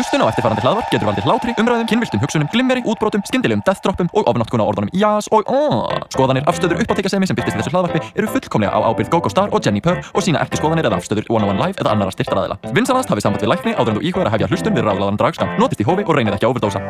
Hlustun 0.00 0.22
á 0.24 0.32
eftirfarandi 0.32 0.62
hlaðvarp 0.64 0.86
getur 0.88 1.08
valdið 1.10 1.26
hlátri, 1.28 1.52
umræðum, 1.60 1.88
kynviltum 1.90 2.20
hugsunum, 2.22 2.48
glimmeri, 2.54 2.80
útbrotum, 2.88 3.20
skyndilegum 3.28 3.60
deathdroppum 3.66 4.08
og 4.16 4.30
ofnáttkuna 4.30 4.64
orðunum 4.64 4.88
jás 4.96 5.26
og 5.28 5.44
aaaah. 5.44 6.06
Skoðanir, 6.14 6.46
afstöður, 6.48 6.80
uppáttekasemi 6.80 7.28
sem 7.28 7.36
byrtist 7.36 7.58
í 7.58 7.60
þessu 7.60 7.74
hlaðvarpi 7.74 8.00
eru 8.16 8.30
fullkomlega 8.32 8.72
á 8.72 8.80
ábyrgð 8.88 9.12
GóGó 9.12 9.28
Star 9.28 9.52
og 9.52 9.60
Jenni 9.60 9.82
Purr 9.84 10.00
og 10.00 10.24
sína 10.24 10.40
ekki 10.40 10.56
skoðanir 10.56 10.88
eða 10.88 11.02
afstöður 11.02 11.28
One 11.28 11.44
on 11.44 11.52
One 11.52 11.66
Live 11.66 11.84
eða 11.84 11.92
annara 11.92 12.14
styrtaræðila. 12.16 12.56
Vinsanast 12.72 13.12
hafið 13.12 13.26
samband 13.26 13.44
við 13.44 13.52
lækni 13.52 13.76
áður 13.76 13.92
en 13.92 14.00
þú 14.00 14.06
íkvæður 14.08 14.30
að 14.30 14.36
hefja 14.38 14.50
hlustun 14.54 14.78
við 14.78 14.88
ráðlaðan 14.88 15.20
dragskam. 15.20 15.52
Notist 15.60 15.84
í 15.84 15.88
hófi 15.90 16.08
og 16.08 16.16
reynið 16.16 16.38
ekki 16.38 16.48
að 16.48 16.54
overdósa. 16.54 16.80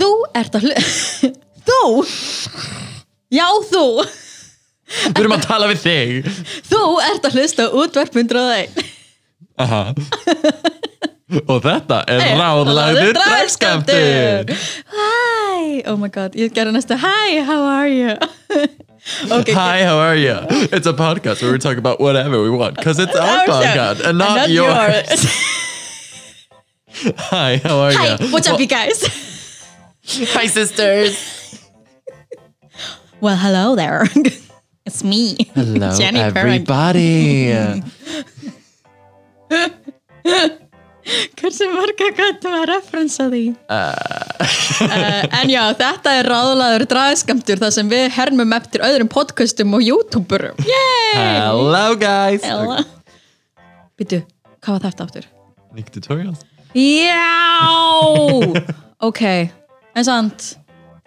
Þú 0.00 0.10
ert 0.40 0.56
að 0.56 0.64
hlu... 0.64 0.74
Þú? 1.68 1.80
Já, 3.36 3.46
þú. 3.68 3.84
Við 5.12 5.20
erum 5.26 5.36
að 5.36 5.44
tala 5.44 5.68
við 5.70 5.84
þig 5.84 6.30
Þú 6.66 6.80
ert 7.04 7.28
að 7.28 7.36
hlusta 7.36 7.68
útvarp 7.84 8.16
101. 8.24 8.84
Aha. 9.60 9.84
Og 11.30 11.62
þetta 11.62 12.02
er 12.10 12.22
ráðlagður 12.38 13.14
dragskaptur 13.14 14.50
Hi. 14.90 15.82
Oh 15.86 15.96
my 16.00 16.08
god, 16.10 16.34
ég 16.38 16.52
gerði 16.54 16.74
næstu 16.74 16.96
Hi, 16.98 17.40
how 17.46 17.62
are 17.68 17.88
you? 17.88 18.16
okay, 19.38 19.54
Hi, 19.54 19.84
how 19.86 19.98
are 20.02 20.16
you? 20.16 20.34
It's 20.74 20.86
a 20.90 20.92
podcast 20.92 21.42
where 21.42 21.52
we 21.52 21.58
talk 21.58 21.78
about 21.78 22.00
whatever 22.00 22.42
we 22.42 22.50
want 22.50 22.76
Because 22.76 22.98
it's 22.98 23.14
our 23.14 23.46
podcast 23.46 24.04
and 24.04 24.18
not, 24.18 24.50
yours. 24.50 25.24
Hi, 27.30 27.56
how 27.62 27.78
are 27.78 27.92
you? 27.92 27.98
Hi, 27.98 28.16
you? 28.20 28.32
what's 28.32 28.48
up 28.48 28.58
you 28.58 28.66
guys? 28.66 29.06
Hi, 30.34 30.46
sisters. 30.46 31.60
Well, 33.20 33.36
hello 33.36 33.76
there. 33.76 34.06
It's 34.84 35.04
me. 35.04 35.36
Hello, 35.54 35.96
Jenny 35.96 36.20
everybody. 36.20 37.54
Hversu 41.40 41.66
marga 41.72 42.10
gætum 42.14 42.54
að 42.54 42.66
referensa 42.70 43.26
því? 43.32 43.42
Uh, 43.70 44.44
en 45.40 45.50
já, 45.50 45.62
þetta 45.78 46.14
er 46.20 46.28
ráðlaður 46.30 46.86
dragskamtur 46.92 47.62
þar 47.62 47.74
sem 47.74 47.90
við 47.90 48.06
hermum 48.14 48.54
eftir 48.56 48.84
öðrum 48.86 49.10
podcastum 49.10 49.74
og 49.78 49.84
youtuberum. 49.84 50.60
Yay! 50.68 51.18
Hello, 51.18 51.84
guys. 51.98 52.46
Ella. 52.46 52.84
Býtu, 53.98 54.22
hvað 54.62 54.76
var 54.76 54.86
þetta 54.86 55.08
aftur? 55.08 55.28
Nick 55.74 55.92
Tutorials. 55.94 56.46
Já! 56.78 57.26
ok, 59.08 59.22
en 59.98 60.06
sant, 60.06 60.52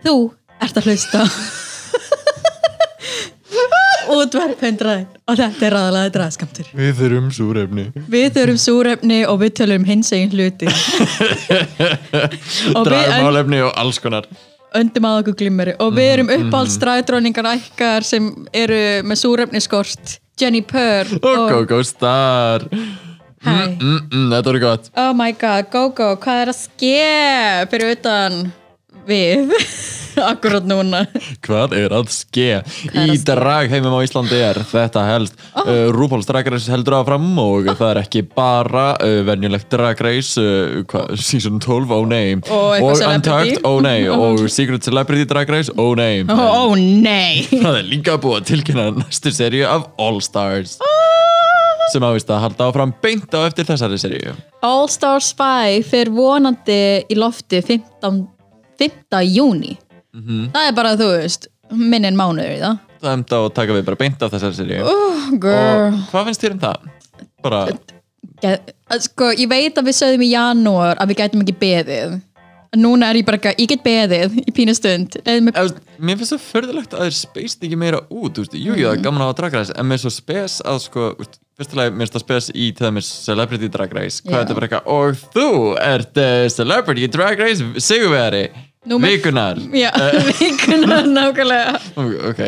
þú 0.03 0.17
ert 0.63 0.79
að 0.79 0.91
hlusta 0.91 1.27
útvarp 4.21 4.61
hundraði 4.63 5.05
og 5.27 5.37
þetta 5.39 5.67
er 5.67 5.75
ráðlaður 5.77 6.13
dragskamtur. 6.17 6.71
Við 6.77 6.95
þurfum 7.01 7.29
súrefni. 7.35 7.85
Við 8.13 8.27
þurfum 8.37 8.59
súrefni 8.63 9.19
og 9.29 9.39
við 9.43 9.53
tölum 9.59 9.85
hins 9.87 10.11
egin 10.15 10.33
hluti. 10.33 10.69
og 12.77 12.87
Dragmálefni 12.87 13.61
og 13.67 13.71
alls 13.79 13.99
konar. 14.03 14.27
öndum 14.73 15.05
að 15.05 15.19
okkur 15.21 15.35
glimmeri 15.43 15.75
og 15.83 15.93
við 15.93 16.07
erum 16.15 16.29
uppáhaldstræðdróningar 16.33 17.49
ækkar 17.51 18.05
sem 18.07 18.31
eru 18.57 18.79
með 19.05 19.19
súrefniskort 19.21 20.15
Jenny 20.41 20.63
Purr 20.65 21.11
Og 21.21 21.43
Go-Go 21.51 21.83
Star. 21.85 22.65
Hæ. 23.43 23.51
Mm, 23.75 23.99
mm, 24.07 24.27
þetta 24.31 24.47
voru 24.49 24.59
gott. 24.63 24.89
oh 24.97 25.11
my 25.13 25.33
god, 25.35 25.67
go 25.69 25.89
go, 25.91 26.13
hvað 26.15 26.41
er 26.45 26.51
að 26.53 26.59
ske 26.61 26.99
fyrir 27.73 27.91
utan 27.97 28.37
við 29.05 29.51
akkurat 30.31 30.65
núna 30.67 31.03
Hvað 31.45 31.75
er 31.77 31.95
að 31.95 32.11
ske? 32.13 32.47
er 32.59 33.11
Í 33.13 33.17
dragheimum 33.25 33.95
á 33.95 33.99
Íslandi 34.05 34.39
er 34.43 34.59
þetta 34.67 35.05
helst 35.07 35.37
oh. 35.53 35.65
uh, 35.65 35.87
RuPaul's 35.95 36.27
Drag 36.29 36.49
Race 36.53 36.71
heldur 36.71 36.97
áfram 36.99 37.27
og 37.41 37.69
það 37.71 37.89
er 37.89 38.01
ekki 38.03 38.23
bara 38.35 38.93
uh, 38.97 39.19
venjulegt 39.27 39.69
Drag 39.73 40.03
Race 40.05 40.41
uh, 40.41 40.83
season 41.17 41.59
12, 41.63 41.93
oh 41.93 42.07
nei 42.09 42.37
Og 42.43 42.95
celebrity. 42.97 43.09
Untucked, 43.13 43.61
oh 43.67 43.79
nei 43.83 44.07
og 44.13 44.45
Secret 44.53 44.85
Celebrity 44.85 45.27
Drag 45.29 45.49
Race, 45.49 45.73
oh 45.77 45.93
nei 45.99 46.23
oh, 46.27 46.43
oh, 46.69 46.75
nei 46.77 47.45
Það 47.63 47.79
er 47.81 47.89
líka 47.89 48.17
búið 48.21 48.41
að 48.41 48.49
tilkynna 48.53 48.89
næstu 48.99 49.33
seríu 49.33 49.67
af 49.69 49.89
All 50.01 50.21
Stars 50.23 50.79
sem 51.91 52.03
ávist 52.05 52.29
að 52.31 52.45
halda 52.45 52.67
áfram 52.69 52.93
beint 53.03 53.33
á 53.35 53.43
eftir 53.45 53.67
þessari 53.67 53.99
seríu 54.01 54.35
All 54.65 54.87
Stars 54.91 55.33
5 55.37 55.83
fyrir 55.89 56.13
vonandi 56.15 56.77
í 57.11 57.17
lofti 57.19 57.59
15, 57.61 58.23
5. 58.79 59.23
júni 59.29 59.75
það 60.13 60.67
er 60.69 60.75
bara 60.77 60.95
þú 60.99 61.09
veist 61.17 61.49
minn 61.73 62.05
en 62.05 62.17
mánuður 62.17 62.53
í 62.53 62.59
það. 62.61 62.81
Það 63.03 63.09
er 63.11 63.17
um 63.17 63.25
að 63.39 63.47
taka 63.57 63.77
við 63.77 63.87
bara 63.87 63.99
beint 63.99 64.21
af 64.23 64.33
þessari 64.33 64.81
oh, 64.83 65.31
girl. 65.41 65.87
Og 65.89 66.03
hvað 66.11 66.29
finnst 66.29 66.43
þér 66.43 66.55
um 66.55 66.61
það? 66.63 66.91
Bara, 67.43 67.63
sko, 69.03 69.31
ég 69.35 69.49
veit 69.51 69.79
að 69.79 69.89
við 69.89 69.97
sögðum 69.97 70.23
í 70.23 70.29
janúar 70.31 71.01
að 71.01 71.11
við 71.11 71.23
gætum 71.23 71.43
ekki 71.43 71.57
beðið. 71.63 72.21
Núna 72.73 73.11
er 73.11 73.19
ég 73.19 73.25
bara 73.27 73.37
ekki, 73.37 73.51
ég 73.61 73.69
get 73.69 73.83
beðið 73.85 74.37
í 74.41 74.51
pínu 74.55 74.73
stund. 74.73 75.17
Leyfðu 75.27 75.43
mér- 75.45 75.75
Mér 76.01 76.17
finnst 76.17 76.33
það 76.33 76.45
förðulegt 76.47 76.95
að 76.95 77.03
þeir 77.05 77.15
speist 77.19 77.61
ekki 77.67 77.77
meira 77.77 77.99
út 78.09 78.33
þú 78.33 78.45
veist, 78.45 78.55
Jú, 78.57 78.73
jú, 78.73 78.87
það 78.87 78.95
er 78.97 79.03
gaman 79.05 79.21
að 79.21 79.29
hafa 79.29 79.37
Drag 79.37 79.57
Race 79.59 79.75
en 79.77 79.85
mér 79.85 79.99
er 79.99 80.01
svo 80.01 80.13
spes 80.13 80.55
að 80.65 80.79
sko 80.87 81.11
Fyrstulega, 81.53 81.93
mér 81.93 82.07
finnst 82.07 82.15
það 82.17 82.23
spes 82.23 82.47
í 82.49 82.71
til 82.73 82.87
dæmis 82.87 83.09
Celebrity 83.27 83.69
Drag 83.69 83.93
Race. 83.93 84.23
Hvað 84.25 84.33
Já. 84.33 84.39
er 84.39 84.47
þetta 84.47 84.57
bara 84.57 84.69
eitthvað 84.71 84.87
Og 84.95 85.21
þú 85.35 85.47
ert 85.85 86.17
uh, 86.17 86.47
Celebrity 86.49 87.09
Drag 87.13 87.43
Race 87.45 87.85
sigurveri 87.85 88.47
Númer- 88.85 89.11
Vikunar 89.11 89.55
Já, 89.73 89.91
vikuna 90.39 91.01
nákvæmlega. 91.01 91.79
Ok 92.29 92.39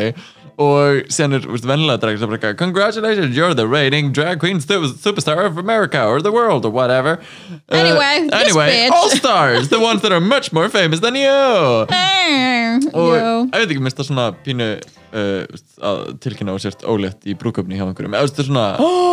Og 0.56 1.04
síðan 1.12 1.36
er, 1.36 1.46
vennilega 1.68 2.00
drag 2.00 2.16
Race 2.16 2.26
bara 2.26 2.54
Congratulations, 2.56 3.36
you're 3.36 3.54
the 3.54 3.66
reigning 3.68 4.12
drag 4.12 4.40
queen 4.40 4.60
su- 4.60 4.94
superstar 4.96 5.44
of 5.44 5.58
America 5.58 6.06
or 6.06 6.22
the 6.22 6.32
world 6.32 6.64
or 6.64 6.70
whatever. 6.70 7.18
Uh, 7.70 7.76
Anyway, 7.76 8.28
this 8.28 8.42
Anyway, 8.42 8.88
all 8.88 9.10
stars 9.10 9.68
The 9.68 9.80
ones 9.80 10.00
that 10.02 10.12
are 10.12 10.20
much 10.20 10.52
more 10.52 10.68
famous 10.70 11.00
than 11.00 11.14
you. 11.14 11.28
Og 12.92 13.12
ég 13.16 13.52
veit 13.52 13.70
ekki, 13.70 13.82
minnst 13.82 14.00
það 14.00 14.08
svona 14.10 14.26
pínu 14.44 14.66
uh, 14.76 15.44
að 15.90 16.00
tilkynna 16.24 16.54
og 16.56 16.62
sért 16.62 16.84
ólétt 16.88 17.24
í 17.28 17.36
brúköpni 17.38 17.78
hjá 17.78 17.86
einhverjum, 17.86 18.16
eða 18.16 18.30
þetta 18.30 18.44
er 18.44 18.48
svona 18.50 18.66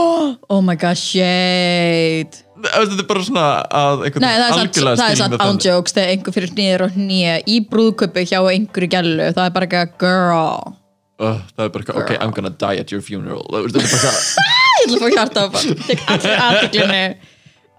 oh 0.53 0.61
my 0.63 0.75
god, 0.79 0.99
shade 0.99 2.43
eða 2.63 2.85
þetta 2.91 3.03
er 3.03 3.09
bara 3.09 3.25
svona 3.27 3.47
að 3.81 4.05
einhvern 4.07 4.23
Nei, 4.23 4.35
það 4.35 4.45
er 4.45 4.55
satt, 4.59 4.79
það 4.83 5.03
er 5.09 5.19
satt 5.21 5.35
án 5.43 5.59
jokes 5.63 5.97
þegar 5.97 6.13
einhver 6.13 6.37
fyrir 6.37 6.55
nýður 6.59 6.85
og 6.87 7.01
nýja 7.01 7.35
í 7.43 7.59
brúðköpi 7.71 8.25
hjá 8.29 8.39
einhverju 8.39 8.93
gælu 8.93 9.29
það 9.35 9.43
er 9.47 9.57
bara 9.57 9.69
ekki 9.69 9.81
að 9.81 9.93
girl 10.03 10.79
uh, 11.23 11.43
það 11.55 11.65
er 11.65 11.75
bara 11.75 11.85
eitthvað, 11.85 12.01
ok, 12.03 12.15
I'm 12.19 12.33
gonna 12.35 12.53
die 12.53 12.81
at 12.83 12.93
your 12.93 13.03
funeral. 13.05 13.45
Það 13.49 13.59
er 13.59 13.77
bara 13.77 13.85
eitthvað 13.87 14.17
ég 14.83 14.89
ætla 14.89 14.97
að 14.97 15.03
fá 15.03 15.15
hjarta 15.17 15.45
á 15.45 15.47
bara 15.53 15.77
tek 15.87 16.03
allir 16.11 16.43
aðteklinu 16.47 17.05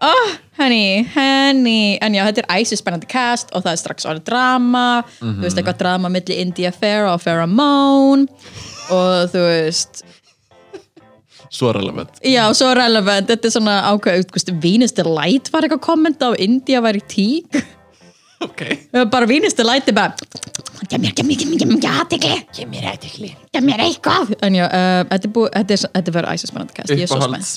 oh, 0.05 0.33
henni, 0.59 1.05
henni 1.15 1.99
en 2.03 2.17
já, 2.17 2.25
þetta 2.29 2.45
er 2.45 2.63
æsi 2.63 2.79
spennandi 2.79 3.09
cast 3.11 3.53
og 3.55 3.65
það 3.65 3.73
er 3.73 3.81
strax 3.83 4.09
orðið 4.09 4.27
drama. 4.31 4.89
Þú 5.21 5.39
veist 5.45 5.61
eitthvað 5.61 5.81
drama 5.83 6.11
milli 6.13 6.41
India 6.43 6.73
Farah 6.75 7.15
og 7.15 7.23
Pheromone 7.25 8.27
og 8.95 9.33
þú 9.33 9.47
veist 9.47 10.05
svo 11.55 11.71
relevant. 11.75 12.19
Já, 12.27 12.43
svo 12.57 12.73
relevant, 12.75 13.29
þetta 13.31 13.47
er 13.47 13.55
svona 13.55 13.77
ákveð, 13.93 14.57
Venus 14.63 14.95
Delight 14.97 15.53
var 15.55 15.67
eitthvað 15.67 15.85
kommenta 15.87 16.33
og 16.33 16.41
India 16.43 16.81
var 16.83 16.99
í 16.99 17.03
tík 17.07 17.61
ok, 18.45 18.63
bara 19.13 19.27
Delight 19.59 19.89
er 19.91 19.97
bara 19.97 20.15
gef 20.91 21.01
mér, 21.01 21.15
gef 21.17 21.25
mér, 21.27 21.39
gef 21.41 21.69
mér, 21.71 21.87
aðtekli 22.03 22.33
gef 22.59 22.69
mér 22.71 22.89
eitthvað 22.91 23.31
gef 23.55 23.65
mér 23.65 23.83
eitthvað. 23.87 24.35
En 24.45 24.59
já, 24.59 24.67
þetta 25.13 25.29
er 25.29 25.33
búið, 25.39 25.49
þetta 25.55 25.77
er, 25.79 25.85
þetta 25.95 26.13
er 26.13 26.17
verið 26.19 26.35
æsi 26.35 26.51
spennandi 26.51 26.77
cast 26.77 26.93
ég 26.95 27.05
er 27.05 27.11
svo 27.13 27.21
spennt, 27.25 27.49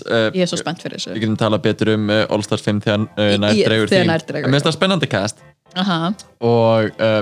er 0.45 0.51
fyrir 0.85 0.97
þessu. 1.01 1.11
við 1.17 1.25
getum 1.25 1.37
talað 1.41 1.63
betur 1.67 1.91
um 1.95 2.07
uh, 2.13 2.23
All 2.31 2.45
Stars 2.47 2.63
5 2.67 2.81
þegar 2.85 3.03
uh, 3.03 3.27
Í- 3.35 3.37
nær 3.43 3.53
í- 3.57 3.67
dregur 3.67 3.91
mér 4.47 4.57
finnst 4.61 4.69
það 4.69 4.77
spennandi 4.79 5.11
cast. 5.11 5.43
Aha. 5.77 5.99
og 6.47 7.03
uh, 7.03 7.21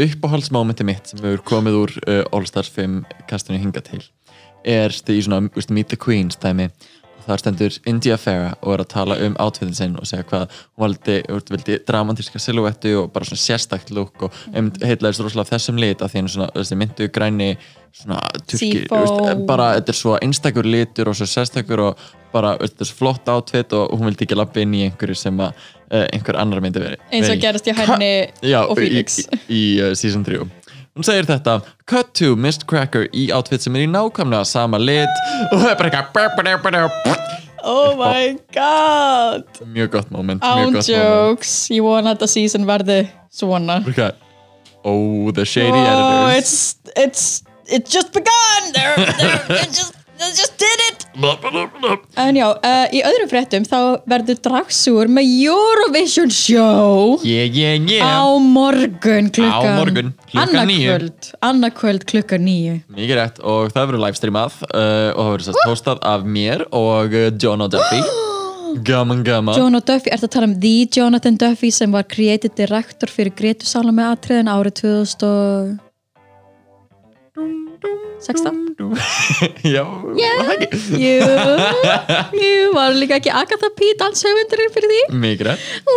uppáhaldsmomenti 0.00 0.84
mitt 0.86 1.10
sem 1.10 1.20
hefur 1.24 1.42
komið 1.48 1.78
úr 1.82 1.94
uh, 2.06 2.22
All 2.32 2.46
Stars 2.48 2.70
5 2.72 3.02
kastinu 3.28 3.58
hinga 3.60 3.82
til 3.84 4.00
er 4.64 4.94
í 4.94 5.18
svona 5.26 5.48
Meet 5.74 5.90
the 5.90 5.98
Queens 6.00 6.38
dæmi 6.40 6.68
þar 7.26 7.42
stendur 7.42 7.76
India 7.88 8.16
Farah 8.20 8.54
og 8.60 8.74
er 8.74 8.84
að 8.84 8.90
tala 8.92 9.18
um 9.26 9.36
átfiðin 9.42 9.76
sinn 9.76 9.98
og 10.00 10.08
segja 10.08 10.26
hvað 10.30 10.56
hún 10.80 10.96
vildi 11.52 11.78
dramatíska 11.88 12.40
silhouettu 12.42 12.94
og 13.02 13.12
bara 13.14 13.28
svona 13.28 13.42
sérstakt 13.42 13.92
look 13.94 14.26
og 14.26 14.40
um, 14.54 14.72
heitlaðist 14.82 15.24
rosalega 15.24 15.46
af 15.46 15.52
þessum 15.54 15.80
lit 15.82 16.02
af 16.02 16.12
því 16.12 16.22
henni 16.22 16.34
svona 16.36 16.50
þessi 16.56 16.80
myndu 16.80 17.08
græni 17.12 17.50
svona 17.92 18.22
turki, 18.48 18.86
veist, 18.88 19.44
bara 19.48 19.74
þetta 19.76 19.92
er 19.92 19.98
svo 19.98 20.16
einstakur 20.18 20.68
litur 20.68 21.12
og 21.12 21.18
svo 21.18 21.28
sérstakur 21.28 21.84
og 21.90 22.08
bara 22.32 22.56
veist, 22.60 22.78
þessi 22.80 22.96
flott 22.96 23.28
átfit 23.28 23.76
og 23.76 23.92
hún 23.96 24.08
vildi 24.08 24.26
ekki 24.26 24.38
lappa 24.38 24.64
inn 24.64 24.74
í 24.78 24.86
einhverju 24.88 25.18
sem 25.18 25.44
að 25.44 25.52
uh, 25.92 26.06
einhver 26.06 26.40
annar 26.40 26.64
myndi 26.64 26.82
verið 26.82 27.06
eins 27.12 27.30
og 27.30 27.42
gerist 27.42 27.68
hjá 27.68 27.76
henni 27.84 28.12
og 28.64 28.74
Felix 28.80 29.20
í, 29.20 29.28
í, 29.28 29.60
í 29.60 29.64
uh, 29.84 29.94
season 29.98 30.24
3 30.26 30.40
hún 30.96 31.06
segir 31.06 31.28
þetta 31.28 31.60
cut 31.88 32.12
to 32.18 32.34
Mist 32.36 32.66
Cracker 32.68 33.06
í 33.16 33.28
outfit 33.34 33.64
sem 33.64 33.76
er 33.78 33.86
í 33.86 33.90
nákvæmlega 33.90 34.44
sama 34.48 34.80
lit 34.80 35.22
og 35.52 35.62
það 35.62 35.70
er 35.70 35.80
bara 35.80 36.56
eitthvað 36.56 37.40
oh 37.62 37.96
my 37.96 38.38
god. 38.52 39.44
Mjög 39.66 39.90
gott 39.90 40.10
moment 40.10 40.42
án 40.42 40.58
mjög 40.58 40.72
gott 40.72 40.88
moment. 40.88 40.88
jokes. 40.88 41.54
Ég 41.70 41.82
vona 41.84 42.12
að 42.12 42.16
þetta 42.16 42.28
season 42.34 42.66
verði 42.68 42.98
svona. 43.32 43.78
Bara 43.86 43.94
eitthvað, 43.94 44.14
oh 44.84 45.32
the 45.32 45.46
shady 45.46 45.78
oh 45.78 45.86
editors. 45.92 46.38
it's, 46.38 46.92
it's 46.96 47.24
it's 47.66 47.90
just 47.92 48.12
begun. 48.12 48.72
They're, 48.74 48.96
they're, 48.96 49.44
they're 49.48 49.72
just 49.72 50.01
I 50.22 50.30
just 50.30 50.54
did 50.58 50.78
it! 50.88 51.06
En 52.16 52.36
já, 52.38 52.46
uh, 52.54 52.86
í 52.94 53.00
öðrum 53.04 53.28
fréttum 53.28 53.64
þá 53.66 53.78
verður 54.08 54.38
dragsúr 54.46 55.10
með 55.10 55.26
Eurovision 55.48 56.30
show. 56.30 57.18
Yeah, 57.26 57.50
yeah, 57.50 57.74
yeah. 57.90 58.06
Á 58.06 58.38
morgun 58.38 59.28
klukkan 59.34 59.74
Á 59.74 59.80
morgun, 59.80 60.12
klukkan 60.30 60.70
níu. 60.70 60.86
annarkvöld, 60.86 61.30
annarkvöld 61.42 62.06
klukkan 62.06 62.46
nýju 62.46 62.78
Mikið 62.94 63.18
rétt 63.18 63.42
og 63.42 63.74
það 63.74 63.90
verður 63.90 64.04
livestreamað 64.06 64.58
uh, 64.70 65.10
og 65.10 65.20
það 65.20 65.32
verður 65.34 65.46
sérst 65.50 65.66
postað 65.66 66.02
af 66.14 66.26
mér 66.38 66.66
og 66.70 67.18
uh, 67.18 67.28
John 67.42 67.66
O'Duffy 67.66 68.00
Gaman, 68.86 69.24
gaman 69.28 69.58
John 69.58 69.74
O'Duffy, 69.76 70.14
ertu 70.14 70.30
að 70.30 70.34
tala 70.38 70.50
um 70.52 70.58
The 70.62 70.74
Jonathan 70.96 71.40
Duffy 71.42 71.72
sem 71.74 71.92
var 71.92 72.06
creative 72.08 72.54
director 72.56 73.10
fyrir 73.10 73.34
Gretu 73.34 73.66
Salome 73.68 74.06
atriðin 74.06 74.52
árið 74.54 74.86
2016 77.82 78.60
Já, 79.74 79.84
Yeah. 80.18 80.42
var 80.46 80.62
ekki? 80.62 80.80
Jú, 81.02 82.72
var 82.76 82.96
líka 82.98 83.18
ekki 83.20 83.32
Agatha 83.34 83.70
P. 83.76 83.92
danshöfundurinn 84.00 84.72
fyrir 84.74 84.92
því? 84.92 85.00
Ú, 85.86 85.96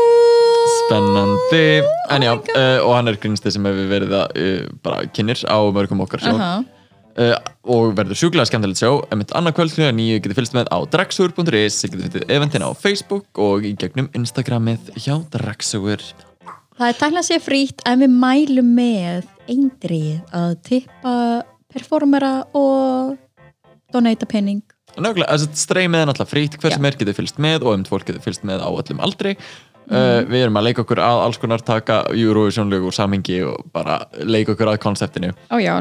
Spennandi. 0.85 1.65
En 2.13 2.25
já, 2.25 2.33
Oh 2.35 2.55
uh, 2.55 2.77
og 2.87 2.95
hann 2.97 3.11
er 3.11 3.19
grinsti 3.21 3.51
sem 3.53 3.65
hefur 3.67 3.89
verið 3.91 4.15
að 4.19 4.39
uh, 4.39 4.63
bara 4.85 5.05
kynir 5.15 5.41
á 5.45 5.57
mörgum 5.75 6.01
okkar 6.05 6.23
sjó. 6.25 6.35
Uh, 7.15 7.31
og 7.71 7.93
verður 7.95 8.17
sjúklega 8.19 8.49
skemmtilegt 8.49 8.81
sjó. 8.81 8.89
Emitt 9.13 9.31
annað 9.37 9.55
kvöld 9.59 9.71
klukkan 9.77 9.95
nýju 9.95 10.19
getið 10.25 10.39
fylgst 10.41 10.55
með 10.57 10.67
á 10.73 10.77
dragsur.is 10.91 11.77
þið 11.79 11.93
getið 11.93 12.05
fyndið 12.09 12.33
eventin 12.35 12.65
á 12.67 12.69
Facebook 12.75 13.39
og 13.39 13.63
í 13.67 13.71
gegnum 13.79 14.09
Instagramið 14.19 14.91
hjá 14.99 15.15
Dragsur 15.31 16.03
Það 16.75 16.89
er 16.91 16.97
tækla 16.99 17.21
sér 17.23 17.39
frýtt 17.39 17.85
en 17.87 18.01
við 18.03 18.11
mælum 18.19 18.73
með 18.75 19.29
eindrið 19.47 20.35
að 20.35 20.57
tippa 20.67 21.13
performera 21.75 22.33
og 22.55 23.15
donata 23.93 24.27
penning. 24.29 24.63
Nákvæmlega, 24.95 25.37
streymið 25.59 26.01
er 26.01 26.09
náttúrulega 26.09 26.31
frýtt 26.31 26.59
hver 26.61 26.75
sem 26.75 26.85
er 26.87 26.97
getið 26.99 27.17
fylgst 27.17 27.39
með 27.43 27.65
og 27.65 27.73
um 27.75 27.87
fólk 27.87 28.05
getið 28.07 28.23
fylgst 28.23 28.45
með 28.47 28.63
á 28.63 28.69
öllum 28.71 29.01
aldri. 29.03 29.35
Uh, 29.85 30.23
við 30.25 30.47
erum 30.47 30.55
að 30.57 30.65
leika 30.65 30.81
okkur 30.81 30.97
að 31.05 31.19
alls 31.27 31.37
konar 31.37 31.61
taka 31.61 31.99
Eurovision-lög 32.09 32.87
úr 32.87 32.95
samhengi 32.95 33.35
og 33.45 33.67
bara 33.73 33.99
leika 34.17 34.55
okkur 34.55 34.71
að 34.71 34.79
konseptinu. 34.81 35.29
Ó 35.53 35.61
já, 35.61 35.75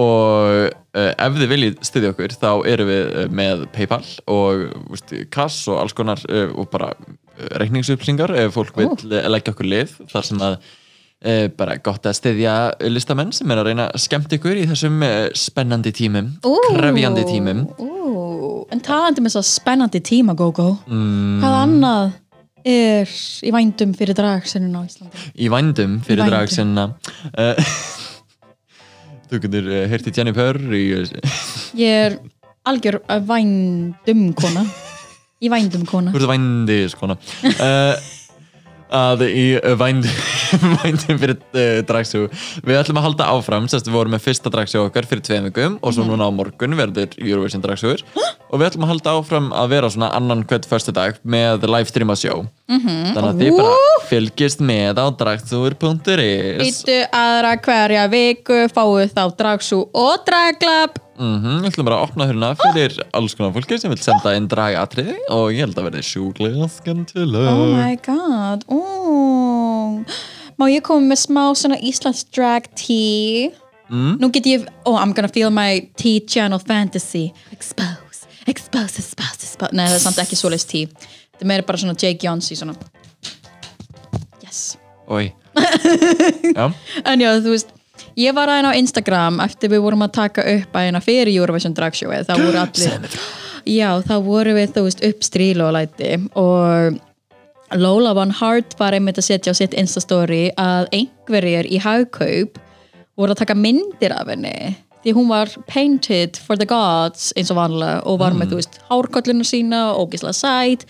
og 0.00 0.70
uh, 0.72 1.10
ef 1.12 1.36
þið 1.36 1.50
viljið 1.50 1.82
styðja 1.84 2.14
okkur 2.14 2.36
þá 2.40 2.48
erum 2.72 2.88
við 2.88 3.10
uh, 3.10 3.26
með 3.42 3.66
Paypal 3.74 4.06
og 4.32 4.64
úst, 4.96 5.12
kass 5.34 5.66
og 5.68 5.82
alls 5.82 5.96
konar 5.96 6.22
og 6.30 6.70
bara 6.72 6.94
reikningsupplýsingar 7.60 8.32
ef 8.40 8.56
fólk 8.56 8.78
vil 8.78 8.94
leggja 9.10 9.52
okkur 9.52 9.68
lið 9.68 9.98
þar 10.08 10.30
sem 10.30 10.46
að 10.48 10.56
bara 11.56 11.76
gott 11.78 12.06
að 12.10 12.16
styðja 12.18 12.54
listamenn 12.90 13.30
sem 13.36 13.50
er 13.54 13.60
að 13.62 13.68
reyna 13.70 13.84
að 13.94 14.00
skemmt 14.02 14.32
ykkur 14.34 14.58
í 14.58 14.64
þessum 14.70 14.96
uh, 15.06 15.28
spennandi 15.38 15.92
tímum 15.94 16.32
Ú, 16.48 16.56
krefjandi 16.72 17.22
tímum. 17.28 17.60
Ú, 17.78 18.66
En 18.72 18.80
talandi 18.82 19.22
með 19.22 19.34
svo 19.36 19.42
spennandi 19.46 20.00
tíma, 20.02 20.34
Gogo 20.38 20.72
mm, 20.88 21.38
Hvað 21.42 21.56
annað 21.60 22.12
er 22.66 23.10
í 23.42 23.50
vændum 23.54 23.92
fyrir 23.98 24.14
dragsennin 24.18 24.74
á 24.78 24.82
Íslandi? 24.86 25.24
í 25.42 25.48
vændum 25.50 25.96
fyrir 26.06 26.22
Vændum. 26.22 26.34
drag 26.34 26.52
sinna 26.54 26.84
uh, 27.34 27.72
þú 29.30 29.40
getur 29.46 29.66
uh, 29.70 29.82
heyrti 29.90 30.12
Jenny 30.14 30.34
Purr 30.36 30.60
í 30.78 30.84
Ég 31.82 32.06
er 32.06 32.18
algjör 32.68 33.00
að 33.10 33.24
vændum 33.30 34.28
kona. 34.38 34.62
Í 35.42 35.48
vændum 35.50 35.82
kona. 35.88 36.12
Þú 36.14 36.20
ert 36.20 36.30
vændi 36.30 36.76
skona 36.92 37.16
uh, 37.18 37.96
að 38.92 39.24
í 39.28 39.46
vænd, 39.80 40.06
vændum 40.82 41.20
fyrir 41.22 41.36
uh, 41.38 41.80
dragsjó 41.88 42.26
við 42.64 42.80
ætlum 42.80 43.00
að 43.00 43.06
halda 43.08 43.28
áfram 43.34 43.68
sérst 43.70 43.88
við 43.88 43.96
vorum 43.96 44.16
með 44.16 44.24
fyrsta 44.26 44.52
dragsjó 44.52 44.86
okkar 44.86 45.08
fyrir 45.08 45.24
tveim 45.26 45.48
vikum 45.48 45.78
og 45.80 45.96
svo 45.96 46.06
núna 46.08 46.28
á 46.28 46.32
morgun 46.34 46.76
verður 46.78 47.16
Eurovision 47.18 47.64
dragsjóður 47.64 48.04
og 48.12 48.60
við 48.60 48.68
ætlum 48.68 48.86
að 48.86 48.94
halda 48.94 49.16
áfram 49.18 49.52
að 49.56 49.70
vera 49.76 49.92
svona 49.92 50.12
annan 50.16 50.44
hvert 50.48 50.68
förstu 50.68 50.94
dag 50.96 51.20
með 51.22 51.66
livestreama 51.68 52.16
sjó 52.18 52.44
-hmm. 52.68 53.14
þannig 53.14 53.30
að 53.30 53.40
þið 53.42 53.56
bara 53.60 54.02
fylgist 54.10 54.64
með 54.64 55.00
á 55.00 55.06
dragsjóður.is 55.22 56.68
Ítu 56.68 56.98
aðra 57.12 57.56
hverja 57.64 58.08
viku 58.12 58.66
fáu 58.72 59.00
þá 59.08 59.24
dragsú 59.38 59.86
og 59.92 60.26
draglab 60.26 61.00
Mhm, 61.22 61.60
Við 61.62 61.68
ætlum 61.70 61.86
bara 61.86 61.98
að 62.00 62.08
opna 62.08 62.26
hérna 62.26 62.48
fyrir 62.58 62.96
alls 63.14 63.34
konar 63.38 63.52
fólki 63.54 63.76
sem 63.78 63.92
vil 63.92 64.00
senda 64.02 64.32
inn 64.34 64.48
dragatriði 64.50 65.14
og 65.30 65.52
ég 65.54 65.62
held 65.62 65.76
að 65.78 65.86
verði 65.86 66.04
sjúklega 66.08 66.66
skemmtileg 66.72 67.50
Oh 67.52 67.66
my 67.76 67.94
god 68.02 68.64
oh. 68.72 70.00
Má 70.58 70.66
ég 70.72 70.82
koma 70.86 71.12
með 71.12 71.20
smá 71.22 71.44
svona 71.58 71.78
Íslands 71.78 72.24
drag 72.34 72.66
tea? 72.78 73.52
Mm. 73.92 74.16
Nú 74.18 74.30
get 74.34 74.48
ég 74.50 74.66
Oh, 74.84 74.96
I'm 74.96 75.12
gonna 75.14 75.30
feel 75.30 75.50
my 75.54 75.84
tea 76.00 76.20
channel 76.26 76.58
fantasy. 76.58 77.30
Expose, 77.52 78.26
expose, 78.46 78.98
expose, 78.98 79.44
expose. 79.46 79.72
Nei, 79.76 79.86
það 79.86 79.98
er 79.98 80.02
samt 80.06 80.20
ekki 80.24 80.38
svoleiðis 80.40 80.66
tea. 80.70 80.90
Það 81.36 81.44
er 81.44 81.50
meira 81.52 81.66
bara 81.68 81.82
svona 81.82 81.94
Jake 81.94 82.26
Jónsson 82.26 82.58
svona. 82.58 82.74
Yes. 84.42 84.74
Oi. 85.06 85.30
En 87.04 87.20
já, 87.20 87.28
þú 87.44 87.52
veist 87.52 87.70
Ég 88.18 88.34
var 88.36 88.50
aðeins 88.52 88.74
á 88.74 88.80
Instagram 88.80 89.40
eftir 89.44 89.72
við 89.72 89.84
vorum 89.86 90.04
að 90.04 90.16
taka 90.18 90.44
upp 90.56 90.76
aðeins 90.76 91.06
fyrir 91.06 91.32
Eurovision 91.32 91.76
Drag 91.76 91.96
Show 91.96 92.12
þá 92.12 92.34
voru 92.36 92.60
allir 92.60 93.08
Já, 93.68 93.88
þá 94.02 94.14
voru 94.24 94.56
við 94.56 94.74
þú 94.74 94.84
veist 94.88 95.02
upp 95.06 95.24
stríl 95.24 95.62
og 95.62 95.72
læti 95.76 96.16
og 96.38 96.98
Lola 97.78 98.12
Von 98.16 98.34
Hart 98.36 98.74
var 98.80 98.92
einmitt 98.96 99.20
að 99.20 99.28
setja 99.30 99.54
á 99.54 99.56
sitt 99.56 99.76
Instastory 99.78 100.50
að 100.60 100.90
einhverjir 100.92 101.68
í 101.70 101.80
hagkaup 101.80 102.58
voru 103.16 103.32
að 103.32 103.44
taka 103.44 103.56
myndir 103.56 104.12
af 104.12 104.28
henni 104.28 104.74
því 105.02 105.14
hún 105.16 105.30
var 105.30 105.50
painted 105.66 106.38
for 106.38 106.58
the 106.58 106.68
gods 106.68 107.32
eins 107.36 107.50
og 107.50 107.58
vanlega 107.58 108.02
og 108.06 108.20
var 108.22 108.36
með 108.36 108.52
þú 108.52 108.60
veist 108.60 108.80
hárkollinu 108.90 109.46
sína 109.46 109.84
og 109.92 110.06
ógislega 110.06 110.36
sæt. 110.36 110.84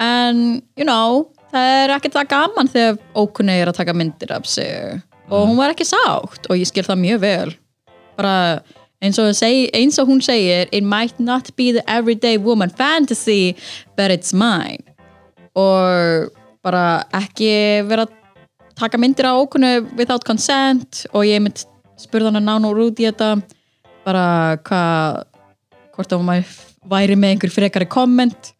En 0.00 0.60
you 0.78 0.86
know 0.86 1.26
það 1.50 1.76
er 1.82 1.94
ekkert 1.96 2.18
það 2.18 2.30
gaman 2.34 2.70
þegar 2.70 3.00
ókunni 3.18 3.56
er 3.58 3.70
að 3.70 3.80
taka 3.80 3.96
myndir 3.96 4.34
af 4.36 4.46
sig 4.48 5.00
og 5.30 5.46
hún 5.46 5.58
var 5.58 5.72
ekki 5.72 5.86
sátt 5.86 6.48
og 6.50 6.58
ég 6.58 6.68
skil 6.68 6.84
það 6.86 7.02
mjög 7.04 7.22
vel. 7.22 7.54
Bara 8.18 8.34
eins 9.00 9.18
og, 9.22 9.30
seg, 9.36 9.70
eins 9.76 9.98
og 10.02 10.10
hún 10.10 10.20
segir 10.24 10.68
it 10.72 10.84
might 10.84 11.18
not 11.20 11.50
be 11.56 11.70
the 11.72 11.84
everyday 11.88 12.36
woman 12.36 12.70
fantasy 12.70 13.56
but 13.96 14.10
it's 14.10 14.34
mine. 14.34 14.82
Og 15.54 16.30
bara 16.64 17.04
ekki 17.16 17.50
vera 17.88 18.06
að 18.06 18.16
taka 18.80 19.00
myndir 19.00 19.28
á 19.28 19.38
ókunnu 19.38 19.96
without 19.96 20.24
consent 20.26 21.06
og 21.14 21.24
ég 21.28 21.42
mynd 21.42 21.64
spurði 22.00 22.32
hana 22.32 22.42
nán 22.44 22.66
og 22.68 22.80
út 22.90 23.00
í 23.00 23.08
þetta. 23.08 23.38
Bara 24.04 24.58
hvað 24.64 25.26
hvort 25.94 26.14
að 26.14 26.22
hún 26.22 26.44
væri 26.90 27.16
með 27.18 27.36
einhver 27.36 27.52
frekari 27.52 27.88
komment 27.90 28.54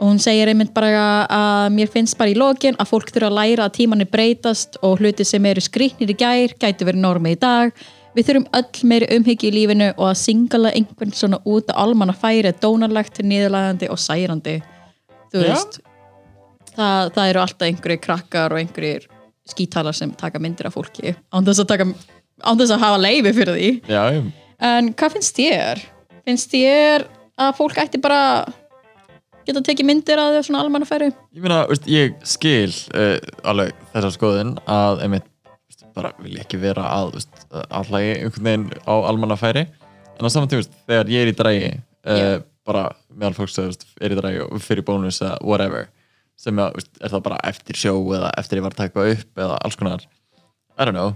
og 0.00 0.08
hún 0.08 0.20
segir 0.22 0.48
einmitt 0.48 0.72
bara 0.72 1.26
að 1.28 1.74
mér 1.76 1.90
finnst 1.92 2.16
bara 2.18 2.32
í 2.32 2.36
lokin 2.38 2.78
að 2.80 2.88
fólk 2.88 3.10
þurfa 3.12 3.28
að 3.28 3.36
læra 3.36 3.66
að 3.68 3.74
tímanni 3.76 4.06
breytast 4.08 4.78
og 4.86 5.02
hluti 5.02 5.26
sem 5.28 5.46
eru 5.46 5.60
skrýtnir 5.64 6.14
í 6.14 6.16
gær 6.16 6.54
gæti 6.56 6.88
verið 6.88 7.04
normið 7.04 7.36
í 7.36 7.40
dag 7.42 7.82
við 8.16 8.30
þurfum 8.30 8.46
öll 8.58 8.88
meiri 8.90 9.10
umhyggju 9.16 9.50
í 9.50 9.54
lífinu 9.58 9.90
og 9.92 10.06
að 10.08 10.20
singala 10.22 10.72
einhvern 10.72 11.12
svona 11.14 11.40
út 11.44 11.68
að 11.70 11.82
almanna 11.84 12.16
færi 12.16 12.52
dónalegt, 12.62 13.20
niðurlægandi 13.20 13.90
og 13.92 14.00
særandi 14.00 14.56
þú 15.30 15.44
veist 15.44 15.80
það, 16.74 17.12
það 17.14 17.24
eru 17.26 17.42
alltaf 17.44 17.68
einhverjir 17.68 18.02
krakkar 18.06 18.56
og 18.56 18.62
einhverjir 18.62 19.06
skítalar 19.50 19.96
sem 19.96 20.14
taka 20.16 20.40
myndir 20.40 20.70
af 20.70 20.78
fólki 20.78 21.12
án 21.12 21.44
þess 21.44 21.62
að, 21.62 21.70
taka, 21.74 21.88
án 22.40 22.62
þess 22.62 22.74
að 22.74 22.84
hafa 22.86 23.02
leifi 23.04 23.34
fyrir 23.36 23.60
því 23.60 23.70
já. 23.90 24.02
En 24.60 24.90
hvað 24.92 25.14
finnst 25.16 25.38
þér? 25.38 25.84
Finnst 26.28 26.50
þér 26.52 27.06
að 27.40 27.54
fólk 27.56 27.78
ætti 27.80 28.00
bara 28.02 28.22
geta 29.50 29.62
tekið 29.66 29.88
myndir 29.90 30.20
að 30.22 30.36
þau 30.38 30.46
svona 30.48 30.62
almannafæri? 30.64 31.10
Ég 31.36 31.44
meina, 31.44 31.60
veist, 31.70 31.86
ég 31.90 32.16
skil 32.28 32.70
uh, 32.94 33.18
alveg 33.50 33.74
þessa 33.92 34.10
skoðun 34.16 34.54
að 34.70 35.04
einmitt 35.06 35.28
veist, 35.68 35.84
bara 35.96 36.12
vil 36.22 36.34
ég 36.38 36.44
ekki 36.46 36.60
vera 36.62 36.86
að 36.96 37.12
veist, 37.18 37.44
allagi 37.68 38.12
einhvern 38.18 38.48
veginn 38.50 38.66
á 38.86 38.94
almannafæri 39.10 39.66
en 39.66 40.26
á 40.26 40.30
saman 40.32 40.50
tíma, 40.50 40.62
veist, 40.64 40.74
þegar 40.88 41.10
ég 41.14 41.24
er 41.26 41.32
í 41.32 41.36
drægi 41.38 41.70
uh, 41.70 42.20
Já. 42.20 42.28
bara 42.68 42.84
meðal 43.14 43.36
fólks 43.40 43.58
veist, 43.60 43.86
er 44.00 44.12
í 44.14 44.18
drægi 44.20 44.44
og 44.46 44.60
fyrir 44.64 44.84
bónus 44.86 45.22
eða 45.24 45.38
whatever 45.46 45.88
sem 46.40 46.56
að, 46.62 46.78
er 47.04 47.12
það 47.12 47.24
bara 47.26 47.40
eftir 47.50 47.76
sjó 47.76 47.94
eða 48.16 48.30
eftir 48.40 48.60
ég 48.60 48.64
var 48.64 48.72
að 48.76 48.84
taka 48.86 49.08
upp 49.14 49.42
eða 49.44 49.58
alls 49.66 49.76
konar 49.80 50.06
I 50.80 50.86
don't 50.88 50.96
know, 50.96 51.10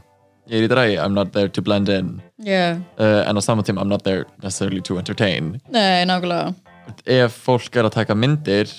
ég 0.51 0.61
er 0.61 0.67
í 0.67 0.73
drægi 0.73 0.99
I'm 1.01 1.15
not 1.17 1.31
there 1.37 1.49
to 1.49 1.63
blend 1.65 1.89
in 1.93 2.19
Yeah. 2.45 2.81
uh, 2.99 3.23
en 3.25 3.39
á 3.39 3.43
saman 3.45 3.65
tíma 3.65 3.81
I'm 3.85 3.89
not 3.93 4.03
there 4.05 4.27
necessarily 4.43 4.83
to 4.85 4.99
entertain 5.01 5.55
Nei, 5.73 6.05
nákvæmlega. 6.05 6.53
Ef 7.07 7.39
fólk 7.47 7.77
er 7.77 7.85
að 7.89 7.97
taka 8.01 8.15
myndir 8.19 8.71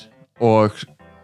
og 0.43 0.71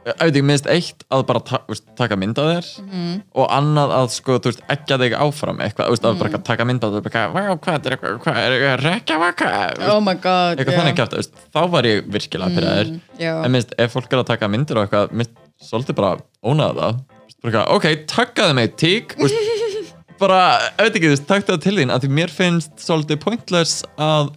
auðvitað 0.02 0.46
minnst 0.48 0.66
eitt 0.66 1.04
að 1.14 1.24
bara 1.30 1.40
ta 1.46 1.60
veist, 1.70 1.84
taka 1.96 2.16
mynd 2.18 2.40
af 2.42 2.48
þér 2.50 2.70
Mhm. 2.82 3.10
og 3.38 3.52
annað 3.54 3.92
að 4.00 4.08
sko, 4.16 4.38
þú 4.42 4.50
veist, 4.50 4.64
ekki 4.74 4.98
þig 4.98 5.14
áfram 5.14 5.60
eitthvað, 5.62 5.92
veist, 5.94 6.02
að 6.10 6.18
bara 6.18 6.30
Mhm. 6.32 6.44
taka 6.44 6.66
mynd 6.66 6.84
af 6.84 6.92
þér 6.96 7.04
bara, 7.04 7.30
"Vá, 7.30 7.60
hvað 7.62 7.86
er 7.86 7.92
eitthvað, 7.98 8.18
hvað 8.24 8.38
er 8.38 8.52
eitthvað 8.58 8.82
rekja 8.88 9.20
vaka, 9.20 9.74
Oh 9.94 10.00
my 10.02 10.16
god. 10.16 10.58
eitthvað 10.58 10.80
þannig 10.80 10.96
kjátt, 10.98 11.14
veist, 11.14 11.32
þá 11.54 11.70
var 11.70 11.84
ég 11.84 12.02
virkilega 12.10 12.56
pyrraður, 12.56 13.00
Já. 13.20 13.44
en 13.46 13.52
minnst 13.52 13.74
ef 13.78 13.94
fólk 13.94 14.12
er 14.12 14.24
að 14.24 14.26
taka 14.26 14.48
myndir 14.48 14.78
og 14.78 14.90
eitthvað, 14.90 15.12
minnst 15.12 15.32
svolítið 15.62 15.96
bara 15.96 16.18
ónaða 16.44 16.74
það, 16.76 17.00
bara, 17.44 17.52
eitthvað, 17.52 17.76
ok, 17.76 18.06
takkaði 18.08 18.56
mig 18.56 18.76
tík, 18.78 19.16
bara, 20.20 20.60
auðvitað 20.80 20.96
ekki, 20.96 21.10
þú 21.10 21.16
veist, 21.16 21.28
takk 21.28 21.46
það 21.46 21.62
til 21.62 21.76
þín, 21.78 21.92
að 21.94 22.02
því 22.02 22.10
mér 22.10 22.30
finnst 22.30 22.72
svolítið 22.78 23.20
pointless 23.20 23.84
að 24.00 24.32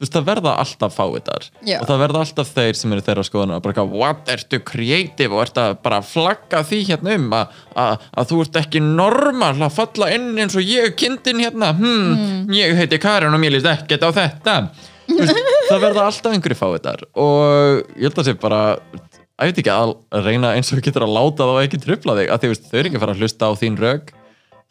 veist, 0.00 0.14
það 0.14 0.28
verða 0.30 0.54
alltaf 0.62 0.96
fáiðar 0.96 1.48
og 1.76 1.88
það 1.88 2.02
verða 2.04 2.22
alltaf 2.24 2.52
þeir 2.56 2.78
sem 2.78 2.94
eru 2.94 3.04
þeirra 3.06 3.24
skoðan 3.26 3.54
og 3.56 3.64
bara 3.64 3.74
eitthvað, 3.74 3.96
what, 4.00 4.22
ertu 4.34 4.60
creative 4.70 5.36
og 5.36 5.44
ert 5.44 5.60
að 5.60 5.74
bara 5.84 6.00
flagga 6.04 6.62
því 6.66 6.80
hérna 6.88 7.16
um 7.18 7.28
að, 7.36 7.58
að, 7.84 8.06
að 8.22 8.30
þú 8.32 8.40
ert 8.44 8.60
ekki 8.62 8.84
normal 8.84 9.52
að 9.56 9.76
falla 9.76 10.10
inn 10.16 10.30
eins 10.40 10.56
og 10.58 10.64
ég 10.64 10.96
kindin 11.00 11.44
hérna? 11.44 11.74
Hmm, 11.76 12.48
ég 12.56 12.74
heiti 12.78 13.00
Karin 13.02 13.36
og 13.36 13.42
mér 13.42 13.56
líst 13.56 13.68
ekkert 13.70 14.08
á 14.08 14.10
þetta. 14.16 14.56
Veist, 15.10 15.38
það 15.70 15.84
verða 15.84 16.08
alltaf 16.08 16.34
einhverju 16.34 16.58
fáiðar 16.58 17.06
og 17.18 17.96
ég 17.98 18.08
held 18.08 18.20
að 18.22 18.30
sé 18.30 18.36
bara 18.40 18.64
að 19.40 19.48
ég 19.48 19.54
veit 19.54 19.60
ekki 19.62 19.72
að 19.74 20.24
reyna 20.26 20.54
eins 20.56 20.70
og 20.74 20.82
getur 20.84 21.06
að 21.06 21.14
láta 21.16 21.46
það 21.46 21.54
og 21.54 21.62
ekki 21.64 21.80
trufla 21.80 22.16
þig, 22.18 22.28
að 22.30 22.42
því 22.42 22.50
veist, 22.52 22.66
þau 22.68 22.76
eru 22.78 22.90
ekki 22.90 22.98
að 22.98 23.04
fara 23.04 23.14
að 23.16 23.22
hlusta 23.24 23.48
á 23.48 23.52
þín 23.56 23.78
rög 23.80 24.12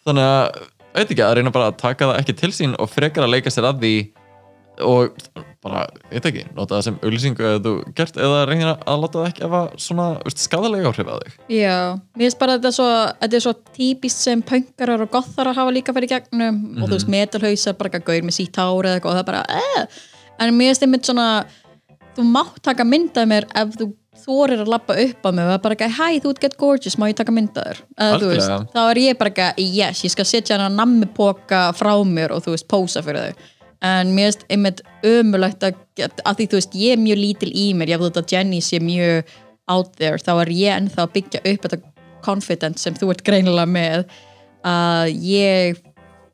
þannig 0.05 0.27
að, 0.29 0.59
ég 0.69 0.99
veit 0.99 1.13
ekki, 1.13 1.23
að 1.25 1.35
reyna 1.39 1.53
bara 1.55 1.69
að 1.71 1.79
taka 1.81 2.09
það 2.09 2.19
ekki 2.21 2.35
til 2.39 2.51
sín 2.55 2.75
og 2.77 2.91
frekar 2.91 3.25
að 3.25 3.33
leika 3.33 3.53
sér 3.53 3.69
að 3.71 3.81
því 3.83 3.93
og 4.85 5.15
bara, 5.63 5.83
ég 6.07 6.19
veit 6.19 6.27
ekki, 6.29 6.43
nota 6.55 6.77
það 6.77 6.83
sem 6.85 6.97
auðlýsingu 7.03 7.45
eða 7.49 7.61
þú 7.65 7.73
gert, 7.97 8.19
eða 8.23 8.41
reyna 8.47 8.73
að 8.77 9.01
láta 9.03 9.19
það 9.19 9.29
ekki 9.29 9.45
efa 9.49 9.61
svona, 9.85 10.07
veist, 10.23 10.43
skadalega 10.45 10.91
áhrif 10.91 11.11
að 11.11 11.23
þig. 11.25 11.37
Já, 11.57 11.77
mér 12.15 12.25
finnst 12.25 12.39
bara 12.39 12.55
að 12.55 12.59
þetta 12.59 12.71
er 12.71 12.77
svo, 12.77 12.89
þetta 13.23 13.39
er 13.39 13.45
svo 13.45 13.55
típist 13.75 14.23
sem 14.23 14.43
pönkarar 14.51 15.05
og 15.05 15.13
gotharar 15.13 15.59
hafa 15.59 15.75
líka 15.75 15.95
fyrir 15.95 16.13
gegnum 16.13 16.61
og 16.79 16.85
þú 16.85 16.93
veist 16.95 17.11
metalhausar 17.11 17.79
bara 17.79 17.91
eitthvað 17.91 18.07
gaur 18.13 18.29
með 18.29 18.37
sítt 18.39 18.61
hár 18.61 18.89
eða 18.89 18.99
eitthvað 18.99 19.11
og 19.11 19.19
það 19.19 19.23
er 19.23 19.31
bara 19.33 19.43
eh. 19.59 20.03
en 20.39 20.55
mér 20.55 20.71
finnst 20.71 20.87
einmitt 20.87 21.11
svona 21.11 21.29
þú 22.15 22.27
mátt 22.31 22.63
taka 22.65 22.87
myndað 22.87 23.29
mér 23.33 23.49
ef 23.59 23.75
þú 23.79 23.91
þorir 24.19 24.63
að 24.63 24.71
lappa 24.73 24.95
upp 24.99 25.27
á 25.27 25.29
mig 25.31 25.43
og 25.45 25.49
það 25.49 25.55
er 25.55 25.63
bara 25.63 25.77
ekki, 25.77 25.91
hæ, 25.95 26.07
þú 26.23 26.33
ert 26.33 26.41
get 26.43 26.57
gorgeous, 26.59 26.97
má 26.99 27.07
ég 27.07 27.19
taka 27.19 27.35
myndaður 27.35 27.79
þá 27.95 28.81
er 28.83 28.99
ég 29.03 29.19
bara 29.19 29.31
ekki, 29.31 29.67
yes, 29.79 30.03
ég 30.07 30.13
skal 30.13 30.27
setja 30.27 30.57
hana 30.57 30.67
nammipoka 30.73 31.69
frá 31.77 31.93
mér 32.07 32.35
og 32.35 32.43
þú 32.45 32.55
veist, 32.55 32.67
pósa 32.71 33.03
fyrir 33.05 33.29
þau 33.29 33.47
en 33.85 34.13
mér 34.15 34.29
finnst 34.29 34.47
einmitt 34.51 34.81
ömulegt 35.07 35.63
að, 35.63 35.77
að 35.99 36.39
því 36.39 36.47
þú 36.51 36.59
veist, 36.59 36.79
ég 36.79 36.95
er 36.95 37.03
mjög 37.03 37.21
lítil 37.21 37.51
í 37.53 37.67
mér, 37.77 37.93
ég 37.93 38.01
veit 38.01 38.19
að 38.19 38.33
Jenny 38.33 38.59
sé 38.63 38.81
mjög 38.83 39.29
out 39.69 39.93
there, 39.99 40.19
þá 40.19 40.33
er 40.41 40.51
ég 40.55 40.75
ennþá 40.75 41.05
að 41.05 41.13
byggja 41.15 41.43
upp 41.43 41.67
þetta 41.67 41.79
confidence 42.25 42.83
sem 42.83 42.97
þú 42.97 43.13
ert 43.13 43.23
greinilega 43.27 43.69
með 43.69 44.09
að 44.67 45.13
ég 45.23 45.79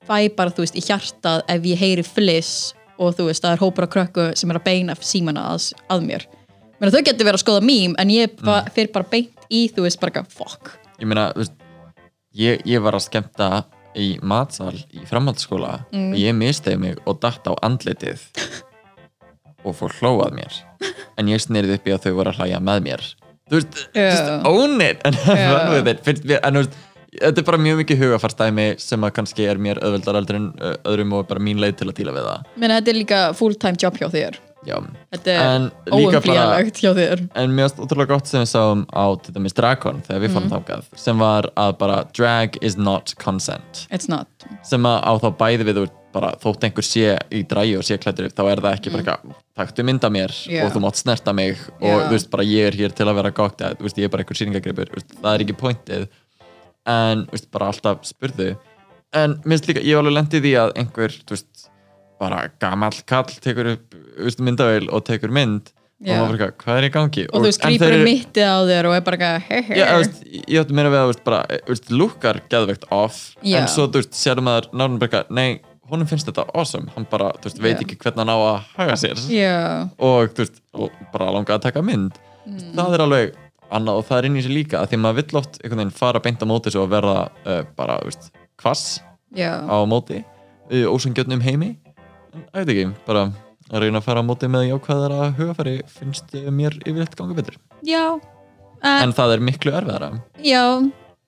fæ 0.06 0.18
bara, 0.38 0.54
þú 0.54 0.66
veist, 0.66 0.78
í 0.78 0.86
hjartað 0.86 1.44
ef 1.52 1.68
ég 1.70 1.82
heyri 1.82 2.06
fliss 2.06 2.74
og 3.02 3.14
þú 3.18 3.30
veist, 3.30 3.44
það 3.44 3.56
er 3.56 3.62
hópur 3.62 3.86
af 3.86 3.94
krökku 3.94 4.28
sem 4.40 4.52
er 4.52 4.60
að 4.60 4.66
beina 4.66 4.96
símana 5.02 5.50
að, 5.54 5.70
að 5.92 6.06
mér. 6.08 6.26
Menna, 6.80 6.92
þau 6.92 7.06
getur 7.08 7.28
verið 7.28 7.40
að 7.40 7.46
skoða 7.46 7.66
mím 7.66 7.96
en 8.02 8.12
ég 8.14 8.36
ba 8.42 8.64
fyrir 8.76 8.92
bara 8.96 9.10
beint 9.12 9.48
í, 9.50 9.68
þú 9.72 9.86
veist, 9.86 10.02
bara 10.02 10.26
fuck. 10.32 10.74
Ég 11.00 11.10
meina, 11.10 11.30
ég, 12.36 12.64
ég 12.68 12.84
var 12.84 12.98
að 12.98 13.06
skemmta 13.08 13.50
í 13.96 14.08
matsal 14.22 14.74
í 14.94 15.04
framhaldsskóla 15.10 15.86
Mm. 15.92 16.12
og 16.14 16.18
ég 16.20 16.36
mistaði 16.36 16.80
mig 16.80 16.98
og 17.06 17.20
datt 17.24 17.48
á 17.48 17.54
andlitið 17.64 18.22
og 19.66 19.76
fór 19.78 19.94
hlóað 20.00 20.36
mér. 20.38 20.58
En 21.18 21.28
ég 21.32 21.42
snirði 21.42 21.78
upp 21.80 21.88
í 21.88 21.94
að 21.96 22.04
þau 22.06 22.14
voru 22.20 22.34
að 22.34 22.42
hlæja 22.42 22.60
með 22.62 22.84
mér. 22.86 23.06
Þú 23.50 23.60
veist, 23.60 23.80
Já. 23.94 24.10
just 24.10 24.46
own 24.50 24.82
it. 24.82 25.02
And 25.06 25.16
have 25.16 25.38
fun 25.38 25.72
with 25.74 25.88
it 25.88 26.04
mér, 26.26 26.40
en 26.44 26.54
veist 26.62 26.76
þetta 27.16 27.40
er 27.40 27.46
bara 27.48 27.58
mjög 27.62 27.78
mikið 27.84 28.02
hugafarstæmi 28.04 28.66
sem 28.82 29.06
að 29.08 29.14
kannski 29.16 29.46
er 29.48 29.58
mér 29.62 29.80
öðvöldar 29.80 30.18
aldrei 30.20 30.40
öðrum 30.84 31.14
og 31.16 31.28
bara 31.30 31.40
mín 31.40 31.62
leið 31.64 31.78
til 31.80 31.88
að 31.88 31.96
díla 32.02 32.12
við 32.18 32.26
það. 32.28 32.42
Menna, 32.58 32.80
þetta 32.82 32.92
er 32.92 33.00
líka 33.00 33.20
full-time 33.38 33.78
job 33.80 33.96
hjá 34.02 34.10
þér 34.12 34.40
já, 34.66 34.78
Þetta 35.16 35.36
er 35.36 35.68
óumflýjanlegt 35.96 36.82
hjá 36.82 36.92
þér. 36.98 37.26
En 37.38 37.54
mér 37.56 37.70
varst 37.70 37.82
ótrúlega 37.84 38.14
gott 38.16 38.32
sem 38.32 38.44
við 38.44 38.50
sáum 38.52 38.86
á 38.92 39.06
til 39.24 39.36
dæmis 39.36 39.56
Dragon 39.58 40.02
þegar 40.06 40.24
við 40.24 40.34
fórum 40.36 40.54
þákað 40.54 40.90
sem 41.06 41.22
var 41.22 41.50
að 41.56 41.78
bara 41.82 42.00
drag 42.16 42.58
is 42.62 42.78
not 42.78 43.14
consent. 43.22 43.86
It's 43.92 44.10
not. 44.12 44.28
Sem 44.68 44.88
að 44.90 45.00
á 45.06 45.12
þá 45.24 45.30
bæði 45.40 45.70
við 45.70 45.84
ert 45.86 46.02
bara 46.16 46.32
þótt 46.40 46.64
einhver 46.68 46.86
sé 46.86 47.16
í 47.36 47.42
dræju 47.48 47.82
og 47.82 47.88
sé 47.88 47.98
klættur 48.00 48.30
upp 48.30 48.38
þá 48.38 48.44
er 48.48 48.62
það 48.64 48.78
ekki 48.78 48.94
bara 48.94 49.04
eitthvað, 49.04 49.40
taktu 49.60 49.86
mynda 49.88 50.12
mér 50.14 50.34
Já. 50.48 50.62
og 50.64 50.72
þú 50.76 50.84
mátt 50.86 51.02
snerta 51.02 51.34
mig. 51.36 51.60
Og 51.82 51.90
Já. 51.90 51.98
þú 52.06 52.14
veist 52.16 52.32
bara 52.32 52.48
ég 52.48 52.70
er 52.70 52.78
hér 52.80 52.96
til 52.96 53.10
að 53.10 53.20
vera 53.20 53.34
veist, 53.36 54.00
ég 54.00 54.08
er 54.08 54.14
bara 54.14 54.24
einhver 54.24 54.40
sýningagripur 54.40 54.94
veist, 54.96 55.18
það 55.20 55.32
er 55.34 55.46
ekki 55.46 55.58
pointið. 55.60 56.08
En 56.96 57.26
veist, 57.34 57.50
bara 57.52 57.72
alltaf 57.74 58.06
spurðu. 58.08 58.54
En 59.16 59.40
minnst 59.48 59.68
líka, 59.68 59.84
ég 59.84 59.96
hef 59.96 60.04
alveg 60.04 60.16
lendið 60.20 60.46
því 60.46 60.54
að 60.62 60.74
einhver 60.80 61.18
þú 61.24 61.36
veist, 61.36 61.68
bara 62.22 62.46
gamall 62.62 63.00
kall 63.10 63.32
tekur 63.44 63.74
upp 63.76 63.98
myndavél 64.40 64.90
og 64.94 65.04
tekur 65.08 65.34
mynd 65.36 65.72
Já. 66.04 66.18
og 66.20 66.26
maður 66.26 66.32
bara, 66.36 66.48
eitthvað, 66.50 66.66
hvað 66.66 66.78
er 66.80 66.86
í 66.86 66.90
gangi? 66.92 67.22
Og 67.32 67.46
þú 67.46 67.52
um 67.56 67.86
eru- 67.88 68.06
mittið 68.06 68.50
á 68.52 68.58
þér 68.68 68.90
og 68.90 68.96
er 68.96 69.06
bara 69.06 69.18
eitthvað, 69.18 69.46
he 69.48 69.62
he 69.62 69.78
Já, 69.80 69.86
þú 69.86 70.02
veist, 70.02 70.18
ég 70.52 70.60
ætti 70.62 70.76
meira 70.76 70.92
við 70.92 71.00
að 71.00 71.08
lukkar 71.96 72.42
geðveikt 72.52 72.84
off 72.92 73.22
Já. 73.42 73.62
en 73.62 73.70
svo, 73.72 73.88
þú 73.88 74.02
veist, 74.02 74.18
sérum 74.20 74.46
maður 74.50 74.68
eitthvað, 75.08 75.32
nei, 75.32 75.62
honum 75.90 76.10
finnst 76.10 76.28
þetta 76.30 76.46
awesome. 76.54 76.92
Hann 76.96 77.08
bara, 77.10 77.32
þú 77.40 77.50
veist, 77.50 77.62
veit 77.64 77.82
ekki 77.84 77.98
hvernig 78.02 78.24
hann 78.24 78.34
á 78.34 78.38
að 78.42 78.60
haga 78.76 79.00
sér. 79.00 79.24
Já, 79.32 79.56
og, 79.98 80.34
þú 80.36 80.44
veist, 80.44 80.62
og 80.74 81.02
bara 81.14 81.32
langa 81.32 81.58
að 81.58 81.66
taka 81.70 81.84
mynd. 81.86 82.20
Það 82.76 82.98
er 82.98 83.04
alveg 83.06 83.36
annað 83.74 84.02
og 84.02 84.08
það 84.10 84.18
er 84.20 84.28
inn 84.30 84.38
í 84.38 84.44
sig 84.46 84.54
líka 84.54 84.84
því 84.86 85.00
maður 85.02 85.22
vill 85.22 85.40
oft 85.42 85.58
einhvern 85.62 85.82
veginn 85.82 85.96
fara 85.98 86.22
beint 86.22 86.44
á 86.44 86.48
móti 86.50 86.74
að 86.76 86.92
verða 86.92 87.18
uh, 87.46 87.62
bara, 87.78 87.98
þú 88.04 88.12
veist, 88.12 88.30
kvass 88.62 88.86
á 89.36 89.78
móti 89.90 90.22
uh, 90.22 90.86
ósangjötnum 90.94 91.42
heimi 91.46 91.72
ég 92.36 92.60
veit 92.60 92.74
ekki, 92.76 92.86
bara 93.08 93.26
að 93.72 93.86
reyna 93.86 94.02
að 94.02 94.08
fara 94.08 94.22
á 94.22 94.28
móti 94.28 94.50
með 94.52 94.68
jákvæðara 94.70 95.32
hugafæri 95.40 95.80
finnst 95.90 96.36
uh, 96.38 96.52
mér 96.54 96.78
yfirleitt 96.84 97.18
ganga 97.18 97.38
betur. 97.38 97.58
Já, 97.86 98.20
en, 98.84 99.02
en 99.08 99.16
það 99.16 99.38
er 99.38 99.50
miklu 99.50 99.74
erfiðara. 99.76 100.14
Já 100.46 100.64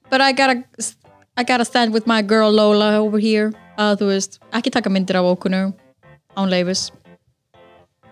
But 0.10 0.22
I 0.22 0.32
gotta, 0.32 0.64
I 1.36 1.44
gotta 1.44 1.66
stand 1.66 1.94
with 1.94 2.08
my 2.08 2.22
girl 2.22 2.52
Lola 2.52 2.98
over 3.02 3.20
here. 3.20 3.52
Að 3.78 4.00
þú 4.00 4.06
veist, 4.10 4.40
ekki 4.56 4.72
taka 4.74 4.90
myndir 4.90 5.20
af 5.20 5.28
okunu 5.28 5.68
án 6.38 6.50
leifis 6.50 6.88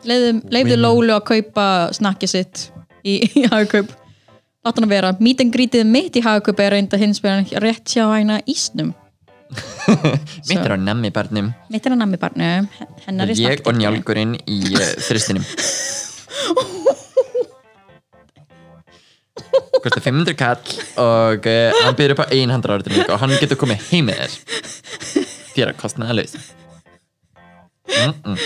Women. 0.06 0.44
Lólu 0.78 1.16
að 1.16 1.24
kaupa 1.32 1.68
snakkið 1.96 2.30
sitt 2.30 2.68
í, 3.02 3.24
í 3.26 3.46
hagkaup. 3.50 3.90
Látt 4.66 4.78
hann 4.78 4.86
að 4.86 4.94
vera, 4.94 5.10
meet 5.18 5.42
and 5.42 5.54
greetið 5.54 5.88
mitt 5.90 6.18
í 6.18 6.22
hagkaup 6.26 6.62
er 6.62 6.76
reynda 6.76 7.00
hins 7.02 7.22
vegar 7.24 7.64
rétt 7.64 7.90
hjá 7.90 8.06
hægna 8.12 8.38
ísnum 8.50 8.94
mitt 10.50 10.58
er 10.58 10.74
á 10.74 10.78
nemmi 10.80 11.12
barnum. 11.14 11.52
Mitt 11.72 11.86
er 11.86 11.94
að 11.94 12.02
nammi 12.02 12.18
barnu, 12.22 12.50
hennar 13.06 13.30
er 13.30 13.38
Ég 13.40 13.62
og 13.68 13.78
njálgurinn 13.78 14.34
í 14.42 14.60
uh, 14.74 14.88
þristinum 15.06 15.46
Kostar 19.86 20.02
500 20.02 20.34
kall 20.40 20.64
og 21.02 21.46
uh, 21.46 21.76
hann 21.84 21.98
byrður 21.98 22.16
upp 22.16 22.24
á 22.26 22.34
ein 22.34 22.54
handra 22.54 22.80
árið 22.80 23.04
og 23.06 23.20
hann 23.22 23.36
getur 23.38 23.60
komið 23.62 23.86
heim 23.92 24.10
með 24.10 24.24
þér. 24.24 24.32
Þér 25.56 25.72
að 25.72 25.78
kostna 25.80 26.10
að 26.10 26.24
laus. 26.24 26.34
Mm 27.94 28.14
-mm. 28.26 28.38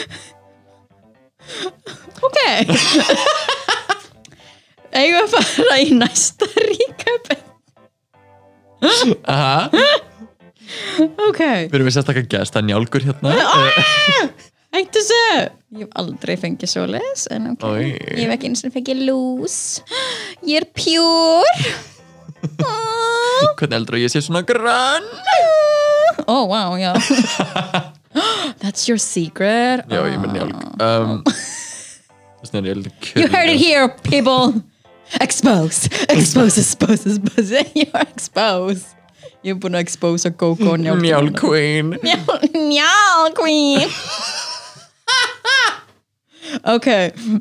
Ok. 2.27 2.39
Eigum 4.89 5.15
við 5.15 5.23
að 5.23 5.47
fara 5.53 5.77
í 5.79 5.93
næsta 5.95 6.45
ríkap 6.49 7.31
Aha, 9.27 9.69
Ok. 11.29 11.41
Við 11.41 11.75
erum 11.79 11.89
við 11.89 11.95
sérstaklega 11.97 12.31
gæst 12.37 12.57
að 12.59 12.69
njálgur 12.69 13.05
hérna. 13.09 13.33
Uh, 13.33 14.49
Hættu 14.69 15.01
þessu! 15.01 15.21
Ég 15.73 15.85
hef 15.85 15.95
aldrei 15.97 16.35
fengið 16.37 16.69
svo 16.71 16.83
les 16.89 17.25
En 17.33 17.51
ok. 17.53 17.63
Oj. 17.65 17.85
Ég 17.89 18.21
hef 18.25 18.33
ekki 18.35 18.49
eins 18.51 18.61
og 18.67 18.73
fengið 18.75 19.01
lús. 19.07 19.55
Ég 20.45 20.61
er 20.61 20.67
pjúr 20.77 21.49
Hvernig 23.59 23.75
heldur 23.75 23.97
ég 23.99 24.11
sé 24.13 24.21
svona 24.23 24.43
grann? 24.47 25.07
Oh 26.29 26.45
wow, 26.47 26.75
já. 26.79 26.93
That's 28.61 28.87
your 28.87 28.99
secret. 29.01 29.85
Já, 29.89 30.03
ég 30.05 30.19
með 30.21 30.37
njálg. 30.37 30.61
Um, 30.83 31.23
Þess 32.39 32.53
vegna 32.53 32.61
er 32.61 32.69
ég 32.69 32.79
lítið 32.83 33.19
You 33.19 33.27
heard 33.33 33.51
it 33.51 33.59
here, 33.59 33.89
people. 34.05 34.61
Expose, 35.19 35.89
expose, 36.07 36.61
expose, 36.61 37.09
expose. 37.09 37.65
You're 37.73 38.05
exposed 38.05 38.98
Ég 39.39 39.55
er 39.55 39.59
búin 39.61 39.77
að 39.77 39.85
expose 39.85 40.27
að 40.27 40.35
Gogo 40.41 40.75
Njálg 40.79 41.35
queen 41.39 41.93
Njál 42.69 43.31
queen 43.37 43.87
Ok, 46.73 46.87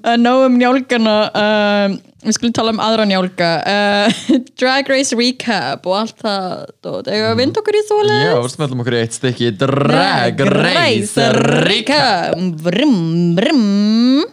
uh, 0.05 0.15
nóg 0.21 0.45
um 0.47 0.59
njálgana 0.61 1.15
um, 1.33 1.97
Við 2.27 2.35
skulum 2.35 2.53
tala 2.53 2.73
um 2.75 2.81
aðra 2.83 3.05
njálga. 3.09 3.49
Uh, 3.63 4.17
Drag 4.61 4.89
Race 4.91 5.17
Recap 5.17 5.87
og 5.87 5.95
allt 6.01 6.19
það. 6.21 6.65
Eða 7.07 7.29
við 7.31 7.37
vind 7.39 7.61
okkur 7.63 7.79
í 7.79 7.81
Já, 7.81 7.87
þólega 7.89 8.41
smellum 8.53 8.83
okkur 8.83 8.97
í 8.97 9.01
eitt 9.01 9.17
stykki. 9.17 9.53
Drag 9.63 10.43
Race 10.51 11.29
Recap. 11.69 12.35
Vrim 12.67 13.39
Bíp, 13.39 14.27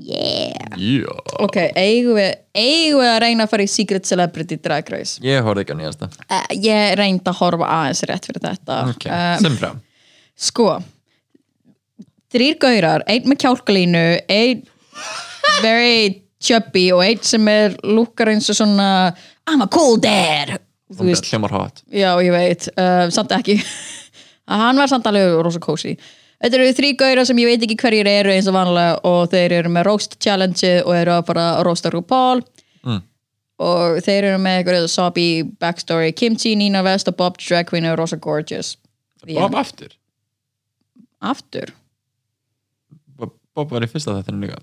Yeah. 0.00 0.78
Já 0.80 1.10
Ok, 1.44 1.56
eigum 1.76 2.16
við, 2.16 2.30
eigum 2.56 3.02
við 3.02 3.08
að 3.10 3.18
reyna 3.24 3.44
að 3.44 3.50
fara 3.52 3.64
í 3.66 3.70
Secret 3.70 4.06
Celebrity 4.08 4.56
Drag 4.64 4.88
Race? 4.94 5.18
Ég 5.24 5.42
horfði 5.44 5.64
ekki 5.66 5.76
á 5.76 5.80
nýjasta. 5.80 6.08
Uh, 6.24 6.46
Ég 6.64 6.94
reyndi 7.00 7.28
að 7.28 7.38
horfa 7.42 7.68
aðeins 7.76 8.00
rétt 8.08 8.28
fyrir 8.30 8.44
þetta. 8.46 8.78
Ok, 8.94 9.06
Um, 9.10 9.44
sem 9.44 9.58
frá 9.60 9.70
Sko 10.40 10.68
Þrýr 12.30 12.56
gaurar, 12.62 13.02
einn 13.10 13.26
með 13.28 13.40
kjálkalínu 13.42 14.04
einn 14.30 14.60
very 15.64 16.22
chubby 16.40 16.86
og 16.94 17.02
einn 17.04 17.20
sem 17.26 17.48
er 17.50 17.74
lukkar 17.84 18.30
eins 18.32 18.48
og 18.52 18.56
svona 18.60 18.86
I'm 19.50 19.64
a 19.64 19.68
cool 19.72 19.98
dad. 20.00 20.54
Þú 20.94 21.08
veist, 21.10 21.26
Hljómar 21.30 21.52
hot. 21.54 21.82
Já 21.90 22.12
ég 22.22 22.30
veit. 22.34 22.68
Uh, 22.78 23.08
samt 23.14 23.34
ekki. 23.34 23.58
Hann 24.50 24.78
var 24.78 24.88
samt 24.90 25.06
alveg 25.10 25.36
rosa 25.44 25.60
cozy 25.62 25.96
Þetta 26.40 26.56
eru 26.56 26.70
þrý 26.72 26.90
gaurar 26.96 27.26
sem 27.28 27.36
ég 27.42 27.50
veit 27.50 27.64
ekki 27.66 27.76
hverjir 27.82 28.08
eru 28.08 28.30
eins 28.32 28.46
og 28.48 28.54
vanlega 28.56 28.94
og 29.04 29.26
þeir 29.32 29.52
eru 29.58 29.68
með 29.74 29.84
roast 29.90 30.14
challenge 30.24 30.70
og 30.86 30.94
eru 30.96 31.12
að 31.18 31.26
fara 31.28 31.46
að 31.58 31.64
roasta 31.68 31.90
RuPaul. 31.92 32.40
Mm. 32.88 33.02
og 33.60 33.98
þeir 34.06 34.24
eru 34.30 34.38
með 34.40 34.54
eitthvað 34.62 34.86
sobby 34.88 35.24
backstory 35.60 36.14
Kimchi, 36.16 36.54
Nina 36.56 36.80
West 36.86 37.10
og 37.12 37.16
Bob 37.18 37.36
Drag 37.36 37.66
Queen 37.68 37.84
og 37.90 37.98
Rosa 38.00 38.16
Gorgeous. 38.16 38.70
The 39.26 39.34
Bob 39.36 39.50
end. 39.52 39.58
aftur? 39.60 39.90
Aftur? 41.20 41.74
Bob, 43.20 43.34
Bob 43.54 43.74
var 43.76 43.84
í 43.84 43.90
fyrsta 43.92 44.14
þetta 44.16 44.32
líka. 44.40 44.62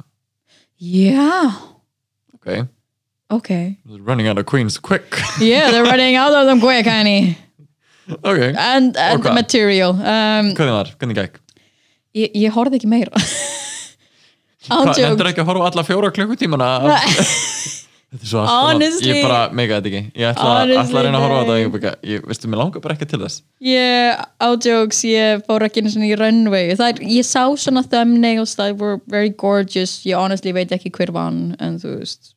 Já, 0.81 1.51
ok, 2.33 2.65
ok. 3.37 3.49
Running 4.01 4.27
out 4.33 4.41
of 4.41 4.45
queens 4.49 4.79
quick. 4.81 5.13
Yeah, 5.39 5.69
they're 5.69 5.85
running 5.85 6.15
out 6.17 6.33
of 6.33 6.47
them 6.49 6.59
quick, 6.59 6.87
honey. 6.89 7.37
Ok, 8.23 8.39
And, 8.57 8.95
and 8.97 9.19
Og 9.19 9.25
hvað? 9.27 9.33
material. 9.35 9.91
Um, 9.93 10.55
hvernig 10.57 10.73
var, 10.73 10.91
hvernig 10.97 11.17
gekk 11.21 11.37
ég, 12.23 12.37
ég 12.47 12.55
horfði 12.55 12.81
ekki 12.81 12.91
meira. 12.91 13.23
Ándjók 14.67 15.03
endur 15.07 15.29
ekki 15.29 15.43
að 15.43 15.51
horfa 15.51 15.67
alla 15.71 15.83
fjóra 15.87 16.09
klukkutímana? 16.15 16.71
Þetta 18.07 18.23
er 18.23 18.29
svo 18.29 18.43
Honestly- 18.47 19.09
Ég 19.11 19.17
bara 19.25 19.39
mega 19.51 19.77
þetta 19.81 19.89
ekki. 19.89 20.11
Ég 20.15 20.29
ætla, 20.29 20.51
ætla 20.63 20.99
að 21.01 21.05
reyna 21.07 21.19
að 21.19 21.25
horfa 21.25 21.39
þetta 21.57 21.91
ég, 22.07 22.21
Veistu, 22.29 22.47
mér 22.47 22.61
langar 22.61 22.83
bara 22.85 22.95
ekki 22.95 23.07
til 23.11 23.19
þess. 23.19 23.41
Ég, 23.67 24.21
ájokes, 24.47 25.01
ég 25.11 25.43
fór 25.47 25.65
ekki 25.67 25.83
einu 25.83 25.91
svona 25.91 26.07
í 26.07 26.15
runway. 26.15 26.71
Það 26.79 26.93
er, 26.93 27.01
ég 27.17 27.27
sá 27.27 27.43
svona 27.59 27.83
thumbnails 27.83 28.55
that 28.55 28.79
were 28.79 29.01
very 29.11 29.33
gorgeous. 29.35 29.97
Ég 30.07 30.15
honestly 30.15 30.55
veit 30.55 30.71
ekki 30.71 30.93
hver 30.95 31.11
vann 31.11 31.49
en 31.59 31.75
þú 31.83 31.97
veist 31.97 32.31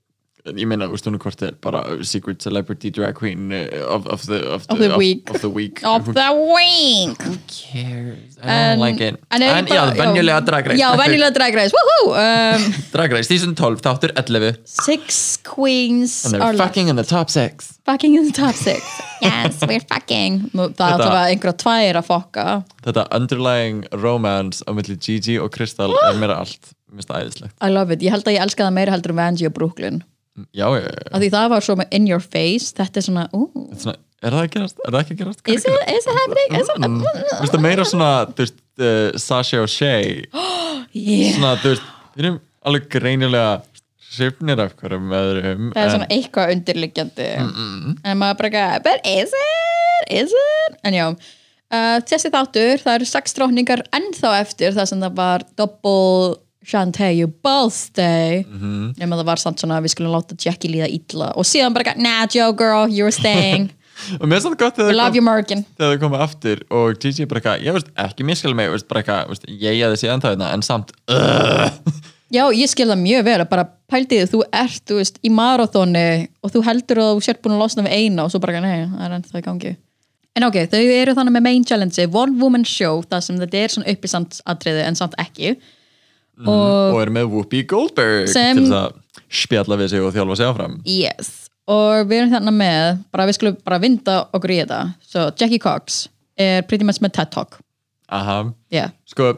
Ég 0.48 0.64
meina, 0.64 0.86
veistu 0.88 1.10
hún 1.10 1.18
hvort 1.20 1.42
er 1.44 1.52
bara 1.60 1.82
Secret 2.06 2.40
Celebrity 2.40 2.88
Drag 2.96 3.12
Queen 3.18 3.50
uh, 3.52 3.66
of, 3.92 4.06
of, 4.08 4.22
the, 4.24 4.38
of, 4.54 4.64
Of 4.72 4.78
the 4.80 4.96
week. 4.96 5.28
Of, 5.34 5.42
the 5.42 5.50
week. 5.52 5.82
Of 5.84 6.06
the 6.16 6.28
week. 6.32 7.20
Who 7.20 7.34
cares? 7.46 8.38
I 8.40 8.46
En- 8.48 8.78
don't 8.78 8.86
like 8.86 9.00
it. 9.04 9.18
en 9.30 9.42
En, 9.42 9.66
er 9.66 9.74
já, 9.74 9.82
bara- 9.84 9.94
venjulega 10.06 10.40
Drag 10.46 10.66
Race. 10.66 10.78
Já, 10.80 10.96
venjulega 10.96 11.30
drag 11.36 11.54
race, 11.54 11.72
woohoo! 11.76 12.14
Um, 12.16 12.72
Drag 12.92 13.12
Race, 13.12 13.28
season 13.28 13.54
12, 13.54 13.82
þáttur 13.84 14.14
11 14.16 14.56
six 14.64 15.36
queens 15.44 16.24
And 16.24 16.34
are 16.34 16.40
they're 16.40 16.52
left. 16.56 16.68
fucking 16.70 16.88
in 16.88 16.96
the 16.96 17.04
top 17.04 17.28
6 17.28 17.76
fucking 17.84 18.14
in 18.16 18.24
the 18.24 18.32
top 18.32 18.54
six. 18.54 18.80
Yes, 19.20 19.60
we're 19.68 19.84
fucking. 19.84 20.46
Það 20.56 20.78
ætla 20.80 21.06
að 21.12 21.26
einhverja 21.34 21.56
tvær 21.60 21.96
að 22.00 22.06
fokka. 22.06 22.44
Þetta 22.86 23.02
underlying 23.12 23.82
romance 23.92 24.64
á 24.64 24.72
milli 24.72 24.96
Gigi 24.96 25.34
og 25.36 25.50
Kristall 25.52 25.92
er 26.06 26.16
mér 26.22 26.32
allt. 26.32 26.70
Mér 26.88 27.02
finnst 27.02 27.10
það 27.12 27.26
æðislegt. 27.26 27.54
I 27.60 27.68
love 27.68 27.92
it, 27.92 28.00
ég 28.00 28.14
held 28.16 28.24
að 28.24 28.38
ég 28.38 28.46
elska 28.46 28.64
það 28.64 28.72
meira 28.78 28.94
heldur 28.96 29.12
um 29.12 29.20
Vanjie 29.20 29.50
og 29.50 29.58
Brooklyn 29.58 30.00
Já, 30.56 30.66
já, 30.76 30.84
já, 30.90 31.18
því 31.22 31.30
það 31.34 31.48
var 31.54 31.66
svo 31.66 31.76
með 31.80 31.96
in 31.98 32.06
your 32.10 32.20
face 32.24 32.72
þetta 32.76 33.00
er 33.02 33.06
svona, 33.08 33.26
er 33.32 33.82
svona, 33.84 33.96
Er 34.20 34.34
það 34.36 34.42
að 34.44 34.50
gerast? 34.52 34.80
Er 34.84 34.92
það 34.92 35.00
ekki 35.00 35.14
að 35.14 35.20
gerast? 35.22 35.38
Er 35.48 35.54
is 35.54 35.64
it, 35.64 35.92
is 35.96 36.06
it 36.06 36.16
happening? 36.18 36.56
Is 36.60 36.68
it, 36.68 36.80
Mm. 36.84 36.96
Þú 37.00 37.38
veist 37.40 37.54
það 37.54 37.62
meira 37.64 37.84
svona 37.88 38.10
veist, 38.36 38.58
uh, 38.80 39.18
Sasha 39.18 39.62
og 39.64 39.70
Shay. 39.72 40.26
Yeah. 40.92 41.36
Svona, 41.38 41.52
þú 41.62 41.70
veist, 41.72 41.84
við 42.16 42.24
erum 42.26 42.36
alveg 42.66 42.88
greinilega 42.92 43.50
hrifnir 44.10 44.60
af 44.64 44.72
hverjum 44.80 45.12
öðrum 45.14 45.68
það 45.70 45.80
er 45.80 45.86
en- 45.86 45.92
svona 45.94 46.08
eitthvað 46.16 46.52
undirliggjandi. 46.56 47.28
En 48.04 48.18
maður 48.18 48.38
bara 48.42 48.50
ekki, 48.50 48.82
but 48.88 49.06
is 49.06 49.32
it? 49.44 50.10
Is 50.24 50.34
it, 50.34 50.76
en 50.84 50.96
já 50.98 51.04
uh, 51.08 51.98
þessi 52.10 52.32
þáttur, 52.34 52.82
það 52.82 52.96
eru 52.98 53.08
sex 53.08 53.36
drókningar 53.38 53.84
ennþá 53.94 54.32
eftir 54.42 54.74
það 54.76 54.90
sem 54.90 55.00
það 55.06 55.14
var 55.22 55.44
double 55.56 56.36
Shantae 56.66 57.26
Balls 57.42 57.90
Day 57.96 58.44
Mhm. 58.44 58.94
nema 59.00 59.16
það 59.20 59.24
var 59.30 59.36
samt 59.42 59.60
svona 59.62 59.80
við 59.80 59.94
skulum 59.94 60.12
láta 60.14 60.36
Jackie 60.36 60.70
líða 60.70 60.88
illa 60.92 61.32
og 61.36 61.44
síðan 61.48 61.74
bara 61.74 61.94
nah 61.96 62.26
Joe 62.26 62.52
girl, 62.52 62.88
you 62.90 63.04
were 63.04 63.12
staying 63.12 63.70
og 64.20 64.28
mér 64.28 64.36
er 64.38 64.44
svona 64.44 64.60
gott 64.60 64.76
þegar 64.76 64.94
love 64.96 65.10
það 65.10 65.14
you 65.14 65.20
kom, 65.20 65.30
Morgan 65.32 65.64
þegar 65.78 65.90
það 65.96 66.00
komið 66.04 66.24
aftur 66.26 66.62
og 66.70 67.00
Gigi 67.00 67.26
bara 67.26 67.40
eitthvað, 67.40 67.66
ég 67.66 67.76
veist 67.78 67.90
ekki 67.96 68.24
miskil 68.28 68.54
mig 68.54 68.70
veist, 68.70 68.88
bara 68.88 69.02
eitthvað, 69.02 69.44
ég 69.48 69.76
ég 69.80 69.92
þessi 69.96 70.08
þetta 70.12 70.52
en 70.54 70.62
samt 70.62 70.92
uh, 71.08 71.68
Já, 72.30 72.44
ég 72.54 72.70
skil 72.70 72.86
það 72.86 73.00
mjög 73.02 73.24
vel 73.26 73.38
að 73.42 73.48
bara 73.50 73.64
pældi 73.90 74.20
þið, 74.20 74.28
þú 74.30 74.40
ert, 74.54 74.82
þú 74.86 74.98
veist, 75.00 75.16
í 75.26 75.30
marathóni 75.34 76.28
og 76.46 76.52
þú 76.54 76.60
heldur 76.62 77.00
að 77.02 77.08
þú 77.16 77.24
sért 77.26 77.40
búin 77.42 77.56
að 77.56 77.62
losna 77.64 77.84
við 77.88 77.96
eina 77.96 78.22
og 78.26 78.30
svo 78.30 78.38
bara, 78.42 78.60
nei, 78.62 78.84
það 78.86 79.02
er 79.06 79.14
ennþá 79.16 79.40
í 79.40 79.46
gangi. 79.48 79.72
En 80.38 80.46
ok, 80.46 80.58
þau 80.70 80.78
eru 80.78 81.14
þannig 81.18 81.34
með 81.34 81.44
main 81.48 81.64
challenge, 81.66 82.06
one 82.14 82.38
woman 82.38 82.62
show, 82.62 83.00
það 83.02 83.24
sem 83.26 83.40
þetta 83.40 83.62
er 83.64 83.74
svona 83.74 83.90
uppisandatriði 83.96 84.84
en 84.86 84.98
samt 85.00 85.18
ekki. 85.18 85.56
Og 86.48 87.00
er 87.02 87.10
með 87.12 87.28
Whoopi 87.32 87.64
Goldberg 87.68 88.28
Sem- 88.32 88.56
til 88.62 88.72
að 88.72 88.94
spjalla 89.28 89.76
við 89.80 89.90
sig 89.92 90.00
og 90.04 90.14
þjálfa 90.14 90.36
sig 90.40 90.46
áfram 90.50 90.78
Yes. 90.88 91.32
Og 91.70 92.06
við 92.10 92.22
erum 92.22 92.32
þannig 92.32 92.56
með, 92.56 93.04
bara 93.12 93.26
við 93.28 93.36
skulum 93.36 93.58
bara 93.64 93.78
vinda 93.78 94.14
okkur 94.34 94.50
í 94.50 94.56
þetta. 94.64 94.80
So, 95.06 95.28
Jackie 95.38 95.60
Cox 95.62 96.08
er 96.40 96.62
pretty 96.66 96.84
much 96.88 96.98
með 97.04 97.12
TED 97.18 97.30
Talk. 97.30 97.60
aha, 98.10 98.52
Yeah. 98.72 98.90
sko 99.06 99.36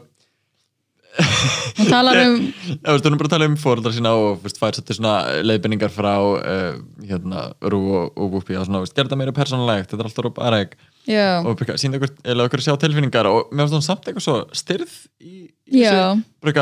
Hún 1.77 1.91
talar 1.93 2.17
um, 2.25 2.38
veist, 2.87 3.05
hún 3.05 3.12
er 3.12 3.19
bara 3.21 3.29
að 3.29 3.33
tala 3.35 3.47
um 3.51 3.57
fóreldra 3.61 3.91
sína 3.93 4.15
og 4.17 4.38
veist, 4.47 4.57
fær 4.57 4.73
svolítið 4.73 4.97
svona 4.97 5.43
leiðbendingar 5.45 5.93
frá 5.93 6.15
uh, 6.17 6.79
hérna, 7.05 7.43
Rú 7.69 7.81
og, 7.99 8.15
og 8.17 8.31
Whoopi 8.33 8.57
og 8.57 8.65
svona, 8.65 8.81
gerða 8.97 9.19
meira 9.21 9.35
persónulegt, 9.37 9.91
þetta 9.93 10.01
er 10.01 10.09
alltaf 10.09 10.25
rúpa 10.25 10.47
aðræk 10.49 10.73
já, 11.11 11.27
og 11.45 11.61
sína 11.77 12.01
okkur, 12.01 12.15
okkur 12.47 12.65
sjá 12.65 12.73
tilfinningar 12.81 13.29
og 13.29 13.53
mér 13.53 13.67
finnst 13.69 13.77
hún 13.77 13.85
samt 13.85 14.09
eitthvað 14.09 14.25
svo 14.25 14.38
styrð 14.57 14.95
í, 15.21 15.51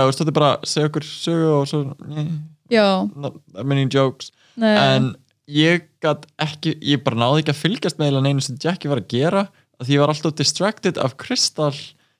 veist, 0.08 0.20
þetta 0.22 0.32
er 0.32 0.38
bara 0.38 0.52
að 0.56 0.68
segja 0.70 0.90
okkur 0.90 1.06
sögu 1.08 1.48
og 1.56 1.68
svo 1.70 1.82
not 3.16 3.40
that 3.54 3.66
many 3.66 3.86
jokes. 3.90 4.30
Nei. 4.60 4.74
en 4.76 5.14
ég 5.50 5.86
gat 6.04 6.26
ekki 6.42 6.74
ég 6.84 7.02
bara 7.04 7.18
náði 7.18 7.42
ekki 7.44 7.54
að 7.54 7.62
fylgjast 7.64 7.98
með 8.00 8.18
einu 8.30 8.44
sem 8.44 8.58
Jackie 8.60 8.90
var 8.90 9.00
að 9.02 9.10
gera 9.10 9.46
af 9.80 9.86
því 9.86 9.96
ég 9.96 10.02
var 10.02 10.12
alltaf 10.12 10.36
distracted 10.38 11.00
af 11.00 11.16
Kristall 11.20 11.76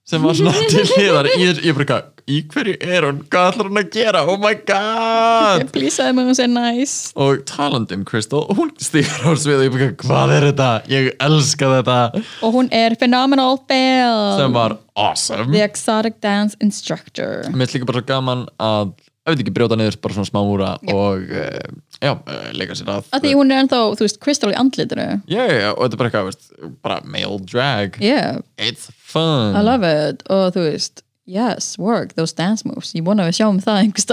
sem 0.08 0.24
var 0.24 0.38
svona 0.38 0.54
til 0.72 0.84
hliðar 0.94 1.28
ég 1.36 1.76
bara 1.76 1.84
eitthvað, 1.84 2.19
í 2.30 2.38
hverju 2.50 2.76
er 2.80 3.06
hún? 3.08 3.20
Hvað 3.30 3.48
ætlar 3.50 3.70
hún 3.70 3.80
að 3.80 3.90
gera, 3.94 4.22
oh 4.30 4.38
my 4.40 4.54
god! 4.68 5.64
Ég 5.64 5.72
plýsaði 5.74 6.14
mig 6.16 6.30
hún 6.30 6.38
sé 6.38 6.46
nice. 6.50 7.10
og 7.18 7.42
talandi 7.50 7.98
um 7.98 8.06
Crystal, 8.08 8.44
og 8.46 8.60
hún 8.60 8.72
stýr 8.80 9.10
á 9.26 9.30
svið 9.34 9.58
og 9.58 9.66
ég 9.66 9.74
bara, 9.76 9.90
hvað 10.04 10.34
er 10.36 10.48
þetta, 10.50 10.70
ég 10.92 11.10
elska 11.26 11.74
þetta. 11.78 11.98
Og 12.46 12.56
hún 12.56 12.70
er 12.74 12.96
Phenomenal 13.00 13.60
Belle. 13.70 14.38
sem 14.38 14.56
var 14.56 14.78
awesome. 14.94 15.50
The 15.52 15.64
Exotic 15.66 16.20
Dance 16.22 16.58
Instructor. 16.60 17.48
Mér 17.54 17.74
líka 17.74 17.88
bara 17.88 18.04
gaman 18.06 18.46
að 18.60 18.94
ég 19.30 19.34
veit 19.34 19.44
ekki, 19.44 19.54
brjóta 19.54 19.76
niður 19.78 19.98
bara 20.02 20.16
svona 20.16 20.28
smá 20.28 20.40
múra 20.42 20.70
og 20.90 21.28
uh, 21.28 21.74
já, 22.00 22.14
uh, 22.14 22.46
leika 22.56 22.76
sér 22.78 22.88
að 22.96 23.10
því 23.20 23.34
hún 23.36 23.52
er 23.52 23.62
ennþá, 23.64 23.82
þú 23.98 24.06
veist, 24.06 24.18
Crystal 24.22 24.50
í 24.52 24.56
andlitinu. 24.58 25.06
Já, 25.30 25.44
já, 25.44 25.68
og 25.74 25.84
þetta 25.84 25.96
er 25.96 26.00
bara 26.00 26.10
eitthvað, 26.10 26.72
bara 26.86 26.98
male 27.04 27.38
drag. 27.44 28.00
Yeah, 28.02 28.40
it's 28.58 28.88
fun. 28.96 29.54
I 29.54 29.62
love 29.66 29.86
it. 29.86 30.24
Og 30.32 30.50
þú 30.56 30.66
veist, 30.70 31.04
yes, 31.26 31.76
work, 31.78 32.14
those 32.14 32.32
dance 32.32 32.64
moves. 32.64 32.92
Ég 32.94 33.04
vona 33.04 33.24
að 33.24 33.32
við 33.32 33.38
sjáum 33.40 33.60
það 33.64 33.82
einhver 33.84 34.04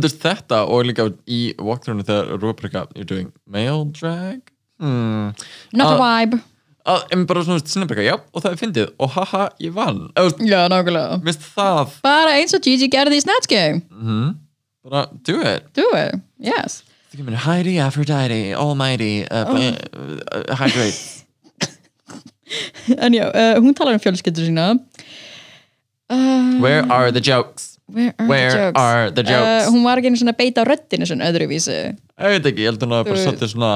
þú 0.00 0.08
veist 0.08 0.22
þetta 0.22 0.60
og 0.68 0.84
líka 0.88 1.04
í 1.28 1.54
walkthrough 1.60 2.04
þegar 2.04 2.38
Rubrika, 2.42 2.86
you're 2.94 3.04
doing 3.08 3.32
male 3.46 3.84
drag? 3.92 4.40
Hmm. 4.80 5.32
not 5.72 5.98
a 5.98 6.02
Ah. 6.02 6.20
vibe. 6.24 6.40
að, 6.88 7.02
en 7.12 7.24
bara 7.26 7.42
svona 7.44 7.60
sinnabrika, 7.66 8.00
já, 8.00 8.14
og 8.32 8.42
það 8.42 8.52
er 8.52 8.56
fyndið. 8.56 8.92
Og 8.98 9.10
haha, 9.10 9.48
ég 9.60 9.72
vann, 9.76 10.08
já, 10.16 10.68
nákvæmlega. 10.72 11.18
Bara 12.02 12.30
eins 12.38 12.54
og 12.54 12.62
Gigi 12.64 12.88
gerði 12.88 13.18
í 13.18 13.20
Snatch 13.20 13.48
Game. 13.48 13.82
Bara 14.88 15.06
do 15.22 15.40
it. 15.42 15.66
Do 15.74 15.84
it, 15.94 16.14
yes. 16.40 16.82
Heidi, 17.44 17.78
Aphrodite, 17.78 18.54
Almighty, 18.56 19.24
uh, 19.30 19.44
Oh. 19.48 19.56
uh, 19.56 20.56
Hydrate. 20.56 21.24
en 22.98 23.12
já, 23.12 23.26
uh, 23.28 23.60
hún 23.60 23.74
talar 23.74 23.92
um 23.94 24.00
fjölskyldur 24.00 24.46
sína 24.48 24.78
uh, 26.10 26.60
Where 26.62 26.84
are 26.92 27.10
the 27.12 27.20
jokes? 27.20 27.78
where 27.88 28.12
are 28.18 28.26
Where 28.28 28.50
the 28.50 28.58
jokes? 28.58 28.80
are 28.80 29.10
the 29.10 29.22
jokes? 29.24 29.66
Uh, 29.66 29.72
hún 29.72 29.84
var 29.86 29.98
ekki 30.00 30.10
einu 30.12 30.20
svona 30.20 30.34
beita 30.38 30.64
röddinu 30.68 31.08
svona 31.08 31.28
öðruvísi 31.32 31.76
Ég 31.78 32.34
veit 32.36 32.50
ekki, 32.52 32.64
ég 32.64 32.72
held 32.72 32.82
að 32.82 32.88
hún 32.88 32.96
hafi 32.98 33.10
bara 33.10 33.18
Þú- 33.20 33.26
svolítið 33.28 33.52
svona, 33.54 33.72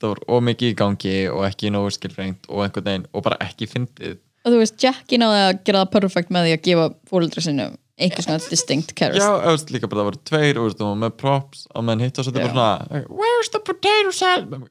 það 0.00 0.08
var 0.08 0.20
ómikið 0.38 0.72
í 0.72 0.78
gangi 0.82 1.14
og 1.32 1.44
ekki 1.48 1.70
nógu 1.74 1.92
skilfrengt 1.94 2.48
og 2.50 2.64
einhvern 2.66 2.88
veginn 2.90 3.06
og 3.12 3.22
bara 3.28 3.38
ekki 3.46 3.68
fyndið. 3.70 4.18
og 4.44 4.50
þú 4.52 4.58
veist, 4.58 4.76
Jackie 4.82 5.18
náði 5.22 5.40
að 5.46 5.62
gera 5.64 5.84
það 5.84 5.92
perfect 5.98 6.30
með 6.34 6.48
því 6.48 6.52
að 6.56 6.62
gefa 6.66 6.88
fóreldra 7.12 7.44
sinu 7.46 7.68
einhver 8.02 8.24
svona 8.24 8.50
distinct 8.50 8.90
Já, 8.90 8.98
character 8.98 9.28
ég 9.46 9.52
veist 9.52 9.70
líka 9.70 9.88
bara 9.88 10.00
það 10.02 10.08
voru 10.10 10.20
tveir 10.26 10.58
og 10.58 10.64
veist, 10.66 10.80
hún 10.82 10.90
var 10.94 11.00
með 11.04 11.16
props 11.20 11.66
og 11.76 11.84
menn 11.86 12.00
hitt 12.02 12.18
og 12.18 12.24
svo 12.26 12.32
þetta 12.32 12.48
bara 12.48 12.56
svona 12.56 13.04
Where's 13.20 13.52
the 13.52 13.60
potato 13.62 14.10
salad? 14.10 14.68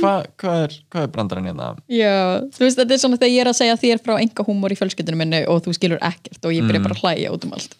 Hvað 0.00 0.26
hva 0.40 0.56
er, 0.64 0.76
hva 0.92 1.04
er 1.04 1.12
brandarinn 1.14 1.48
hérna? 1.50 1.70
Já, 1.90 2.14
þú 2.54 2.64
veist, 2.64 2.78
þetta 2.78 2.96
er 2.96 3.02
svona 3.02 3.18
þegar 3.20 3.32
ég 3.34 3.44
er 3.44 3.50
að 3.50 3.58
segja 3.58 3.80
þér 3.82 4.02
frá 4.04 4.14
enga 4.16 4.46
húmor 4.46 4.74
í 4.74 4.78
fjölskyldunum 4.78 5.24
minni 5.24 5.40
og 5.50 5.62
þú 5.66 5.74
skilur 5.76 6.02
ekkert 6.10 6.46
og 6.46 6.54
ég 6.54 6.68
byrja 6.68 6.84
bara 6.86 6.96
að 6.96 7.02
hlæja 7.04 7.34
út 7.34 7.46
um 7.48 7.56
allt. 7.58 7.74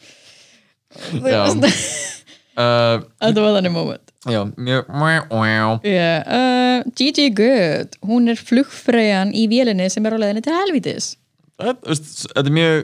Uh, 2.61 2.99
Þetta 3.23 3.43
var 3.45 3.55
þannig 3.57 3.73
moment. 3.73 4.11
já, 4.27 4.41
mjög 4.59 4.89
yeah. 5.87 6.27
uh, 6.27 6.91
Gigi 6.99 7.31
Good, 7.31 7.95
hún 8.05 8.29
er 8.29 8.37
flugfreyjan 8.37 9.31
í 9.33 9.47
vélinni 9.49 9.87
sem 9.89 10.05
er 10.05 10.17
á 10.17 10.21
leiðinni 10.21 10.43
til 10.45 10.57
helvítis. 10.59 11.13
Þetta 11.63 11.89
veist, 11.93 12.11
þetta 12.27 12.45
er 12.51 12.57
mjög 12.59 12.83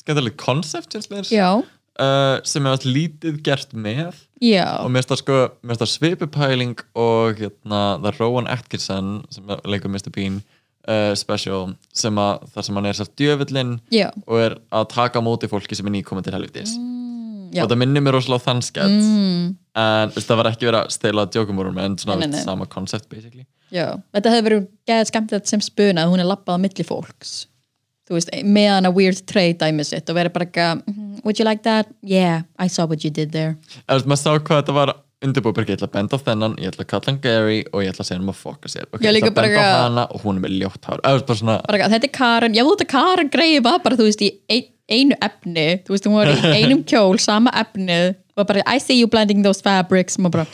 skemmtileg 0.00 0.36
koncept 0.40 0.96
finnst 0.96 1.12
mér. 1.14 1.30
Já, 1.30 1.62
uh, 2.02 2.38
sem 2.46 2.66
allt 2.70 2.86
lítið 2.88 3.40
gert 3.46 3.74
með 3.74 4.12
já 4.42 4.66
og 4.82 4.90
mér 4.92 5.02
finnst 5.02 5.12
það 5.14 5.22
sko, 5.22 5.38
mér 5.62 5.74
finnst 5.74 5.84
það 5.84 5.92
svipupæling 5.94 6.84
og 6.98 7.42
hérna 7.42 7.82
það 7.98 8.10
er 8.12 8.20
Rowan 8.22 8.50
Atkinson 8.52 9.10
sem 9.34 9.50
leikur 9.66 9.92
Mr. 9.92 10.12
Bean 10.14 10.40
uh, 10.88 11.12
special 11.18 11.74
sem 11.94 12.20
að 12.22 12.46
þar 12.54 12.68
sem 12.68 12.80
hann 12.80 12.90
er 12.90 12.98
sér 13.00 13.10
djöfullin 13.18 13.74
Já, 13.94 14.08
og 14.26 14.44
er 14.44 14.58
að 14.70 14.88
taka 14.94 15.22
móti 15.24 15.50
fólki 15.50 15.78
sem 15.78 15.88
er 15.90 15.96
nýkomið 15.98 16.28
til 16.28 16.36
helvitis 16.38 16.74
já. 17.52 17.62
og 17.64 17.70
það 17.70 17.78
minnir 17.82 18.04
mér 18.04 18.18
rosalega 18.18 18.46
þann 18.46 18.64
skett 18.66 18.96
mm, 18.96 19.44
en 19.82 20.16
það 20.16 20.40
var 20.42 20.50
ekki 20.52 20.68
verið 20.68 20.80
að 20.84 20.96
stela 20.96 21.26
djókumúrum 21.28 21.78
en 21.82 21.98
svona 22.00 22.18
Nei, 22.22 22.28
nei, 22.30 22.38
nei. 22.38 22.44
sama 22.46 22.66
concept 22.70 23.08
basically 23.12 23.46
já. 23.74 23.98
Þetta 24.16 24.32
hefði 24.34 24.48
verið 24.48 24.66
geðið 24.88 25.12
skemmtilegt 25.12 25.50
sem 25.50 25.62
spuna 25.64 26.04
að 26.06 26.14
hún 26.14 26.22
er 26.24 26.28
lappað 26.30 26.60
á 26.60 26.62
milli 26.62 26.86
fólks 26.88 27.38
veist, 28.16 28.30
meðan 28.44 28.88
að 28.88 28.94
weird 28.96 29.20
trade 29.28 29.58
dæmi 29.60 29.84
sitt 29.84 30.08
og 30.08 30.16
verið 30.16 30.32
bara 30.32 30.46
eitthvað 30.46 30.82
"Mhm, 30.86 31.20
would 31.24 31.38
you 31.38 31.44
like 31.44 31.62
that? 31.62 31.88
Yeah, 32.02 32.42
I 32.58 32.66
saw 32.68 32.86
what 32.86 33.04
you 33.04 33.10
did 33.10 33.32
there. 33.32 33.56
En 33.88 33.98
veist, 33.98 34.06
maður 34.06 34.22
sá 34.22 34.38
hvað 34.38 34.62
þetta 34.62 34.74
var 34.74 34.94
undirbúið 35.24 35.66
ég 35.66 35.76
ætla 35.78 35.88
að 35.88 35.94
benda 35.96 36.14
á 36.14 36.18
þennan, 36.22 36.54
ég 36.62 36.70
ætla 36.70 36.84
að 36.84 36.90
kalla 36.92 37.10
hann 37.10 37.20
Gary 37.22 37.58
og 37.72 37.82
ég 37.82 37.90
ætla 37.90 38.04
að 38.04 38.08
segja 38.08 38.18
hann 38.20 38.30
að 38.30 38.38
fokka 38.38 38.70
sér. 38.70 38.86
Okay, 38.92 39.02
ég 39.02 39.16
ætla 39.18 39.30
að 39.32 39.38
benda 39.40 39.64
á 39.66 39.82
hana 39.82 40.04
og 40.14 40.22
hún 40.22 40.38
er 40.38 40.44
með 40.44 40.54
ljótt 40.60 40.84
hár. 40.86 41.02
Svona, 41.34 41.56
þetta 41.66 42.06
er 42.06 42.14
Karen, 42.14 42.54
já 42.54 42.62
þú 42.62 42.74
veit 42.74 42.84
að 42.86 42.92
Karen 42.92 43.30
greið 43.34 43.62
var 43.66 43.80
bara, 43.82 43.98
þú 43.98 44.06
veist, 44.06 44.22
í 44.22 44.30
ein, 44.48 44.68
einu 44.88 45.18
efni 45.20 45.66
þú 45.84 45.94
veist, 45.94 46.06
hún 46.06 46.18
var 46.20 46.30
í 46.30 46.52
einum 46.62 46.84
kjól, 46.86 47.18
sama 47.18 47.50
efnið 47.50 48.14
og 48.38 48.46
bara, 48.46 48.62
I 48.66 48.78
see 48.78 49.00
you 49.00 49.10
blending 49.10 49.42
those 49.42 49.60
fabrics. 49.64 50.18
Og 50.22 50.30
bara, 50.30 50.46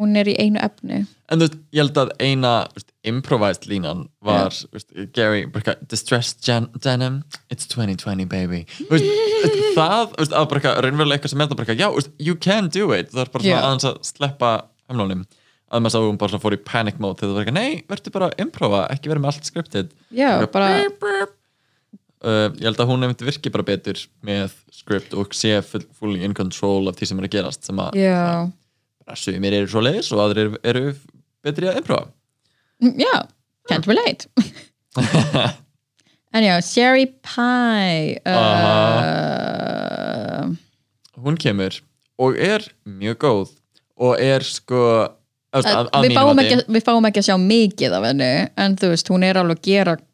hún 0.00 0.16
er 0.16 0.32
í 0.32 0.38
einu 0.40 0.60
efni. 0.64 1.04
En 1.28 1.38
þú 1.38 1.44
veist, 1.50 1.58
ég 1.76 1.84
held 1.84 2.00
að 2.00 2.14
eina 2.24 2.54
improvised 3.06 3.64
línan 3.70 4.08
var 4.20 4.52
veist, 4.72 4.90
Gary, 5.16 5.46
distressed 5.88 6.44
denim 6.84 7.22
it's 7.48 7.66
2020 7.66 8.26
baby. 8.28 8.66
Veist, 8.90 9.06
það, 9.76 10.12
veist, 10.18 10.34
að 10.36 10.48
bara 10.52 10.74
raunverulega 10.84 11.16
eitthvað 11.18 11.34
sem 11.34 11.44
er 11.44 11.52
það 11.54 11.80
já, 11.80 11.88
veist, 11.96 12.12
you 12.20 12.36
can 12.36 12.68
do 12.68 12.92
it. 12.96 13.12
Það 13.14 13.24
er 13.24 13.32
bara 13.36 13.48
Já. 13.48 13.58
aðeins 13.62 13.88
að 13.88 14.00
sleppa 14.10 14.52
hömlónum 14.90 15.26
að 15.70 15.84
maður 15.84 15.94
sá 15.94 16.04
hún 16.04 16.20
bara 16.20 16.40
fór 16.42 16.56
í 16.56 16.62
panic 16.66 16.96
mode 17.00 17.20
þegar 17.20 17.30
það 17.30 17.36
var 17.38 17.44
eitthvað, 17.44 17.60
nei, 17.60 17.82
verður 17.88 18.14
bara 18.16 18.28
að 18.30 18.40
improva 18.44 18.80
ekki 18.90 19.12
verið 19.12 19.22
með 19.24 19.30
allt 19.32 19.50
scripted. 19.50 19.92
Já, 20.10 20.30
Eitthvað, 20.42 20.96
bara. 21.00 21.28
Uh, 22.20 22.50
ég 22.58 22.66
held 22.66 22.80
að 22.82 22.90
hún 22.90 23.00
nefndi 23.00 23.24
virki 23.24 23.52
bara 23.54 23.64
betur 23.64 24.00
með 24.26 24.52
script 24.76 25.14
og 25.16 25.30
sé 25.32 25.54
full, 25.64 25.86
fully 25.96 26.20
in 26.26 26.34
control 26.36 26.90
af 26.90 26.98
því 26.98 27.06
sem 27.08 27.22
er 27.22 27.28
að 27.30 27.36
gerast 27.38 27.64
sem 27.64 27.80
að 27.80 27.96
já. 27.96 28.50
bara 29.06 29.16
sumir 29.16 29.56
eru 29.56 29.70
svo 29.72 29.80
leiðis 29.80 30.10
og 30.12 30.20
aðrir 30.26 30.58
eru 30.60 30.90
betri 31.40 31.70
að 31.70 31.78
improva 31.80 32.10
Mm, 32.80 32.94
já, 33.00 33.28
can't 33.68 33.86
relate. 33.86 34.28
En 36.32 36.44
já, 36.44 36.60
Sherry 36.62 37.06
Pie 37.06 38.20
uh, 38.22 38.30
hún 41.18 41.34
kemur 41.34 41.74
og 42.22 42.36
er 42.38 42.62
mjög 42.86 43.18
góð 43.18 43.48
og 43.98 44.14
er 44.22 44.46
sko 44.46 44.78
að, 45.50 45.66
að, 45.66 45.90
að 45.90 46.06
við, 46.06 46.14
fáum 46.14 46.38
ekki, 46.44 46.60
við 46.70 46.84
fáum 46.86 47.08
ekki 47.08 47.18
að 47.18 47.26
sjá 47.32 47.36
mikið 47.42 47.96
af 47.98 48.06
henni 48.06 48.30
en 48.62 48.78
þú 48.78 48.86
veist, 48.92 49.10
hún 49.10 49.26
er 49.26 49.40
alveg 49.42 49.58
að 49.58 49.66
gera 49.66 49.96
veist, 49.98 50.06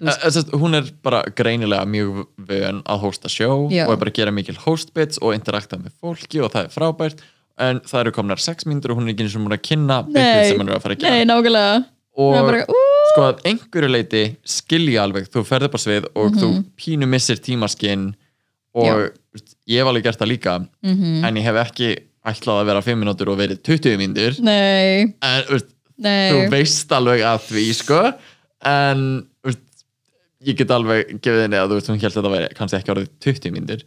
Eh, 0.00 0.08
eh, 0.10 0.30
sest, 0.34 0.52
hún 0.52 0.76
er 0.76 0.84
bara 1.04 1.22
greinilega 1.36 1.86
mjög 1.88 2.26
vön 2.50 2.82
að 2.84 3.02
hosta 3.06 3.28
sjó 3.32 3.70
Já. 3.72 3.86
og 3.86 3.92
er 3.94 4.00
bara 4.02 4.10
að 4.12 4.18
gera 4.20 4.32
mikil 4.34 4.58
hostbits 4.66 5.20
og 5.22 5.32
interakta 5.36 5.80
með 5.80 5.92
fólki 6.00 6.44
og 6.44 6.52
það 6.52 6.66
er 6.66 6.74
frábært 6.74 7.24
en 7.60 7.80
það 7.86 8.00
eru 8.04 8.12
komnar 8.16 8.40
sex 8.42 8.66
mínútur 8.68 8.94
og 8.94 9.00
hún 9.00 9.08
er 9.08 9.14
ekki 9.14 9.26
eins 9.26 9.36
og 9.36 9.46
er 9.50 9.56
að 9.58 9.64
kynna 9.68 9.98
bitið 10.08 10.44
sem 10.50 10.60
hún 10.62 10.70
er 10.72 10.78
að 10.78 10.84
fara 10.86 10.96
að 10.96 11.02
gera. 11.04 11.14
Nei, 11.16 11.24
nákvæmlega. 11.28 11.84
Og 12.20 12.34
bara, 12.44 12.62
sko 13.12 13.22
að 13.28 13.42
einhverju 13.50 13.90
leiti 13.90 14.22
skilja 14.44 15.04
alveg, 15.06 15.28
þú 15.32 15.44
ferð 15.48 15.68
upp 15.68 15.76
á 15.76 15.80
svið 15.80 16.08
og 16.18 16.34
þú 16.40 16.48
pínu 16.80 17.06
missir 17.08 17.38
tímaskinn 17.40 18.10
og 18.74 18.86
Mhm. 18.86 19.10
Já. 19.10 19.42
ég 19.70 19.78
hef 19.80 19.86
alveg 19.90 20.02
gert 20.04 20.18
það 20.20 20.32
líka 20.32 20.54
Mhm. 20.82 21.24
en 21.24 21.34
ég 21.36 21.42
hef 21.42 21.56
ekki 21.66 21.88
ætlað 22.26 22.60
að 22.60 22.66
vera 22.66 22.82
5 22.82 22.98
minútur 23.00 23.28
og 23.32 23.38
verið 23.38 23.62
20 23.62 23.96
mínútur. 23.96 24.40
Nei, 24.40 25.14
en 25.22 25.44
veist, 25.48 25.66
nei. 25.98 26.30
þú 26.32 26.50
veist 26.50 26.88
alveg 26.92 27.20
að 27.24 27.40
því 27.48 27.64
sko. 27.74 28.00
En 28.62 29.26
veist, 29.44 29.58
ég 30.44 30.56
get 30.56 30.68
alveg 30.68 31.20
gefið 31.20 31.42
henni 31.46 31.56
að 31.56 31.80
þú 31.80 31.98
held 32.00 32.16
að 32.16 32.24
það 32.24 32.34
væri 32.36 32.54
kannski 32.54 32.78
ekki 32.80 32.94
orðið 32.94 33.08
20 33.20 33.50
mínútur. 33.54 33.82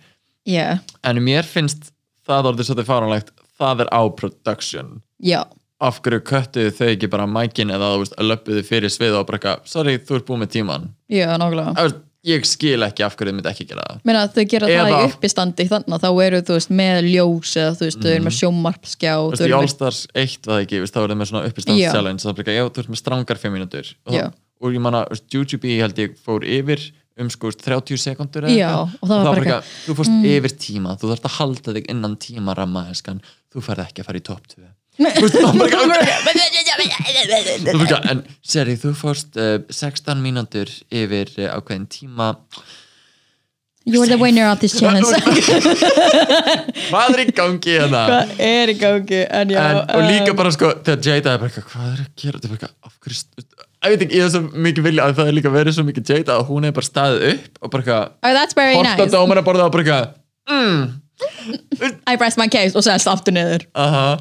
Já, 0.48 0.80
en 1.04 1.18
mér 1.24 1.44
finnst 1.44 1.92
það 2.28 2.50
orðið 2.52 2.68
svolítið 2.68 2.90
fáránlegt 2.90 3.30
það 3.60 3.84
er 3.86 3.90
á 3.94 4.02
production. 4.16 5.02
Já, 5.24 5.44
af 5.84 6.00
hverju 6.02 6.22
köttuðu 6.24 6.72
þau 6.78 6.88
ekki 6.94 7.10
bara 7.12 7.28
mækin 7.28 7.72
eða 7.76 7.92
löpuðu 8.24 8.64
fyrir 8.68 8.90
svið 8.94 9.20
og 9.20 9.28
bara 9.28 9.38
eitthvað, 9.40 9.68
sorry, 9.68 9.98
þú 10.00 10.16
ert 10.20 10.26
búið 10.30 10.42
með 10.46 10.52
tíman 10.58 10.90
já, 11.12 11.28
nákvæmlega. 11.38 11.94
Ég 12.24 12.46
skil 12.48 12.80
ekki 12.86 13.04
af 13.04 13.18
hverju 13.20 13.34
þau 13.34 13.36
myndi 13.36 13.50
ekki 13.52 13.66
gera 13.68 13.82
það. 13.84 13.98
Meina, 14.08 14.22
þau 14.32 14.46
gera 14.48 14.68
það 14.70 14.86
Eða- 14.88 15.00
í 15.04 15.08
uppistandi 15.12 15.66
þannig 15.68 15.96
að 15.98 16.06
þá 16.06 16.22
eru 16.24 16.38
þú 16.48 16.54
veist 16.56 16.70
með 16.72 17.00
ljós 17.12 17.52
eða 17.60 17.74
þú 17.76 17.84
veist, 17.90 18.00
þau 18.00 18.12
eru 18.14 18.24
með 18.24 18.36
sjómarpskjá 18.38 19.14
Þú 19.20 19.28
veist, 19.34 19.42
þau 19.42 19.44
í 19.44 19.50
eru 19.50 19.58
Allstars 19.60 20.00
1 20.16 20.38
var 20.48 20.54
það 20.56 20.64
ekki, 20.64 20.80
þá 20.88 20.98
er 21.04 21.10
það 21.12 21.20
með 21.20 21.30
svona 21.34 21.50
uppistand 21.52 21.80
Já. 21.84 21.92
challenge, 21.92 22.24
það 22.24 22.32
er 22.32 22.38
bara, 22.40 22.56
já, 22.56 22.64
þú 22.70 22.80
ert 22.86 22.92
með 22.94 23.02
strangar 23.04 23.38
5 23.44 23.52
mínútur. 23.58 23.92
Og, 24.08 24.14
það- 24.14 24.34
og 24.64 24.72
ég 24.72 24.80
manna, 24.88 25.02
Jujubee 25.36 25.82
held 25.84 25.96
ég 26.00 26.16
fór 26.24 26.48
yfir 26.48 26.80
um 27.20 27.30
sko 27.30 27.52
30 27.52 28.00
sekundur 28.00 28.48
Já, 28.50 28.72
og 28.88 29.04
það 29.04 29.10
var 29.20 29.26
bara 29.28 29.36
Mm. 29.36 29.44
eitthvað, 29.44 29.64
þú 29.86 29.94
fórst 30.00 30.16
yfir 30.32 30.54
tíma, 30.64 30.96
þú 30.98 31.12
þarfst 31.12 31.28
að 31.28 31.36
halda 31.38 31.74
þig 31.76 31.86
innan 31.92 32.16
tímaramma, 32.16 32.88
þú 33.54 33.66
færð 33.68 33.86
ekki 33.88 34.04
að 34.04 34.10
fara 34.10 34.22
í 34.22 34.26
topp 34.30 34.56
2 34.56 34.64
Þú 34.94 35.24
veist, 35.24 35.36
það 35.40 35.46
var 35.48 35.56
bara 35.58 35.66
eitthvað, 35.74 36.20
Þú 36.24 36.38
veist, 36.78 37.72
eitthvað, 37.74 38.08
en 38.12 38.20
seri, 38.46 38.76
þú 38.78 38.92
fórst 38.94 39.40
uh, 39.42 39.56
16 39.74 40.22
mínútur 40.22 40.70
yfir 40.94 41.32
uh, 41.40 41.56
ákveðin 41.58 41.88
tíma. 41.90 42.28
You're 43.90 44.08
the 44.08 44.20
winner 44.22 44.46
of 44.52 44.62
this 44.62 44.78
challenge. 44.78 45.10
Hvað 46.92 47.18
er 47.18 47.24
í 47.24 47.26
gangi 47.36 47.74
hérna? 47.74 48.04
Hvað 48.08 48.46
er 48.46 48.72
í 48.72 48.78
gangi? 48.80 49.26
En 49.28 49.52
já, 49.52 49.60
en, 49.66 49.82
og 49.98 50.06
líka 50.08 50.30
um, 50.30 50.38
bara 50.40 50.54
sko 50.56 50.72
þegar 50.86 51.10
Jada 51.10 51.34
er 51.34 51.42
bara 51.42 51.66
hvað 51.66 51.90
er 51.90 52.04
að 52.06 52.10
gera 52.22 52.44
þetta? 52.46 52.72
Af 52.86 52.96
hverju 53.04 53.20
ég 53.84 53.92
veit 53.92 54.06
ekki, 54.06 54.20
ég 54.22 54.24
er 54.24 54.32
svo 54.32 54.44
mikið 54.70 54.88
vilja 54.88 55.08
að 55.10 55.18
það 55.18 55.32
er 55.32 55.38
líka 55.42 55.52
verið 55.52 55.76
svo 55.76 55.88
mikið 55.90 56.14
Jada 56.14 56.38
að 56.38 56.52
hún 56.54 56.70
er 56.70 56.76
bara 56.78 56.88
staðið 56.88 57.26
upp 57.34 57.60
og 57.60 57.74
bara 57.74 57.98
oh, 58.00 58.24
á 58.24 58.30
nice. 58.88 59.10
dómar 59.12 59.42
að 59.42 59.50
borða 59.50 59.68
og 59.68 59.74
bara 59.74 59.84
eitthvað 59.84 61.02
I 62.08 62.16
pressed 62.18 62.38
my 62.42 62.48
case 62.52 62.76
og 62.76 62.84
sest 62.86 63.08
aftur 63.12 63.36
niður. 63.36 63.66
Aha, 63.76 64.18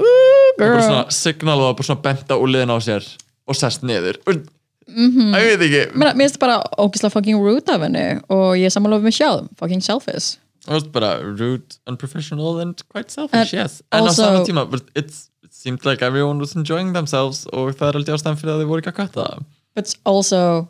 Ooh, 0.00 0.50
bara 0.58 0.68
girl. 0.76 0.82
svona 0.84 1.04
signal 1.14 1.60
og 1.66 1.76
bara 1.78 1.88
svona 1.88 2.02
benta 2.04 2.36
úliðin 2.40 2.72
á 2.72 2.78
sér 2.84 3.06
og 3.46 3.56
sest 3.58 3.84
niður. 3.86 4.18
Og, 4.28 4.42
ég 4.88 5.46
veit 5.52 5.64
ekki. 5.68 5.84
Mér 5.98 6.12
mér 6.14 6.26
finnst 6.26 6.40
bara 6.42 6.58
ógislega 6.78 7.14
fucking 7.14 7.38
rude 7.42 7.72
af 7.72 7.80
henni 7.86 8.04
og 8.32 8.56
ég 8.58 8.66
er 8.68 8.74
samanlof 8.74 9.04
með 9.06 9.16
sjálf 9.18 9.48
fucking 9.60 9.82
selfish. 9.84 10.36
Það 10.66 10.80
var 10.80 10.86
bara 10.96 11.10
rude, 11.22 11.76
unprofessional 11.86 12.60
and 12.64 12.82
quite 12.90 13.12
selfish, 13.14 13.52
yes. 13.54 13.82
En 13.92 14.02
á 14.02 14.06
also- 14.08 14.24
sama 14.24 14.44
tíma, 14.44 14.64
but 14.70 14.82
it's, 14.96 15.28
it 15.44 15.54
seemed 15.54 15.84
like 15.86 16.02
everyone 16.02 16.38
was 16.40 16.56
enjoying 16.56 16.92
themselves 16.92 17.46
og 17.52 17.76
það 17.78 17.88
er 17.92 17.98
aldrei 18.00 18.16
ástæðan 18.16 18.40
fyrir 18.40 18.54
að 18.56 18.64
þau 18.64 18.70
voru 18.72 18.82
ekki 18.82 18.92
að 18.94 18.98
kvæta 19.02 19.26
það 19.28 19.44
But 19.76 19.94
also 20.04 20.68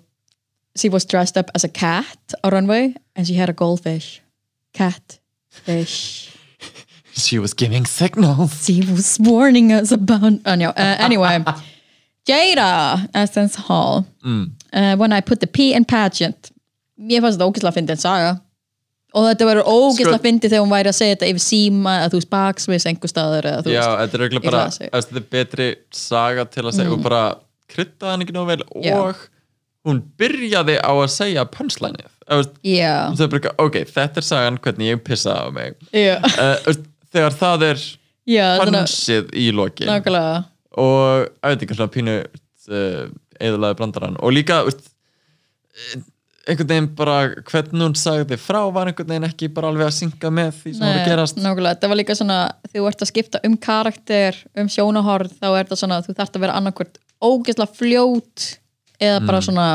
she 0.76 0.88
was 0.90 1.04
dressed 1.06 1.36
up 1.38 1.50
as 1.54 1.64
a 1.64 1.68
cat 1.68 2.34
on 2.44 2.50
runway 2.52 2.94
and 3.14 3.26
she 3.26 3.34
had 3.34 3.48
a 3.48 3.52
goldfish. 3.54 4.20
Cat 4.74 5.18
fish. 5.64 6.30
She 7.16 7.38
was 7.38 7.54
giving 7.54 7.86
signals. 7.86 8.64
She 8.66 8.80
was 8.82 9.16
warning 9.20 9.72
us 9.72 9.90
about 9.92 10.22
oh, 10.44 10.54
no. 10.54 10.68
uh, 10.70 10.96
anyway 11.00 11.42
Jada 12.28 13.08
Essence 13.14 13.54
Hall. 13.56 14.06
Uh, 14.24 14.96
when 14.96 15.12
I 15.12 15.20
put 15.20 15.40
the 15.40 15.46
P 15.46 15.72
in 15.72 15.84
pageant 15.84 16.50
mér 16.98 17.20
fannst 17.20 17.36
þetta 17.38 17.46
ógislega 17.50 17.76
fyndin 17.76 18.00
saga. 18.00 18.30
Og 19.16 19.26
þetta 19.30 19.46
verður 19.48 19.68
ógislega 19.70 20.16
Sko- 20.16 20.24
fyndið 20.24 20.52
þegar 20.52 20.62
hún 20.64 20.72
væri 20.72 20.90
að 20.90 20.96
segja 20.98 21.14
þetta 21.16 21.28
yfir 21.32 21.44
síma 21.44 21.92
eða 22.00 22.10
þú 22.12 22.18
veist 22.20 22.30
baksvis 22.32 22.86
einhver 22.90 23.12
staður 23.12 23.48
eða 23.50 23.62
Já, 23.64 23.84
veist 23.84 24.00
þetta 24.00 24.16
er 24.18 24.24
auðvitað 24.24 24.46
bara 24.48 24.62
þetta 24.76 25.20
er 25.20 25.26
betri 25.36 25.68
saga 25.92 26.44
til 26.56 26.64
að 26.66 26.76
segja 26.78 26.92
og 26.96 27.02
bara 27.04 27.20
krydda 27.72 28.10
hann 28.14 28.24
ekki 28.26 28.34
nóg 28.36 28.48
vel 28.50 28.64
Mm. 28.66 28.84
Já. 28.84 28.96
og 28.96 29.22
hún 29.86 30.02
byrjaði 30.18 30.76
á 30.82 30.90
að 30.92 31.12
segja 31.14 31.44
punchlineið 31.52 32.12
Það 32.26 33.28
bara, 33.30 33.38
eitthvað, 33.40 33.60
ok, 33.66 33.76
þetta 33.94 34.22
er 34.22 34.26
sagan 34.26 34.58
hvernig 34.64 34.88
ég 34.90 35.04
pissaði 35.06 35.46
á 35.46 35.50
mig. 35.54 35.76
Uh, 35.92 36.80
þegar 37.14 37.36
það 37.38 37.66
er 37.70 37.84
punchið 38.26 39.30
í 39.38 39.46
lokin. 39.54 39.90
Nákvæmlega. 39.92 40.42
Og 40.76 41.22
ég 41.22 41.54
veit 41.54 41.62
ekki 41.66 41.78
svona 41.78 41.92
pínu 41.94 42.16
uh, 42.26 43.06
eðlaði 43.40 43.78
brandarann. 43.78 44.18
Og 44.24 44.34
líka 44.34 44.58
eh, 44.66 46.02
einhvern 46.46 46.68
veginn 46.70 46.90
bara 46.98 47.16
hvernig 47.46 47.82
hún 47.86 47.96
sagði 47.98 48.38
frá 48.40 48.60
var 48.74 48.90
einhvern 48.90 49.08
veginn 49.14 49.28
ekki 49.30 49.48
bara 49.54 49.70
alveg 49.72 49.88
að 49.88 49.96
synga 50.00 50.30
með 50.34 50.52
því 50.60 50.74
sem 50.76 50.86
voru 50.86 51.06
gerast. 51.08 51.40
nákvæmlega, 51.40 51.74
þetta 51.78 51.90
var 51.92 52.00
líka 52.02 52.18
svona 52.18 52.38
þegar 52.66 52.76
þú 52.82 52.90
ert 52.90 53.02
að 53.06 53.10
skipta 53.12 53.40
um 53.48 53.56
karakter 53.70 54.38
um 54.58 54.70
sjónahorð, 54.72 55.34
þá 55.40 55.48
er 55.52 55.58
þetta 55.64 55.80
svona 55.82 56.02
þú 56.06 56.14
þarft 56.20 56.38
að 56.38 56.44
vera 56.46 56.58
annarkvört 56.60 57.00
ógeðslega 57.26 57.78
fljót 57.80 58.46
eða 59.00 59.18
bara 59.26 59.40
Mm. 59.40 59.46
svona 59.48 59.66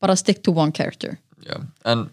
bara 0.00 0.16
stick 0.16 0.42
to 0.42 0.52
one 0.52 0.72
character 0.72 1.18
Já, 1.46 1.56
en, 1.92 2.06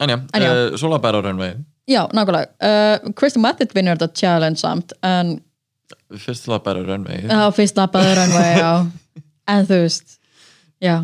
en 0.00 0.08
já, 0.14 0.18
En 0.34 0.42
já. 0.46 0.50
Uh, 0.52 0.76
svo 0.80 0.88
laði 0.92 1.02
bara 1.04 1.20
á 1.20 1.22
raunvegi 1.28 1.56
já, 1.92 2.02
nákvæmlega, 2.14 2.46
uh, 2.64 3.12
Kristen 3.18 3.42
Method 3.44 3.72
vinnur 3.76 3.98
þetta 3.98 4.14
challenge 4.16 4.60
samt, 4.62 4.92
en 5.04 5.32
fyrst 6.22 6.46
laði 6.48 6.64
bara 6.68 6.80
á 6.80 6.84
raunvegi 6.88 7.26
á 7.28 7.50
fyrst 7.56 7.76
lappaður 7.80 8.20
hann 8.22 8.32
var 8.36 8.50
já, 8.56 8.72
en 9.56 9.66
þú 9.68 9.80
veist 9.84 10.18
já, 10.82 10.96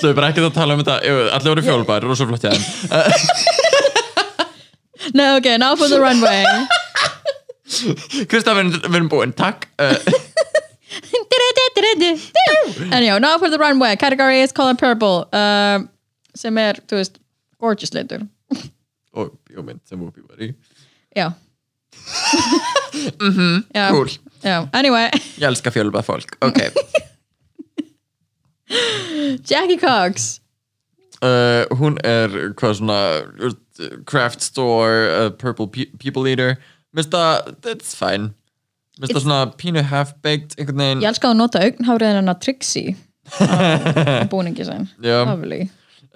Svo 0.00 0.08
við 0.10 0.16
bara 0.16 0.28
ekkert 0.32 0.46
að 0.48 0.54
tala 0.56 0.74
um 0.76 0.80
þetta. 0.80 0.94
Allir 1.36 1.50
voru 1.52 1.62
fjólbær, 1.66 2.04
rosa 2.08 2.24
flott 2.28 2.44
hjá 2.44 2.52
þeim 2.56 2.64
no, 5.14 5.36
ok, 5.36 5.48
now 5.58 5.74
for 5.76 5.88
the 5.88 5.98
runway. 6.00 6.44
Kristaf, 8.30 8.56
við 8.56 8.62
erum- 8.64 8.82
við 8.84 8.96
erum 8.98 9.08
búin, 9.12 9.32
takk. 9.36 9.66
Uh, 9.80 9.96
en 12.90 13.02
já, 13.04 13.18
Now 13.20 13.38
for 13.38 13.48
the 13.50 13.58
Runway. 13.58 13.96
Category 13.96 14.40
is 14.42 14.52
color 14.52 14.74
purple. 14.74 15.28
Um, 15.32 15.88
sem 16.40 16.58
er, 16.60 16.80
þú 16.88 17.00
veist, 17.00 17.20
gorgeous 17.60 17.94
litur. 17.96 18.26
Og 19.16 19.32
bjómynd 19.50 19.82
sem 19.88 20.00
Whoopi 20.00 20.22
var 20.24 20.42
í. 20.44 20.52
Já. 21.16 21.30
Já, 23.74 23.90
cool, 23.90 24.08
já, 24.44 24.68
anyway. 24.72 25.10
Ég 25.38 25.46
elska 25.48 25.72
fjölba 25.74 26.02
fólk. 26.06 26.36
Ok, 26.40 26.60
Jackie 29.50 29.78
Cox. 29.78 30.40
Uh, 31.20 31.66
hún 31.76 31.98
er 32.06 32.30
hvað 32.56 32.76
svona 32.78 33.00
craft 34.08 34.44
store, 34.46 35.10
uh, 35.10 35.30
purple 35.30 35.66
pe 35.68 35.88
people 35.98 36.24
eater. 36.30 36.56
Minnst 36.96 37.12
það, 37.12 37.50
that's 37.66 37.92
fine. 37.98 38.30
Minnst 39.00 39.16
það 39.16 39.26
svona 39.26 39.40
pínu 39.60 39.82
half-baked 39.90 40.56
einhvern 40.56 40.80
veginn. 40.80 41.02
Ég 41.04 41.10
elska 41.12 41.32
að 41.32 41.40
nota 41.42 41.60
augnhárið 41.66 42.14
hennar 42.20 42.38
Trixie. 42.40 42.96
Á 43.40 44.26
búningi 44.30 44.64
sem 44.66 44.88
Já. 45.04 45.22
lovely 45.28 45.68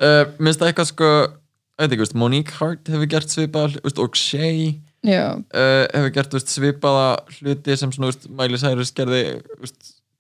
uh, 0.02 0.22
minnst 0.38 0.62
það 0.62 0.70
eitthvað 0.72 0.90
sko 0.90 1.10
ég 1.74 1.82
veit 1.82 1.94
ekki, 1.94 2.02
veist, 2.04 2.18
Monique 2.18 2.58
Hart 2.60 2.90
hefur 2.90 3.10
gert 3.10 3.32
svipað 3.32 3.78
og 3.90 4.18
Shay 4.18 4.76
já, 5.04 5.24
uh, 5.34 5.84
hefur 5.90 6.12
gert 6.14 6.36
svipaða 6.50 7.08
hluti 7.38 7.78
sem 7.78 7.92
svona, 7.94 8.14
Miley 8.30 8.60
Cyrus 8.62 8.94
gerði 8.94 9.24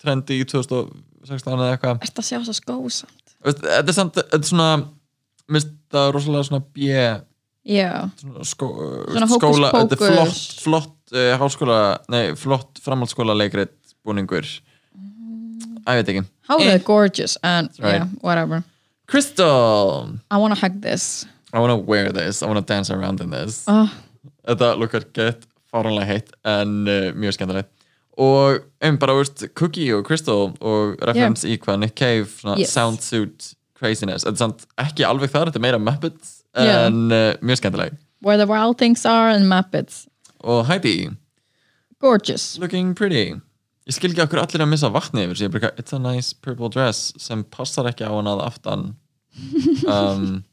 trendi 0.02 0.40
í 0.42 0.48
2016 0.48 1.54
eða 1.54 1.70
eitthvað. 1.76 2.02
Að 2.02 2.26
sjá 2.26 2.36
þess 2.40 2.52
að 2.52 2.58
skó 2.58 2.76
samt? 2.92 3.22
Þetta 3.44 3.78
er 3.84 3.96
samt, 3.96 4.18
þetta 4.18 4.40
er 4.40 4.50
svona 4.50 4.68
minnst 5.52 5.72
það 5.92 6.10
rosalega 6.16 6.48
svona 6.48 6.66
B. 6.74 6.90
Já, 7.64 7.90
svona, 8.20 8.44
skó, 8.48 8.68
Svona 9.08 9.30
skóla, 9.30 9.72
þetta 9.72 9.96
er 9.96 10.04
flott 10.18 10.60
flott 10.66 11.16
uh, 11.16 11.32
háskóla, 11.40 11.80
nei, 12.12 12.22
flott 12.36 12.82
framhaldsskóla 12.84 13.36
leikrit 13.38 13.76
búningur. 14.04 14.48
Að 15.84 16.00
ég 16.00 16.02
veit 16.02 16.12
ekki. 16.12 16.28
Eh. 16.50 16.70
er 16.74 16.84
gorgeous 16.84 17.38
and 17.44 17.70
right. 17.78 18.02
yeah, 18.02 18.08
whatever 18.24 18.64
Crystal. 19.06 20.08
I 20.30 20.36
wanna 20.38 20.54
hug 20.56 20.80
this. 20.82 21.26
I 21.52 21.58
wanna 21.60 21.76
wear 21.76 22.10
this, 22.12 22.42
I 22.42 22.46
wanna 22.46 22.62
dance 22.62 22.90
around 22.90 23.20
in 23.20 23.30
this. 23.30 23.64
Oh, 23.68 23.88
þetta 24.48 24.72
lukkar 24.80 25.04
gett 25.14 25.44
fáranlega 25.72 26.06
heitt 26.08 26.32
en 26.44 26.72
uh, 26.88 27.12
mjög 27.14 27.36
skemmtilegt. 27.36 27.70
Og 28.18 28.60
um 28.86 28.96
bara, 29.02 29.14
veist, 29.18 29.42
Cookie 29.58 29.90
og 29.96 30.04
Crystal 30.06 30.52
og 30.60 31.00
reference 31.02 31.46
í 31.50 31.56
hvað 31.58 31.80
Nick 31.82 31.96
Cave 31.98 32.26
svona 32.30 32.58
Yes. 32.60 32.70
soundsuit 32.76 33.54
craziness. 33.74 34.24
Þetta 34.24 34.34
er 34.34 34.42
samt 34.44 34.66
ekki 34.78 35.04
alveg 35.06 35.30
þar, 35.32 35.50
þetta 35.50 35.60
er 35.62 35.66
meira 35.68 35.78
Muppets 35.82 36.40
Yeah. 36.56 36.86
en 36.86 37.10
uh, 37.10 37.34
mjög 37.42 37.58
skemmtileg. 37.58 37.96
Where 38.22 38.36
the 38.38 38.46
wild 38.46 38.78
things 38.78 39.04
are 39.04 39.28
and 39.34 39.48
Muppets. 39.50 40.06
Og 40.44 40.66
Heidi, 40.66 41.10
gorgeous. 42.00 42.56
Looking 42.58 42.94
pretty 42.94 43.40
ég 43.88 43.96
skil 43.96 44.12
ekki 44.12 44.24
okkur 44.24 44.42
allir 44.42 44.64
að 44.64 44.70
missa 44.72 44.90
vatni 44.92 45.26
yfir 45.28 45.52
bara, 45.52 45.72
it's 45.80 45.92
a 45.96 46.00
nice 46.00 46.32
purple 46.44 46.70
dress 46.72 47.12
sem 47.20 47.44
passar 47.44 47.90
ekki 47.90 48.06
á 48.08 48.12
hann 48.14 48.30
að 48.30 48.44
aftan. 48.48 48.92
Um, 49.90 50.44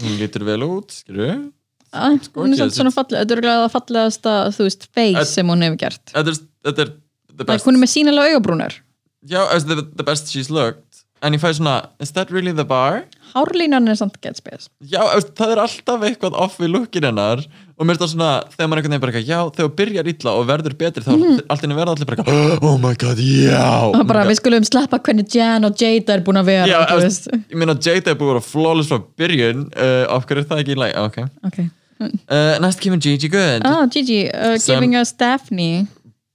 hún 0.00 0.14
lítur 0.20 0.44
vel 0.48 0.62
út 0.64 0.94
skilur 0.96 1.50
ah, 1.92 2.14
hún 2.36 2.54
er 2.54 2.60
samt 2.60 2.76
svona 2.76 2.92
fallega 2.94 3.22
þetta 3.22 3.34
er 3.34 3.40
örugglega 3.40 3.64
það 3.66 3.74
fallegasta, 3.74 4.34
þú 4.56 4.66
veist, 4.68 4.86
face 4.96 5.12
Þetta- 5.18 5.32
sem 5.34 5.52
hún 5.52 5.64
hefur 5.66 5.78
gert. 5.84 6.02
þetta 6.14 6.32
er, 6.32 6.40
er 6.72 6.92
the 7.36 7.46
best 7.48 7.68
hún 7.68 7.76
er 7.78 7.84
með 7.84 7.92
sínilega 7.94 8.32
augabrúnar 8.34 8.78
Já, 9.26 9.40
as 9.50 9.64
the, 9.66 9.76
the 9.82 10.06
best 10.06 10.30
she's 10.32 10.50
looked 10.52 10.85
En 11.24 11.32
ég 11.32 11.40
fæ 11.40 11.52
svona, 11.56 11.78
is 12.00 12.12
that 12.12 12.30
really 12.34 12.52
the 12.52 12.64
bar? 12.64 13.06
hárlínan 13.36 13.88
er 13.88 13.96
samt 13.98 14.18
get 14.22 14.38
space 14.38 14.68
Já, 14.80 15.00
það 15.36 15.52
er 15.54 15.62
alltaf 15.62 16.04
eitthvað 16.08 16.36
off 16.38 16.58
við 16.60 16.72
lookin 16.74 17.06
hennar 17.08 17.42
Og 17.76 17.84
mér 17.84 17.98
finnst 17.98 18.04
það 18.04 18.12
svona, 18.14 18.28
þegar 18.52 18.68
maður 18.70 18.80
einhvern 18.80 18.94
veginn 18.94 19.04
bara 19.04 19.12
eitthvað 19.12 19.30
Já, 19.30 19.38
þegar 19.56 19.72
byrjar 19.80 20.10
illa 20.12 20.34
og 20.34 20.44
verður 20.50 20.76
betri 20.80 21.04
Þá 21.06 21.12
mm. 21.14 21.40
allt 21.52 21.66
inni 21.66 21.78
verða 21.78 21.96
allir 21.96 22.10
bara 22.10 22.24
eitthvað 22.24 22.66
Oh 22.70 22.76
my 22.82 22.92
god, 23.00 23.22
já 23.22 23.70
og 23.90 24.04
bara 24.08 24.26
við 24.28 24.40
skulum 24.40 24.68
sleppa 24.68 25.00
hvernig 25.08 25.36
Jan 25.36 25.68
og 25.68 25.82
Jada 25.82 26.16
er 26.16 26.24
búin 26.26 26.40
að 26.40 26.52
vera 26.52 26.68
Já, 26.70 26.78
veist. 27.00 27.28
ég 27.34 27.56
meina 27.56 27.76
Jada 27.76 28.12
er 28.12 28.20
búin 28.20 28.30
að 28.30 28.36
vera 28.36 28.46
flawless 28.46 28.92
frá 28.92 29.02
byrjun 29.20 29.66
uh, 29.72 30.04
Af 30.16 30.28
hverju 30.28 30.44
er 30.44 30.48
það 30.52 30.62
ekki 30.64 30.76
í 30.76 30.80
lagi? 30.84 30.96
Ok 31.02 31.18
ok 31.50 31.58
uh, 31.64 32.54
Næst 32.64 32.84
kemur 32.84 33.02
Gigi 33.02 33.32
Good 33.32 33.66
ah, 33.68 33.84
Gigi, 33.92 34.24
uh, 34.32 34.56
giving 34.62 34.96
us 34.96 35.12
Daphne 35.12 35.86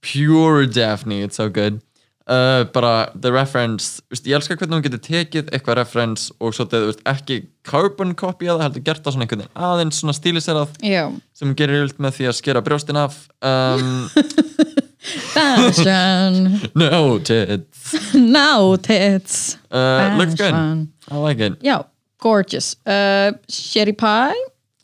Pure 0.02 0.66
Daphne, 0.66 1.22
it's 1.22 1.38
so 1.38 1.48
good 1.48 1.82
uh, 2.26 2.62
bara 2.74 3.10
the 3.14 3.32
reference 3.32 4.02
veist, 4.12 4.26
ég 4.26 4.36
elskar 4.38 4.58
hvernig 4.60 4.78
hún 4.78 4.86
getur 4.86 5.02
tekið 5.06 5.50
eitthvað 5.52 5.80
reference 5.80 6.34
og 6.38 6.54
svo 6.56 6.68
þetta 6.70 6.94
ekki 7.12 7.40
carbon 7.66 8.14
copy 8.18 8.50
eða 8.50 8.68
heldur 8.68 8.84
gert 8.86 9.02
það 9.04 9.16
svona 9.16 9.26
einhvern 9.26 9.44
veginn 9.44 9.66
aðeins 9.70 10.02
svona 10.02 10.16
stíliserað 10.16 10.76
já, 10.84 11.04
sem 11.34 11.50
hún 11.50 11.58
gerir 11.58 11.82
yfirleitt 11.82 12.02
með 12.02 12.18
því 12.18 12.30
að 12.30 12.38
skera 12.38 12.64
brjóstin 12.64 13.00
af 13.02 13.18
um, 13.40 14.08
fashion 15.02 16.60
no 16.74 17.18
tits. 17.18 18.14
Now 18.14 18.76
tits. 18.76 19.58
Uh, 19.70 20.14
looks 20.18 20.34
good. 20.34 20.54
I 20.54 21.16
like 21.16 21.40
it. 21.40 21.60
Já, 21.60 21.86
gorgeous. 22.18 22.76
Uh, 22.86 23.32
Sherry 23.48 23.92
Pie? 23.92 24.34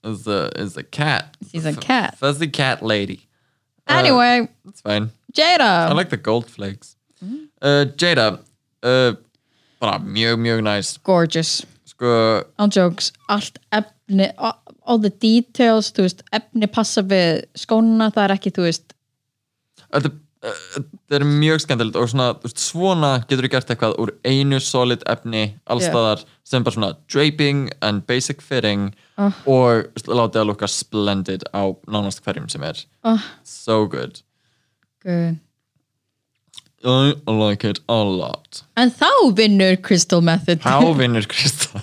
Is 0.04 0.26
a, 0.26 0.50
is 0.56 0.76
a 0.76 0.82
cat. 0.82 1.36
She's 1.50 1.66
a 1.66 1.74
cat. 1.74 2.18
fuzzy 2.18 2.48
cat 2.48 2.82
lady. 2.82 3.26
Anyway, 3.86 4.48
it's 4.66 4.80
fine. 4.80 5.10
Jada. 5.32 5.88
I 5.88 5.92
like 5.92 6.10
the 6.10 6.16
gold 6.16 6.46
flakes 6.46 6.97
uh, 7.62 7.84
Jada 8.00 8.28
uh, 8.86 9.16
bara 9.80 9.98
mjög 10.02 10.38
mjög 10.42 10.62
nice. 10.66 10.98
Gorgeous. 11.06 11.62
Sko 11.88 12.10
on 12.58 12.70
jokes, 12.74 13.12
allt 13.28 13.58
efni 13.74 14.28
all, 14.36 14.54
all 14.86 15.00
the 15.02 15.10
details, 15.22 15.90
þú 15.96 16.06
veist 16.06 16.22
efni 16.32 16.68
passa 16.70 17.02
við 17.02 17.44
skóna, 17.58 18.10
það 18.14 18.24
er 18.28 18.34
ekki 18.36 18.52
þú 18.54 18.66
veist, 18.68 18.94
þetta 19.88 20.12
uh, 20.12 20.84
er 21.18 21.24
mjög 21.26 21.64
skemmtilegt 21.64 21.98
og 21.98 22.10
svona, 22.12 22.28
veist, 22.44 22.62
svona 22.62 23.12
getur 23.24 23.48
þú 23.48 23.52
gert 23.56 23.72
eitthvað 23.74 23.96
úr 24.04 24.14
einu 24.28 24.60
solid 24.62 25.02
efni 25.10 25.48
allstaðar 25.66 26.22
sem 26.46 26.62
bara 26.66 26.76
svona 26.76 26.92
draping 27.10 27.66
and 27.82 28.06
basic 28.06 28.42
fitting 28.44 28.92
Ah. 29.18 29.34
og 29.50 29.88
látið 30.06 30.36
að 30.38 30.46
lukka 30.46 30.68
splendid 30.70 31.42
á 31.50 31.74
nánast 31.90 32.20
hverjum 32.22 32.46
sem 32.46 32.62
er. 32.62 32.78
Oh, 33.02 33.18
so 33.42 33.80
good. 33.90 34.20
Good 35.02 35.40
I 36.84 37.14
like 37.26 37.64
it 37.66 37.80
a 37.88 38.02
lot. 38.04 38.62
En 38.78 38.92
þá 38.94 39.10
vinnur 39.34 39.80
Crystal 39.82 40.22
Method. 40.22 40.62
Há 40.62 40.78
vinnur 40.98 41.26
Kristall 41.26 41.82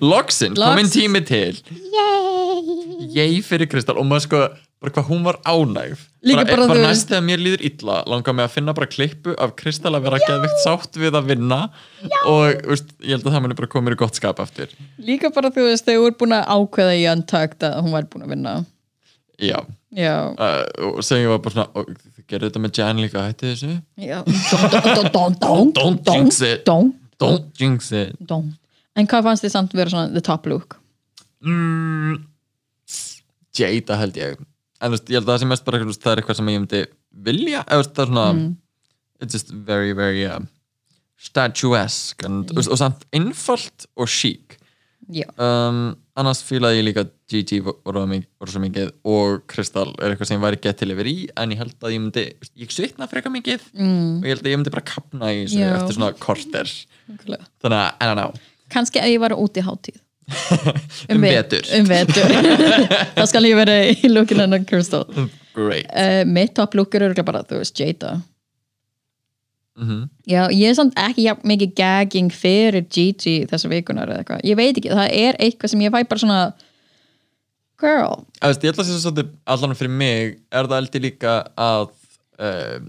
Loksins, 0.00 0.54
komin 0.54 0.86
Loksins. 0.86 0.94
tími 0.94 1.24
til. 1.26 1.58
Yay! 1.90 3.08
Yay 3.16 3.40
fyrir 3.42 3.66
Kristall 3.66 3.98
og 3.98 4.06
maður 4.06 4.28
sko 4.28 4.42
bara 4.84 4.92
hvað 4.94 5.08
hún 5.08 5.24
var 5.26 5.40
ánægð. 5.48 6.04
Líka 6.24 6.44
bara, 6.44 6.68
bara 6.68 6.76
þú 6.76 6.84
næst 6.84 7.10
þegar 7.10 7.24
mér 7.26 7.42
líður 7.42 7.64
illa 7.66 7.96
langar 8.08 8.36
mig 8.36 8.46
að 8.46 8.54
finna 8.54 8.74
bara 8.76 8.88
klippu 8.92 9.34
af 9.40 9.56
Kristall 9.58 9.96
að 9.98 10.06
vera 10.06 10.20
geðvikt 10.22 10.62
sátt 10.62 10.98
við 11.00 11.18
að 11.18 11.32
vinna. 11.32 11.60
Já. 12.04 12.18
og 12.30 12.70
veist, 12.70 12.94
ég 13.02 13.16
held 13.16 13.26
að 13.26 13.34
það 13.34 13.44
muni 13.46 13.58
bara 13.58 13.72
koma 13.74 13.88
mér 13.88 13.96
í 13.96 14.00
gott 14.04 14.20
skap 14.20 14.42
aftur 14.44 14.70
líka 15.00 15.30
bara 15.34 15.50
þú 15.54 15.66
veist, 15.70 15.88
þau 15.88 16.04
voru 16.04 16.18
búin 16.22 16.36
að 16.36 16.50
ákveða 16.54 16.96
í 17.00 17.04
Untucked 17.12 17.66
að 17.66 17.78
hún 17.80 17.96
væri 17.96 18.10
búin 18.12 18.26
að 18.26 18.34
vinna. 18.36 18.54
Já, 19.42 19.58
já, 19.90 20.14
uh, 20.38 20.92
og 20.94 21.00
ég 21.02 21.32
var 21.32 21.42
bara 21.42 21.56
svona 21.56 21.86
og 22.24 22.32
gerðu 22.32 22.48
þetta 22.48 22.62
með 22.64 22.78
Jan 22.80 23.00
líka, 23.02 23.24
hætti 23.28 23.52
þessu. 23.52 23.72
Já 24.00 24.18
don't, 25.12 26.08
jinx 26.08 26.40
it. 26.40 26.64
don't, 26.64 27.50
jinx 27.60 27.92
it. 27.92 28.16
don't 28.24 28.54
en 28.94 29.08
hvað 29.10 29.28
fannst 29.28 29.44
þið 29.44 29.54
samt 29.54 29.76
vera 29.76 29.92
svona 29.92 30.12
the 30.14 30.22
top 30.24 30.46
look? 30.50 30.78
Mm, 31.44 32.18
Jada 33.54 33.98
held 34.00 34.18
ég. 34.18 34.42
En 34.82 34.94
veist, 34.94 35.08
ég 35.10 35.18
held 35.18 35.28
að 35.28 35.34
það 35.34 35.42
sem 35.42 35.52
mest 35.52 35.66
bara 35.66 35.80
það 35.86 36.10
er 36.12 36.22
eitthvað 36.22 36.38
sem 36.38 36.50
ég 36.52 36.60
myndi 36.62 36.82
vilja. 37.26 37.64
Eða 37.66 37.88
það 37.88 38.04
er 38.04 38.12
svona 38.12 38.26
Mm. 38.34 38.56
it's 39.20 39.32
just 39.32 39.50
very 39.50 39.92
very 39.92 40.24
uh, 40.26 40.40
statuesque 41.16 42.24
and, 42.24 42.50
mm. 42.50 42.66
og 42.70 42.78
samt 42.78 43.04
einfalt 43.12 43.86
og 43.96 44.08
chic. 44.08 44.58
Já, 45.12 45.26
um, 45.38 45.94
annars 46.20 46.40
fílaði 46.46 46.80
ég 46.80 46.86
líka 46.88 47.04
Gigi 47.30 47.58
voru, 47.64 48.04
voru, 48.04 48.50
svo 48.52 48.62
mikið 48.62 48.90
og 49.10 49.44
Kristall 49.50 49.92
er 49.98 50.12
eitthvað 50.12 50.30
sem 50.30 50.38
ég 50.38 50.44
væri 50.44 50.60
gett 50.62 50.80
til 50.82 50.90
yfir 50.94 51.10
í 51.10 51.14
en 51.40 51.54
ég 51.54 51.62
held 51.62 51.76
að 51.80 51.94
ég 51.96 52.02
myndi, 52.04 52.24
ég 52.62 52.74
svitna 52.74 53.08
frekar 53.10 53.34
mikið 53.34 53.68
mm, 53.74 54.10
og 54.20 54.28
ég 54.28 54.34
held 54.36 54.44
að 54.46 54.50
ég 54.52 54.60
myndi 54.60 54.74
bara 54.74 54.86
kapna 54.94 55.32
í 55.34 55.44
Já. 55.48 55.70
eftir 55.78 55.98
svona 55.98 56.12
korter. 56.20 56.74
Þannig 57.08 57.78
að, 57.80 57.88
I 57.98 58.08
don't 58.10 58.20
know. 58.20 58.34
Kannski 58.74 59.02
ef 59.02 59.10
ég 59.12 59.22
var 59.24 59.36
út 59.38 59.60
í 59.60 59.64
hátíð. 59.66 60.00
Um 61.12 61.20
ve- 61.20 61.34
vetur. 61.34 61.66
um 61.76 61.84
vetur. 61.84 62.30
Þá 63.18 63.24
skal 63.28 63.44
ég 63.44 63.58
vera 63.58 63.74
í 63.92 64.08
lookinu 64.08 64.46
hennar 64.46 64.62
Crystal 64.64 65.02
great. 65.54 65.86
Uh, 65.92 66.24
mitt 66.26 66.54
top 66.56 66.74
look 66.74 66.94
er 66.96 67.08
örgulega 67.08 67.26
bara 67.26 67.42
þú 67.46 67.60
veist 67.60 67.78
Jada 67.80 68.16
mm 69.76 70.04
já, 70.30 70.42
ég 70.54 70.68
er 70.70 70.74
samt 70.78 70.94
ekki 70.98 71.24
jafn 71.26 71.48
mikið 71.50 71.74
gagging 71.80 72.30
fyrir 72.32 72.84
Gigi 72.88 73.46
þessa 73.50 73.68
vikunar 73.72 74.08
eða 74.08 74.22
eitthvað, 74.22 74.44
ég 74.46 74.56
veit 74.56 74.78
ekki, 74.78 74.92
það 74.94 75.10
er 75.12 75.38
eitthvað 75.42 75.72
sem 75.72 75.82
ég 75.84 75.92
fæ 75.94 76.00
bara 76.08 76.22
svona 76.22 76.40
girl, 77.82 78.22
veist, 78.40 78.62
ég 78.64 78.70
ætla 78.72 78.84
að 78.84 78.88
segja 78.90 79.02
svolítið 79.04 79.32
allan 79.56 79.74
fyrir 79.78 79.94
mig 79.98 80.36
er 80.54 80.68
það 80.70 80.78
eldi 80.78 81.02
líka 81.08 81.34
að 81.58 81.88
um, 82.38 82.86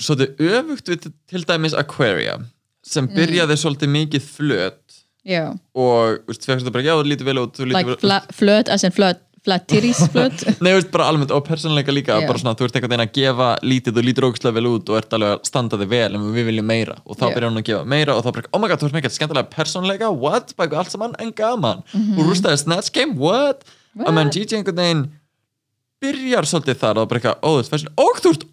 svolítið 0.00 0.42
öfugt 0.58 0.88
við 0.90 1.08
til 1.30 1.44
dæmis 1.48 1.76
Aquaria 1.76 2.38
sem 2.84 3.04
Mm. 3.06 3.14
byrjaði 3.16 3.56
svolítið 3.60 3.92
mikið 3.92 4.24
flöt 4.28 4.98
já. 5.24 5.52
og 5.74 6.24
þú 6.24 6.32
veist, 6.32 6.48
þetta 6.48 6.72
bara, 6.72 6.84
já, 6.84 6.94
þú 6.96 7.06
lítur 7.08 7.28
vel 7.28 7.38
út 7.44 7.58
like 7.60 8.20
flöt 8.32 8.68
as 8.72 8.84
in 8.84 8.92
flöt 8.92 9.20
flat 9.44 9.66
titties 9.68 10.00
flut 10.12 10.44
Nei, 10.64 10.70
þú 10.72 10.76
veist, 10.78 10.90
bara 10.94 11.06
almennt 11.10 11.32
og 11.34 11.42
persónuleika 11.46 11.92
líka 11.94 12.16
bara 12.24 12.40
svona, 12.40 12.54
þú 12.56 12.66
ert 12.68 12.78
einhvern 12.78 12.94
veginn 12.94 13.04
að 13.04 13.14
gefa 13.18 13.48
lítið 13.62 14.00
og 14.00 14.06
lítur 14.08 14.26
ógustlega 14.30 14.56
vel 14.58 14.70
út 14.70 14.92
og 14.92 15.00
ert 15.00 15.16
alveg 15.18 15.34
að 15.34 15.48
standa 15.50 15.80
þig 15.80 15.90
vel 15.92 16.18
en 16.18 16.28
við 16.34 16.48
viljum 16.50 16.68
meira. 16.70 16.96
Og 17.04 17.18
þá 17.18 17.26
Já. 17.26 17.34
byrjar 17.36 17.50
hún 17.52 17.60
að 17.60 17.66
gefa 17.70 17.90
meira 17.94 18.14
og 18.16 18.24
þá 18.24 18.30
bara, 18.38 18.50
oh 18.52 18.62
my 18.62 18.70
god, 18.72 18.80
þú 18.80 18.88
ert 18.88 18.96
mikið 18.98 19.16
skemmtilega 19.18 19.52
persónuleika 19.52 20.08
what, 20.24 20.54
bæku 20.56 20.78
allt 20.80 20.94
saman 20.94 21.16
en 21.20 21.32
gaman. 21.36 21.84
Mhm. 21.92 22.16
og 22.18 22.30
rústaði 22.30 22.62
Snatch 22.64 22.92
Game, 22.96 23.18
what? 23.20 23.64
Og 24.00 24.12
menn 24.16 24.32
Gigi 24.34 24.56
einhvern 24.56 24.80
veginn 24.80 25.04
byrjar 26.04 26.44
svolítið 26.48 26.80
þar 26.80 26.98
og 27.00 27.08
bara 27.08 27.20
eitthvað, 27.20 27.38
ó, 27.40 27.48
þú 27.54 27.60
ert 27.62 27.72
fashion 27.72 27.92
og 28.00 28.18
þú 28.20 28.32
ert 28.34 28.44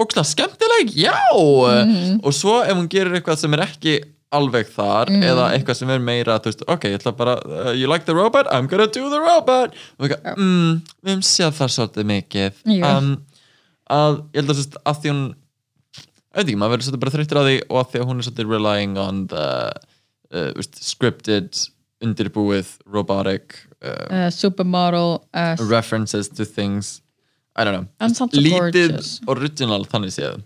ógustlega 0.00 0.28
skemmtileg, 0.32 0.94
já! 0.96 1.16
Mhm. 1.32 2.20
og 2.24 2.32
svo 2.36 2.62
ef 2.64 2.74
hún 2.76 2.88
gerir 2.88 3.14
eitthvað 3.16 3.38
sem 3.40 3.54
er 3.54 3.64
ekki 3.68 3.94
alveg 4.32 4.68
þar 4.74 5.08
Mhm. 5.10 5.22
eða 5.24 5.44
eitthvað 5.56 5.76
sem 5.78 5.90
er 5.90 5.98
meira, 6.04 6.38
veist, 6.44 6.62
ok, 6.68 6.84
ég 6.90 6.98
ætla 7.00 7.12
bara 7.16 7.36
uh, 7.46 7.72
you 7.72 7.88
like 7.88 8.04
the 8.04 8.14
robot, 8.14 8.46
I'm 8.52 8.66
gonna 8.68 8.86
do 8.86 9.08
the 9.10 9.20
robot. 9.20 9.74
Og 9.98 10.08
eitthvað, 10.08 10.36
mm, 10.36 10.82
við 11.04 11.12
hefum 11.14 11.24
séð 11.24 11.52
það 11.56 11.72
svolítið 11.76 12.08
mikið. 12.12 12.52
Já. 12.78 12.96
um, 12.98 13.10
að, 13.90 14.18
ég 14.34 14.42
held 14.42 14.50
að, 14.52 14.58
svolítið, 14.60 14.82
að 14.84 15.00
því 15.02 15.12
hún 15.14 15.22
veit 16.34 16.44
ekki, 16.44 16.56
maður 16.60 16.74
verður 16.76 16.86
svolítið 16.88 17.00
bara 17.04 17.14
þreyttur 17.16 17.40
á 17.40 17.44
því 17.48 17.56
og 17.70 17.78
að 17.80 17.90
því 17.92 18.00
að 18.02 18.06
hún 18.10 18.18
er 18.18 18.26
svolítið 18.28 18.52
relying 18.52 18.98
on 18.98 19.26
the 19.32 19.46
uh, 20.30 20.52
veist, 20.58 20.76
scripted 20.84 21.62
undirbúið, 22.04 22.68
robotic 22.86 23.56
uh, 23.82 24.06
uh, 24.12 24.30
supermodel 24.30 25.22
uh, 25.34 25.56
references 25.68 26.28
to 26.28 26.44
things. 26.44 27.00
I 27.56 27.64
don't 27.64 27.74
know, 27.74 28.28
lítið 28.38 29.00
original 29.26 29.82
þannig 29.90 30.12
séð. 30.14 30.42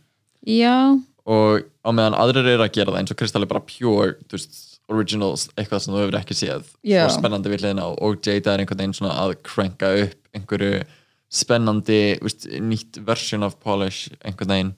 Já, 0.48 0.96
og 1.28 1.62
á 1.86 1.90
meðan 1.94 2.18
aðrir 2.18 2.54
eru 2.54 2.64
að 2.64 2.74
gera 2.76 2.92
það 2.92 3.00
eins 3.00 3.14
og 3.14 3.18
Kristall 3.20 3.46
er 3.46 3.50
bara 3.52 3.64
pure 3.66 4.14
veist, 4.32 4.60
originals, 4.92 5.46
eitthvað 5.56 5.84
sem 5.84 5.94
þú 5.94 6.02
hefur 6.02 6.18
ekki 6.18 6.36
séð. 6.36 6.68
Já. 6.82 7.04
svo 7.06 7.20
spennandi 7.20 7.52
við 7.52 7.64
hliðina 7.64 7.88
og 7.94 8.18
Jada 8.26 8.54
er 8.54 8.62
einhvern 8.62 8.82
veginn 8.82 8.96
svona 8.98 9.14
að 9.22 9.36
cranka 9.46 9.92
upp 10.02 10.36
einhverju 10.36 10.82
spennandi 11.32 12.00
veist, 12.22 12.46
nýtt 12.60 13.00
version 13.06 13.46
of 13.46 13.58
polish 13.62 14.12
einhvern 14.20 14.56
veginn. 14.56 14.72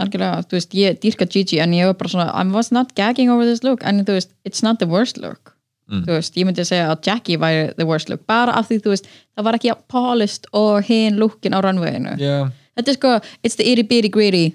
Algjörlega, 0.00 0.42
þú 0.50 0.58
veist, 0.58 0.72
ég 0.74 0.96
dýrka 1.02 1.28
Gigi 1.30 1.60
en 1.62 1.74
ég 1.76 1.86
var 1.86 1.98
bara 2.00 2.10
svona, 2.10 2.30
I 2.34 2.48
was 2.50 2.72
not 2.74 2.96
gagging 2.98 3.30
over 3.30 3.46
this 3.46 3.62
look. 3.62 3.84
En 3.86 4.02
þú 4.02 4.16
veist, 4.16 4.32
it's 4.42 4.64
not 4.64 4.80
the 4.80 4.90
worst 4.90 5.20
look. 5.22 5.54
Mm. 5.84 6.06
þú 6.06 6.16
veist, 6.16 6.36
ég 6.40 6.46
myndi 6.48 6.62
að 6.62 6.70
segja 6.70 6.84
að 6.88 7.00
Jackie 7.04 7.36
væri 7.36 7.64
the 7.76 7.84
worst 7.84 8.08
look, 8.08 8.22
bara 8.24 8.54
af 8.56 8.70
því, 8.70 8.78
þú 8.86 8.92
veist 8.94 9.08
það 9.36 9.44
var 9.44 9.56
ekki 9.58 9.74
polished 9.92 10.46
og 10.56 10.86
hinn 10.88 11.18
lookin 11.20 11.52
á 11.52 11.60
runwayinu, 11.60 12.14
yeah. 12.16 12.48
þetta 12.78 12.92
er 12.94 12.96
sko 12.96 13.10
it's 13.44 13.58
the 13.60 13.66
itty 13.68 13.84
bitty 13.84 14.08
gritty 14.08 14.54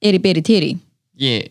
itty 0.00 0.18
bitty 0.18 0.42
titty 0.42 0.78
yeah, 1.14 1.46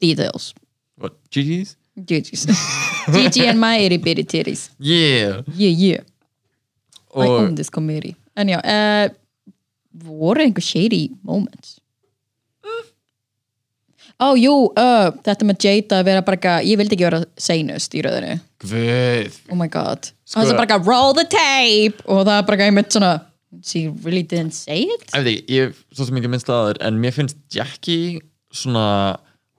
details. 0.00 0.54
What, 0.96 1.12
GG's? 1.30 1.76
Gigi's 1.94 2.46
Gigi 3.14 3.46
and 3.46 3.60
my 3.60 3.76
itty 3.76 3.98
bitty 3.98 4.24
titties 4.24 4.70
yeah. 4.78 5.42
Yeah, 5.54 5.70
yeah, 5.70 6.00
I 7.14 7.26
og 7.28 7.38
own 7.38 7.54
this 7.54 7.70
committee. 7.70 8.16
En 8.36 8.48
já, 8.48 8.58
uh, 8.58 9.14
voru 9.94 10.40
einhver 10.42 10.62
shady 10.62 11.10
moments? 11.22 11.78
Ó, 14.22 14.34
jú, 14.38 14.52
uh, 14.78 15.10
þetta 15.26 15.46
með 15.46 15.64
Jada 15.66 15.98
að 15.98 16.08
vera 16.08 16.22
bara 16.22 16.38
eitthvað, 16.38 16.66
ég 16.70 16.78
vildi 16.78 16.94
ekki 16.94 17.06
vera 17.06 17.22
seinust 17.46 17.94
í 17.98 18.02
röðinu, 18.04 18.36
guð. 18.62 19.38
Oh 19.50 19.58
my 19.58 19.66
god. 19.70 20.10
Sko- 20.22 20.44
það 20.44 20.52
er 20.52 20.58
bara 20.58 20.66
eitthvað, 20.68 20.90
roll 20.90 21.16
the 21.18 21.24
tape! 21.30 22.04
Og 22.06 22.22
það 22.22 22.36
er 22.36 22.46
bara 22.46 22.56
eitthvað 22.56 22.70
einmitt 22.70 22.94
svona 22.94 23.10
she 23.62 23.88
really 24.04 24.22
didn't 24.22 24.54
say 24.56 24.82
it? 24.82 25.04
Ekki, 25.14 25.36
ég 25.52 25.68
hef 25.70 25.84
svo 25.94 26.06
sem 26.08 26.16
ekki 26.20 26.30
minnst 26.32 26.48
að 26.50 26.62
það 26.72 26.82
en 26.88 26.98
mér 27.04 27.14
finnst 27.16 27.38
Jackie 27.54 28.20
svona, 28.54 28.86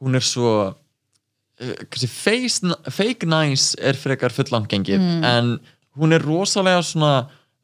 hún 0.03 0.15
er 0.19 0.25
svo 0.25 0.51
uh, 0.73 2.07
face, 2.11 2.61
fake 2.91 3.27
nice 3.29 3.75
er 3.79 3.95
frekar 3.99 4.33
fullangengið 4.35 4.99
Mm. 4.99 5.23
en 5.23 5.59
hún 5.99 6.13
er 6.15 6.23
rosalega 6.25 6.81
svona 6.83 7.13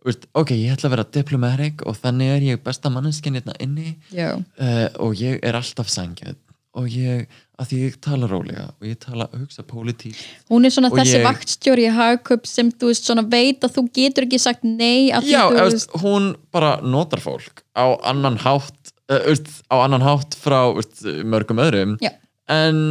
veist, 0.06 0.24
ok, 0.34 0.52
ég 0.58 0.74
ætla 0.74 0.90
að 0.90 0.96
vera 0.96 1.08
diplomatic 1.14 1.84
og 1.86 1.98
þannig 2.00 2.32
er 2.36 2.46
ég 2.56 2.64
besta 2.64 2.90
manneskinn 2.90 3.36
hérna 3.38 3.54
inni 3.62 3.98
uh, 4.18 4.88
og 5.04 5.14
ég 5.20 5.40
er 5.44 5.54
alltaf 5.60 5.92
sangjöð 5.92 6.36
og 6.80 6.86
ég, 6.88 7.26
að 7.60 7.68
því 7.72 7.80
ég 7.84 7.96
tala 8.06 8.28
rólega 8.32 8.66
og 8.80 8.86
ég 8.88 9.00
tala 9.04 9.26
hugsa 9.34 9.64
pólitík. 9.68 10.16
Hún 10.52 10.64
er 10.66 10.72
svona 10.72 10.92
þessi 10.94 11.18
ég- 11.20 11.26
vaktstjóri 11.28 11.84
í 11.90 11.92
hagköp 11.98 12.48
sem 12.48 12.70
þú 12.72 12.92
veist 12.94 13.10
svona 13.10 13.26
veit 13.28 13.66
að 13.68 13.74
þú 13.76 13.84
getur 13.98 14.28
ekki 14.28 14.40
sagt 14.40 14.64
nei 14.64 15.10
Já, 15.28 15.44
þú 15.52 15.66
veist 15.68 15.92
hún 16.04 16.30
bara 16.56 16.78
notar 16.82 17.20
fólk 17.24 17.64
á 17.76 17.92
annan 18.08 18.40
hátt 18.40 18.94
uh, 19.12 19.36
á 19.68 19.76
annan 19.84 20.02
hátt 20.06 20.38
frá 20.40 20.72
veist, 20.78 21.04
mörgum 21.28 21.60
öðrum. 21.60 21.98
Já. 22.02 22.14
en 22.48 22.82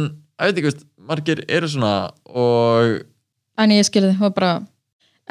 ég 0.41 0.45
veit 0.51 0.57
ekki, 0.61 0.69
veist, 0.69 0.85
margir 1.01 1.41
eru 1.49 1.67
svona 1.69 2.11
og 2.29 3.01
en 3.61 3.73
ég 3.73 3.85
skilði, 3.85 4.13
það 4.17 4.27
var 4.29 4.37
bara 4.37 4.53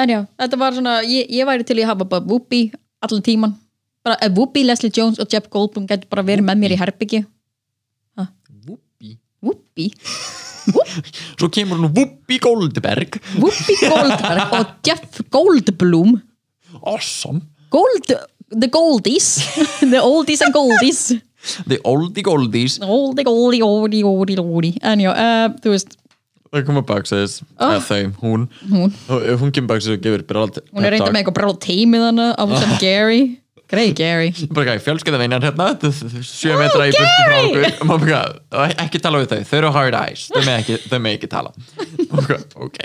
en 0.00 0.10
já, 0.10 0.20
þetta 0.42 0.58
var 0.58 0.74
svona, 0.76 1.00
ég, 1.06 1.26
ég 1.30 1.46
væri 1.48 1.64
til 1.66 1.78
að 1.80 1.88
hafa 1.94 2.04
bara 2.06 2.26
Whoopi 2.26 2.64
allan 3.02 3.22
tíman 3.26 3.54
bara 4.04 4.18
uh, 4.22 4.30
Whoopi, 4.34 4.62
Leslie 4.66 4.90
Jones 4.94 5.18
og 5.22 5.30
Jeff 5.32 5.46
Goldblum 5.50 5.86
getur 5.86 6.10
bara 6.10 6.26
verið 6.26 6.46
með 6.50 6.60
mér 6.64 6.74
í 6.74 6.78
herbyggi 6.82 7.22
Whoopi. 9.44 9.86
Whoopi, 10.70 11.02
svo 11.40 11.48
kemur 11.52 11.78
hún 11.80 11.92
Whoopi 11.96 12.38
Goldberg. 12.44 13.20
Whoopi 13.40 13.76
Goldberg 13.80 14.52
og 14.58 14.74
Jeff 14.86 15.20
Goldblum. 15.32 16.18
Awesome, 16.82 17.40
Gold, 17.72 18.12
the 18.50 18.68
Goldies. 18.68 19.30
The 19.92 20.00
oldies 20.02 20.40
and 20.44 20.54
goldies. 20.54 21.00
The 21.66 21.78
oldie 21.88 22.22
goldies. 22.22 22.76
Oldie, 22.84 23.24
oldie, 23.26 23.62
oldie, 23.64 24.04
oldie, 24.04 24.38
oldie 24.42 24.76
en 24.84 25.00
já, 25.00 25.10
uh, 25.14 25.48
þú 25.64 25.72
veist. 25.74 25.96
Það 26.50 26.64
koma 26.66 26.82
baksæðis, 26.82 27.36
Oh. 27.62 27.70
eða 27.70 27.82
þau, 27.86 28.00
hún. 28.24 28.46
Hún. 28.68 28.92
Og 29.08 29.22
ef 29.32 29.40
hún 29.40 29.52
kemur 29.54 29.70
baksæðis 29.70 29.96
og 30.00 30.02
gefur 30.04 30.24
bara 30.26 30.46
hún 30.50 30.84
er 30.84 30.92
reynda 30.96 31.12
með 31.14 31.20
eitthvað 31.22 31.36
brá 31.38 31.50
teimið 31.62 32.04
hana 32.08 32.26
á 32.34 32.42
sem 32.58 32.72
Gary 32.82 33.20
greið 33.70 33.92
Gary. 33.98 34.30
Fjölskeiðaveinar 34.84 35.44
hérna 35.46 35.68
þetta 35.74 35.90
er 35.90 36.26
sjö 36.26 36.56
metra 36.58 36.88
í 36.90 36.94
burtu 36.96 37.24
frá 37.26 37.38
okkur. 37.44 37.96
Bara, 38.50 38.68
ekki 38.84 39.00
tala 39.02 39.22
við 39.22 39.32
þau, 39.32 39.40
þau 39.50 39.56
eru 39.60 39.72
hard 39.76 39.98
eyes 40.00 40.26
þau 40.30 40.40
með 40.42 40.54
ekki, 40.58 40.78
þau 40.90 40.98
með 40.98 41.16
ekki 41.18 41.30
tala. 41.30 41.54
Ok, 42.66 42.80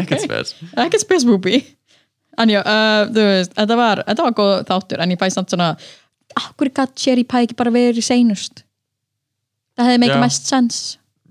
ekkert 0.00 0.24
spes. 0.24 0.54
Ekkert 0.72 1.04
spes 1.04 1.26
Whoopi. 1.28 1.62
En 2.40 2.52
já, 2.52 2.60
uh, 2.60 3.06
þú 3.12 3.24
veist, 3.30 3.54
þetta 3.56 3.78
var 3.80 4.04
þetta 4.04 4.26
var 4.26 4.36
góð 4.36 4.54
þáttur, 4.68 5.02
en 5.04 5.14
ég 5.14 5.20
fæ 5.20 5.28
samt 5.32 5.52
svona 5.52 5.72
akkur 6.36 6.70
gætt 6.74 7.00
Sherry 7.00 7.24
Pie 7.24 7.46
ekki 7.46 7.56
bara 7.56 7.72
verið 7.72 8.04
seinust? 8.04 8.64
Það 9.76 9.90
hefði 9.90 9.96
Já. 9.96 10.02
meikið 10.04 10.22
mest 10.24 10.48
sens 10.50 10.78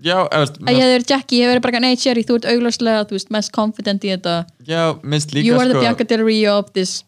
já, 0.02 0.16
að 0.28 0.58
ég 0.70 0.80
hefði 0.82 0.94
verið 0.96 1.10
Jackie, 1.10 1.38
ég 1.38 1.46
hefði 1.46 1.52
verið 1.54 1.64
bara 1.66 1.82
nei 1.82 1.98
Sherry, 1.98 2.22
þú 2.26 2.38
ert 2.40 2.48
augljóslega, 2.52 3.04
þú 3.08 3.16
veist, 3.16 3.30
mest 3.34 3.52
confident 3.54 4.06
í 4.06 4.12
þetta. 4.12 4.34
Já, 4.66 4.82
minnst 5.02 5.34
líka 5.34 5.46
you 5.48 5.58
are 5.58 5.68
the 5.68 5.76
sko 5.76 5.84
Bianca 5.84 6.06
Del 6.10 6.24
Rio 6.26 6.58
of 6.60 6.72
this 6.76 7.00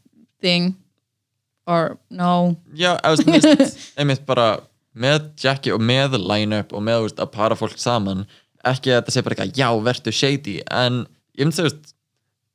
thing 0.43 0.73
or 1.69 1.99
no 2.11 2.57
já, 2.75 2.97
einmitt 3.99 4.25
bara 4.29 4.49
með 4.99 5.31
Jackie 5.39 5.75
og 5.75 5.83
með 5.85 6.19
line-up 6.19 6.73
og 6.75 6.83
með 6.85 7.05
veist, 7.07 7.21
að 7.23 7.33
para 7.37 7.59
fólk 7.59 7.79
saman 7.79 8.25
ekki 8.67 8.91
að 8.91 9.01
þetta 9.03 9.15
sé 9.15 9.23
bara 9.25 9.37
eitthvað, 9.37 9.61
já, 9.61 9.69
vertu 9.87 10.15
shady 10.15 10.57
en 10.75 11.05
ég 11.39 11.47
myndi 11.47 11.67
veist, 11.69 11.93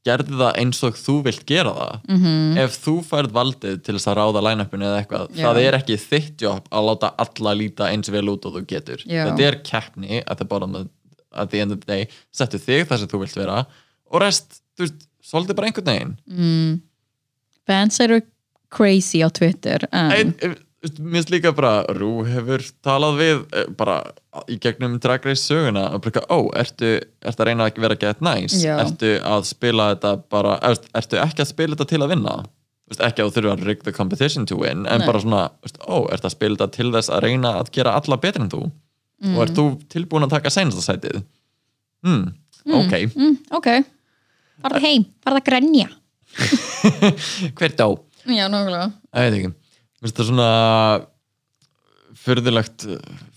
gerði 0.04 0.36
það 0.36 0.58
eins 0.60 0.82
og 0.84 0.98
þú 1.00 1.16
vilt 1.30 1.46
gera 1.48 1.74
það 1.78 1.94
-hmm. 2.10 2.58
ef 2.66 2.80
þú 2.84 2.96
færð 3.08 3.36
valdið 3.38 3.78
til 3.86 3.96
þess 3.96 4.10
að 4.12 4.18
ráða 4.20 4.44
line-upinu 4.48 4.90
eða 4.90 4.98
eitthvað, 5.00 5.30
Já. 5.32 5.46
það 5.46 5.60
er 5.62 5.78
ekki 5.80 6.00
þitt 6.02 6.44
jobb 6.48 6.68
að 6.72 6.88
láta 6.90 7.14
alla 7.24 7.54
líta 7.56 7.90
eins 7.92 8.12
vel 8.12 8.28
út 8.34 8.46
og 8.46 8.58
þú 8.58 8.66
getur 8.68 9.00
Já. 9.06 9.24
þetta 9.30 9.48
er 9.48 9.60
keppni 9.64 10.24
at 10.28 10.38
the 10.38 10.46
bottom 10.46 10.76
of, 10.76 10.88
at 11.32 11.50
the 11.52 11.62
end 11.62 11.72
of 11.72 11.80
the 11.80 11.88
day, 11.88 12.10
settu 12.32 12.60
þig 12.60 12.88
þar 12.90 13.00
sem 13.00 13.08
þú 13.08 13.24
vilt 13.24 13.40
vera 13.40 13.66
og 14.12 14.22
rest, 14.22 14.60
þú 14.76 14.88
veist, 14.88 15.08
svolítið 15.24 15.56
bara 15.56 15.68
einhvern 15.68 15.92
veginn 15.94 16.82
fans 17.66 18.00
eru 18.04 18.20
crazy 18.74 19.22
á 19.24 19.30
Twitter 19.34 19.86
en, 19.92 20.12
Ein, 20.12 20.34
eh, 20.42 20.56
finnst 20.84 21.32
líka 21.32 21.54
bara 21.56 21.84
Rú 21.96 22.24
hefur 22.28 22.64
talað 22.86 23.20
við 23.22 23.44
eh, 23.56 23.70
bara 23.78 24.00
í 24.52 24.58
gegnum 24.62 24.98
Drag 25.04 25.26
Race 25.28 25.44
söguna 25.46 25.90
og 25.96 26.04
bara, 26.08 26.26
ó, 26.34 26.50
ertu, 26.60 26.98
ertu 27.24 27.46
að 27.46 27.50
reyna 27.52 27.70
að 27.70 27.80
vera 27.86 28.00
get 28.00 28.24
nice? 28.26 28.60
Já. 28.64 28.76
ertu 28.84 29.16
að 29.22 29.48
spila 29.52 29.94
þetta 29.94 30.16
bara 30.34 30.58
ertu, 30.72 30.92
ertu 31.00 31.22
ekki 31.24 31.46
að 31.46 31.52
spila 31.54 31.78
þetta 31.78 31.90
til 31.94 32.04
að 32.04 32.16
vinna? 32.16 32.38
Ekki 32.94 33.24
að 33.24 33.30
þú 33.30 33.36
þurfa 33.38 33.54
að 33.56 33.68
rig 33.70 33.84
the 33.88 33.94
competition 33.96 34.46
to 34.50 34.60
win 34.60 34.84
en 34.86 35.02
Nei. 35.02 35.08
bara 35.08 35.22
svona, 35.24 35.44
ó, 35.88 36.04
ertu 36.14 36.28
að 36.30 36.36
spila 36.36 36.58
þetta 36.58 36.76
til 36.76 36.92
þess 36.94 37.14
að 37.14 37.24
reyna 37.30 37.56
að 37.62 37.72
gera 37.74 37.96
alla 37.98 38.20
betri 38.22 38.44
en 38.44 38.52
þú? 38.52 38.66
Og 39.24 39.44
ert 39.46 39.56
þú 39.56 39.66
tilbúin 39.92 40.26
að 40.26 40.36
taka 40.36 40.52
seinasta 40.52 40.84
sætið? 40.84 41.22
Hmm, 42.04 42.34
ok. 42.68 42.96
mm, 43.16 43.36
ok. 43.56 43.70
Farðu 44.64 44.82
heim, 44.84 45.06
farðu 45.24 45.40
að 45.40 45.46
grenja. 45.48 45.88
Hver 47.58 47.76
dó? 47.80 47.88
Já, 48.28 48.46
nákvæmlega. 48.50 48.88
Það 49.14 49.28
veit 49.28 49.38
ekki. 49.40 49.52
Mér 49.54 50.08
finnst 50.08 50.20
það 50.20 50.30
svona 50.30 50.48
furðulegt 52.24 52.86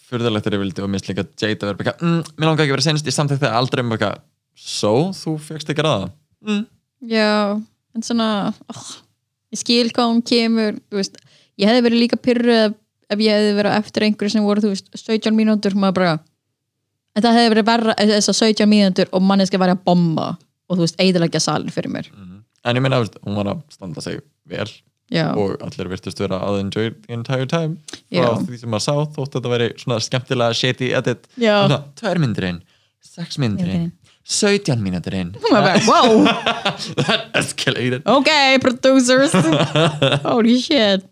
furðulegt 0.07 0.47
er 0.47 0.57
ég 0.57 0.63
vildi 0.63 0.85
og 0.85 0.91
mér 0.91 1.01
finnst 1.03 1.11
líka 1.11 1.25
Jade 1.43 1.59
að 1.59 1.71
vera 1.71 1.77
eitthvað, 1.83 2.03
mm, 2.07 2.35
mér 2.39 2.49
langar 2.49 2.65
ekki 2.65 2.73
að 2.73 2.77
vera 2.77 2.87
senast 2.87 3.09
ég 3.09 3.17
samþekkt 3.17 3.43
það 3.43 3.57
aldrei. 3.59 3.83
Um 3.83 3.95
eitthvað, 3.97 4.21
so, 4.55 4.93
þú 5.17 5.35
fegst 5.43 5.73
ekki 5.73 5.83
að 5.83 5.91
það 5.91 6.07
mm. 6.47 6.63
Já, 7.11 7.31
en 7.97 8.07
svona 8.07 8.29
oh, 8.73 8.87
ég 9.55 9.61
skil 9.61 9.91
hvað 9.91 10.13
hún 10.13 10.23
kemur 10.27 10.79
þú 10.87 11.01
veist, 11.01 11.19
ég 11.61 11.71
hefði 11.71 11.85
verið 11.89 12.03
líka 12.05 12.21
pyrruð 12.23 12.63
ef- 13.11 13.23
ég 13.23 13.37
hefði 13.37 13.59
verið 13.59 13.77
eftir 13.81 14.07
einhverju 14.07 14.35
sem 14.37 14.47
voru 14.47 14.65
þú 14.65 14.73
veist, 14.73 14.89
17 15.03 15.37
mínútur 15.37 15.77
maður 15.77 15.99
bara 15.99 16.15
en 17.17 17.25
það 17.27 17.39
hefði 17.41 17.53
verið 17.55 17.69
verra 17.73 17.97
þess 18.01 18.33
að 18.33 18.41
17 18.45 18.71
mínútur 18.71 19.11
og 19.13 19.27
manneski 19.27 19.61
væri 19.61 19.75
að 19.77 19.85
bomba 19.89 20.31
og 20.67 20.79
þú 20.79 20.83
veist, 20.87 20.99
eiginlega 21.01 21.41
salin 21.43 21.71
fyrir 21.71 21.93
mér. 21.93 22.09
En 22.67 22.75
ég 22.75 22.83
meina, 22.83 22.99
þú 22.99 23.07
veist, 23.07 23.21
hún 23.23 23.37
var 23.39 23.53
að 23.53 23.61
standa 23.71 24.03
sig 24.03 24.19
vel 24.51 24.71
já, 25.13 25.27
og 25.35 25.61
allir 25.65 25.93
virtust 25.93 26.23
vera 26.23 26.41
að 26.47 26.61
enjoy 26.65 26.91
the 26.95 27.15
entire 27.15 27.47
time. 27.51 27.79
Já. 28.11 28.25
frá 28.27 28.47
því 28.47 28.63
sem 28.63 28.73
maður 28.73 28.87
sá 28.87 29.15
þótt 29.19 29.39
þetta 29.39 29.53
veri 29.53 29.69
svona 29.83 30.01
skemmtilega 30.03 30.59
shady 30.59 30.91
edit. 30.99 31.29
Já. 31.37 31.55
Svona, 31.67 31.83
tvær 32.01 32.23
myndurinn, 32.23 32.63
sex 33.15 33.39
myndurinn 33.43 33.93
17 34.27 34.81
mínúturinn 34.83 35.29
Maður 35.39 35.67
bara, 35.69 35.83
wow, 35.87 36.25
that 37.07 37.29
escalated. 37.39 38.03
Ok, 38.11 38.31
producers. 38.61 39.35
Holy 40.27 40.59
shit. 40.59 41.07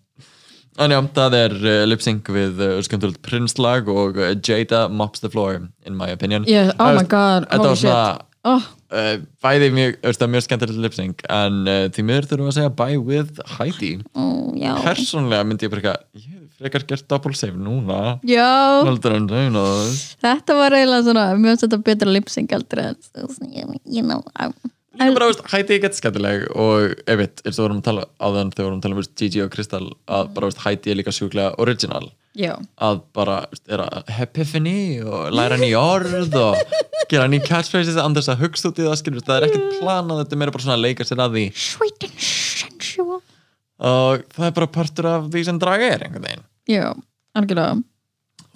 En 0.82 0.91
já, 0.91 0.99
það 1.14 1.37
er 1.39 1.53
uh, 1.55 1.80
lip 1.87 2.03
sync 2.03 2.26
við 2.35 2.59
uh, 2.59 2.78
skemmtilegt 2.82 3.20
prinslag 3.22 3.87
og 3.93 4.18
uh, 4.18 4.32
Jada 4.35 4.89
mops 4.91 5.22
the 5.22 5.30
floor 5.30 5.61
in 5.87 5.95
my 5.95 6.11
opinion. 6.11 6.43
Yeah, 6.51 6.72
oh 6.82 6.91
my 6.97 7.07
god, 7.07 7.47
þetta 7.47 7.61
holy 7.62 7.70
var 7.70 7.78
svona 7.85 8.09
oh, 8.51 8.68
uh, 8.95 9.16
bæði 9.45 9.70
mjög, 9.74 9.99
mjög 10.32 10.47
skemmtilegt 10.47 10.82
lip 10.84 10.97
sync 10.97 11.24
en 11.32 11.61
uh, 11.64 11.80
því 11.95 12.07
miður 12.09 12.30
þurfum 12.30 12.51
að 12.53 12.57
segja 12.59 12.74
bye 12.78 13.01
with 13.01 13.42
Heidi. 13.57 13.92
Oh, 14.14 14.53
persónlega 14.84 15.49
myndi 15.49 15.68
ég 15.68 15.74
bara 15.74 15.82
eitthvað 15.82 16.22
ég 16.22 16.30
hef 16.30 16.45
frekar 16.61 16.86
gert 16.88 17.09
double 17.11 17.34
save 17.36 17.59
núna. 17.59 18.18
Þetta 20.22 20.59
var 20.61 20.78
eiginlega 20.78 21.09
svona 21.09 21.26
mjög 21.40 21.64
þetta 21.64 21.82
betra 21.90 22.14
lipsing 22.14 22.55
aldrei 22.55 22.92
en 22.92 23.76
you 23.84 24.05
know 24.05 24.22
I'm, 24.38 24.55
Líka 24.95 25.14
bara, 25.16 25.26
veist, 25.26 25.42
Heidi 25.51 25.74
er 25.74 25.80
gett 25.82 25.97
skemmtileg 25.99 26.45
og 26.55 26.92
ef 27.11 27.18
við, 27.18 27.40
vorum 27.57 27.80
að 27.80 27.86
tala 27.88 28.05
á 28.14 28.26
þann 28.30 28.53
þegar 28.53 28.61
við 28.61 28.68
vorum 28.68 28.76
að 28.78 28.84
tala 28.84 28.99
um 29.01 29.09
Gigi 29.18 29.40
og 29.42 29.51
Kristall 29.51 29.88
að 30.07 30.28
bara, 30.36 30.51
veist, 30.51 30.61
Heidi 30.62 30.92
er 30.92 31.01
líka 31.01 31.14
sjúklega 31.14 31.55
original 31.64 32.07
já, 32.39 32.53
að 32.82 33.01
bara, 33.16 33.37
epiphany 34.20 35.01
og 35.05 35.30
læra 35.35 35.59
ný 35.61 35.70
orð 35.78 36.35
og 36.41 36.76
gera 37.11 37.28
ný 37.30 37.41
catchphrases 37.45 37.97
þess 37.99 38.32
að 38.32 38.45
hugsa 38.45 38.70
út 38.70 38.80
í 38.82 38.89
það 38.89 38.99
skilur, 39.01 39.24
það 39.26 39.39
er 39.39 39.49
ekkert 39.49 39.78
planað, 39.80 40.22
þetta 40.22 40.37
er 40.37 40.43
meira 40.43 40.55
bara 40.57 40.66
svona 40.66 40.78
að 40.78 40.85
leika 40.89 41.07
sér 41.09 41.24
að 41.24 41.39
því. 41.39 41.47
Sweet 41.64 42.09
and 42.09 42.28
sensual. 42.28 43.22
Og 43.85 44.28
það 44.35 44.47
er 44.49 44.55
bara 44.61 44.72
partur 44.78 45.11
af 45.11 45.26
því 45.32 45.45
sem 45.49 45.59
draga 45.62 45.91
er 45.97 46.07
einhvern 46.07 46.28
veginn. 46.28 46.47
Já, 46.70 46.87
algjörlega 47.39 47.82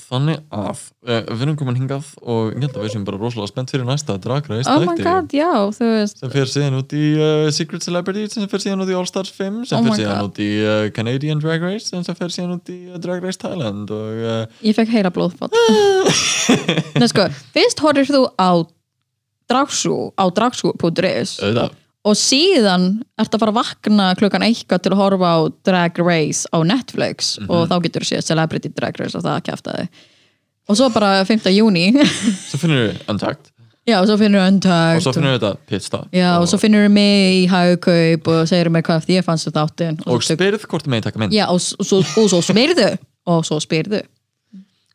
þannig 0.09 0.39
að, 0.55 0.83
uh, 1.05 1.19
við 1.29 1.43
erum 1.45 1.57
komin 1.61 1.77
hingað 1.77 2.07
og 2.23 2.55
ég 2.55 2.63
held 2.65 2.77
að 2.79 2.85
við 2.87 2.93
séum 2.95 3.05
bara 3.05 3.21
rosalega 3.21 3.51
spennt 3.51 3.73
fyrir 3.75 3.89
næsta 3.89 4.17
Drag 4.25 4.49
Race 4.49 4.73
oh 4.73 4.85
my 4.87 4.95
god, 5.01 5.35
já, 5.37 5.51
þú 5.77 5.91
veist. 5.93 6.23
Sem 6.23 6.33
fer 6.33 6.53
síðan 6.53 6.79
út 6.81 6.95
í 6.97 7.05
uh, 7.19 7.49
Secret 7.55 7.85
Celebrity 7.85 8.25
sem 8.33 8.49
fer 8.49 8.65
síðan 8.65 8.85
út 8.87 8.93
í 8.93 8.97
All 8.97 9.09
Stars 9.11 9.33
5 9.37 9.69
sem 9.69 9.77
Oh 9.77 9.85
fer 9.85 9.93
my 9.93 9.99
síðan 10.01 10.31
út 10.31 10.41
í 10.45 10.49
uh, 10.63 10.87
Canadian 10.97 11.43
Drag 11.45 11.67
Race 11.67 11.91
sem 11.93 12.07
fer 12.09 12.33
síðan 12.33 12.57
út 12.57 12.73
í 12.73 12.79
Drag 12.97 13.25
Race 13.25 13.41
Thailand 13.43 13.93
og 13.93 14.25
ég 14.65 14.79
fekk 14.79 14.95
heila 14.97 15.13
blóðfátt 15.13 15.57
Nei 17.01 17.09
sko, 17.11 17.29
fyrst 17.53 17.85
horfir 17.85 18.09
þú 18.09 18.25
á 18.41 18.51
dragsú, 19.49 19.99
á 20.17 20.25
dragsú.is 20.33 21.37
auðvitað 21.43 21.77
og 22.09 22.17
síðan 22.19 22.87
ert 23.21 23.35
að 23.35 23.43
fara 23.43 23.53
að 23.53 23.59
vakna 23.61 24.07
klukkan 24.19 24.45
eitthvað 24.47 24.85
til 24.85 24.93
að 24.95 25.01
horfa 25.03 25.33
á 25.35 25.39
Drag 25.69 26.01
Race 26.01 26.49
á 26.49 26.59
Netflix. 26.65 27.37
Mhm. 27.43 27.51
og 27.53 27.69
þá 27.69 27.77
getur 27.85 28.07
þú 28.07 28.11
séð 28.13 28.25
Celebrity 28.31 28.73
Drag 28.73 29.01
Race 29.01 29.19
og 29.19 29.27
það 29.27 29.45
kæfta 29.51 29.77
þig 29.77 30.03
og 30.69 30.77
svo 30.77 30.91
bara 30.93 31.13
5. 31.29 31.49
júni 31.55 31.87
svo 32.49 32.61
finnur 32.61 32.89
við 32.89 33.05
Untucked. 33.09 33.53
Já, 33.89 34.03
og 34.03 34.09
svo 34.11 34.19
finnur 34.21 34.41
við 34.41 34.45
og 34.45 34.53
Untucked 34.53 35.05
svo 35.07 35.13
finnur 35.17 35.33
við 35.33 35.39
þetta 35.41 35.71
Pitstop 35.71 36.17
já, 36.17 36.29
og 36.37 36.49
svo 36.51 36.61
finnur 36.61 36.85
við 36.85 36.93
mig 36.97 37.39
í 37.39 37.45
hagkaup 37.49 38.33
og 38.35 38.43
segir 38.51 38.73
mér 38.73 38.85
hvað 38.89 39.13
ég 39.15 39.25
fannst 39.25 39.49
þetta 39.49 39.65
áttin. 39.65 40.01
Og 40.07 40.25
spyrð 40.27 40.67
hvort 40.69 40.85
þú 40.85 40.93
megin 40.93 41.07
taka 41.09 41.23
mynd. 41.23 41.33
Já, 41.37 41.47
og, 41.49 41.57
og, 41.57 41.87
svo, 41.89 42.03
og 42.05 42.29
svo 42.33 42.43
spyrðu. 42.45 42.91
Og 43.29 43.47
svo 43.49 43.61
spyrðu. 43.65 44.03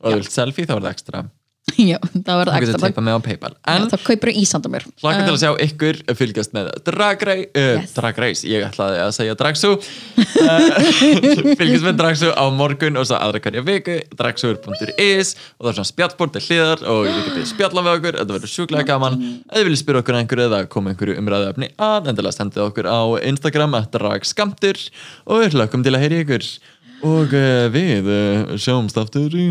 Og 0.03 0.11
þú 0.13 0.19
vilt 0.19 0.35
selfie 0.35 0.67
þá 0.69 0.75
er 0.75 0.83
það 0.83 0.91
ekstra 0.93 1.23
já, 1.79 1.95
það 2.11 2.39
verður 2.41 2.51
þú 2.51 2.59
getur 2.59 2.73
ekstra 2.73 2.89
teipa 2.89 3.03
með 3.05 3.15
á 3.15 3.19
Paypal. 3.23 3.51
Já, 3.55 3.73
en 3.73 3.85
þá 3.89 3.95
kaupir 4.03 4.29
þú 4.29 4.41
ísanda 4.43 4.71
mér. 4.73 4.83
Hlaka 4.99 5.21
til 5.23 5.33
að 5.33 5.39
sjá 5.41 5.51
ykkur 5.63 5.99
fylgjast 6.19 6.55
með 6.57 6.69
Drag 6.89 7.23
Race, 7.29 7.47
uh, 7.55 7.69
Yes. 7.79 7.93
Drag 7.95 8.19
Race 8.19 8.49
ég 8.51 8.65
ætlaði 8.67 8.99
að 9.03 9.11
segja 9.15 9.35
Dragsú 9.39 9.71
uh, 9.77 10.91
fylgjast 11.59 11.87
með 11.87 11.97
Dragsú 12.01 12.31
á 12.35 12.43
morgun 12.53 12.99
og 12.99 13.07
svo 13.07 13.15
aðra 13.17 13.41
hverja 13.45 13.63
viku. 13.65 13.95
Dragsúr.is 14.19 15.33
og 15.55 15.63
það 15.63 15.71
er 15.71 15.77
svona 15.79 15.89
spjallbord 15.93 16.35
til 16.35 16.43
hliðar 16.49 16.83
og 16.93 17.07
ég 17.07 17.29
geti 17.29 17.47
spjalla 17.53 17.85
með 17.85 17.97
okkur. 17.99 18.19
Þetta 18.19 18.37
verður 18.37 18.53
sjúklega 18.57 18.89
gaman. 18.91 19.17
Ef 19.47 19.55
þið 19.57 19.67
viljið 19.69 19.81
spyrja 19.85 20.03
okkur 20.03 20.19
einhverju 20.19 20.47
eða 20.49 20.61
koma 20.75 20.93
einhverju 20.93 21.17
umræðuefni 21.23 21.71
að 21.87 22.11
endilega 22.11 22.37
sendið 22.37 22.67
okkur 22.67 22.91
á 22.91 22.99
Instagram 23.31 23.79
að 23.79 23.89
dragskamtur 23.95 24.83
og 25.31 25.43
við 25.45 25.57
hlökkum 25.57 25.87
til 25.87 25.95
að 25.95 26.03
heyri 26.05 26.21
ykkur 26.25 26.47
og 27.03 27.33
uh, 27.35 27.67
við 27.73 28.07
uh, 28.07 28.53
sjáumst 28.57 28.97
aftur 28.99 29.33
í 29.35 29.49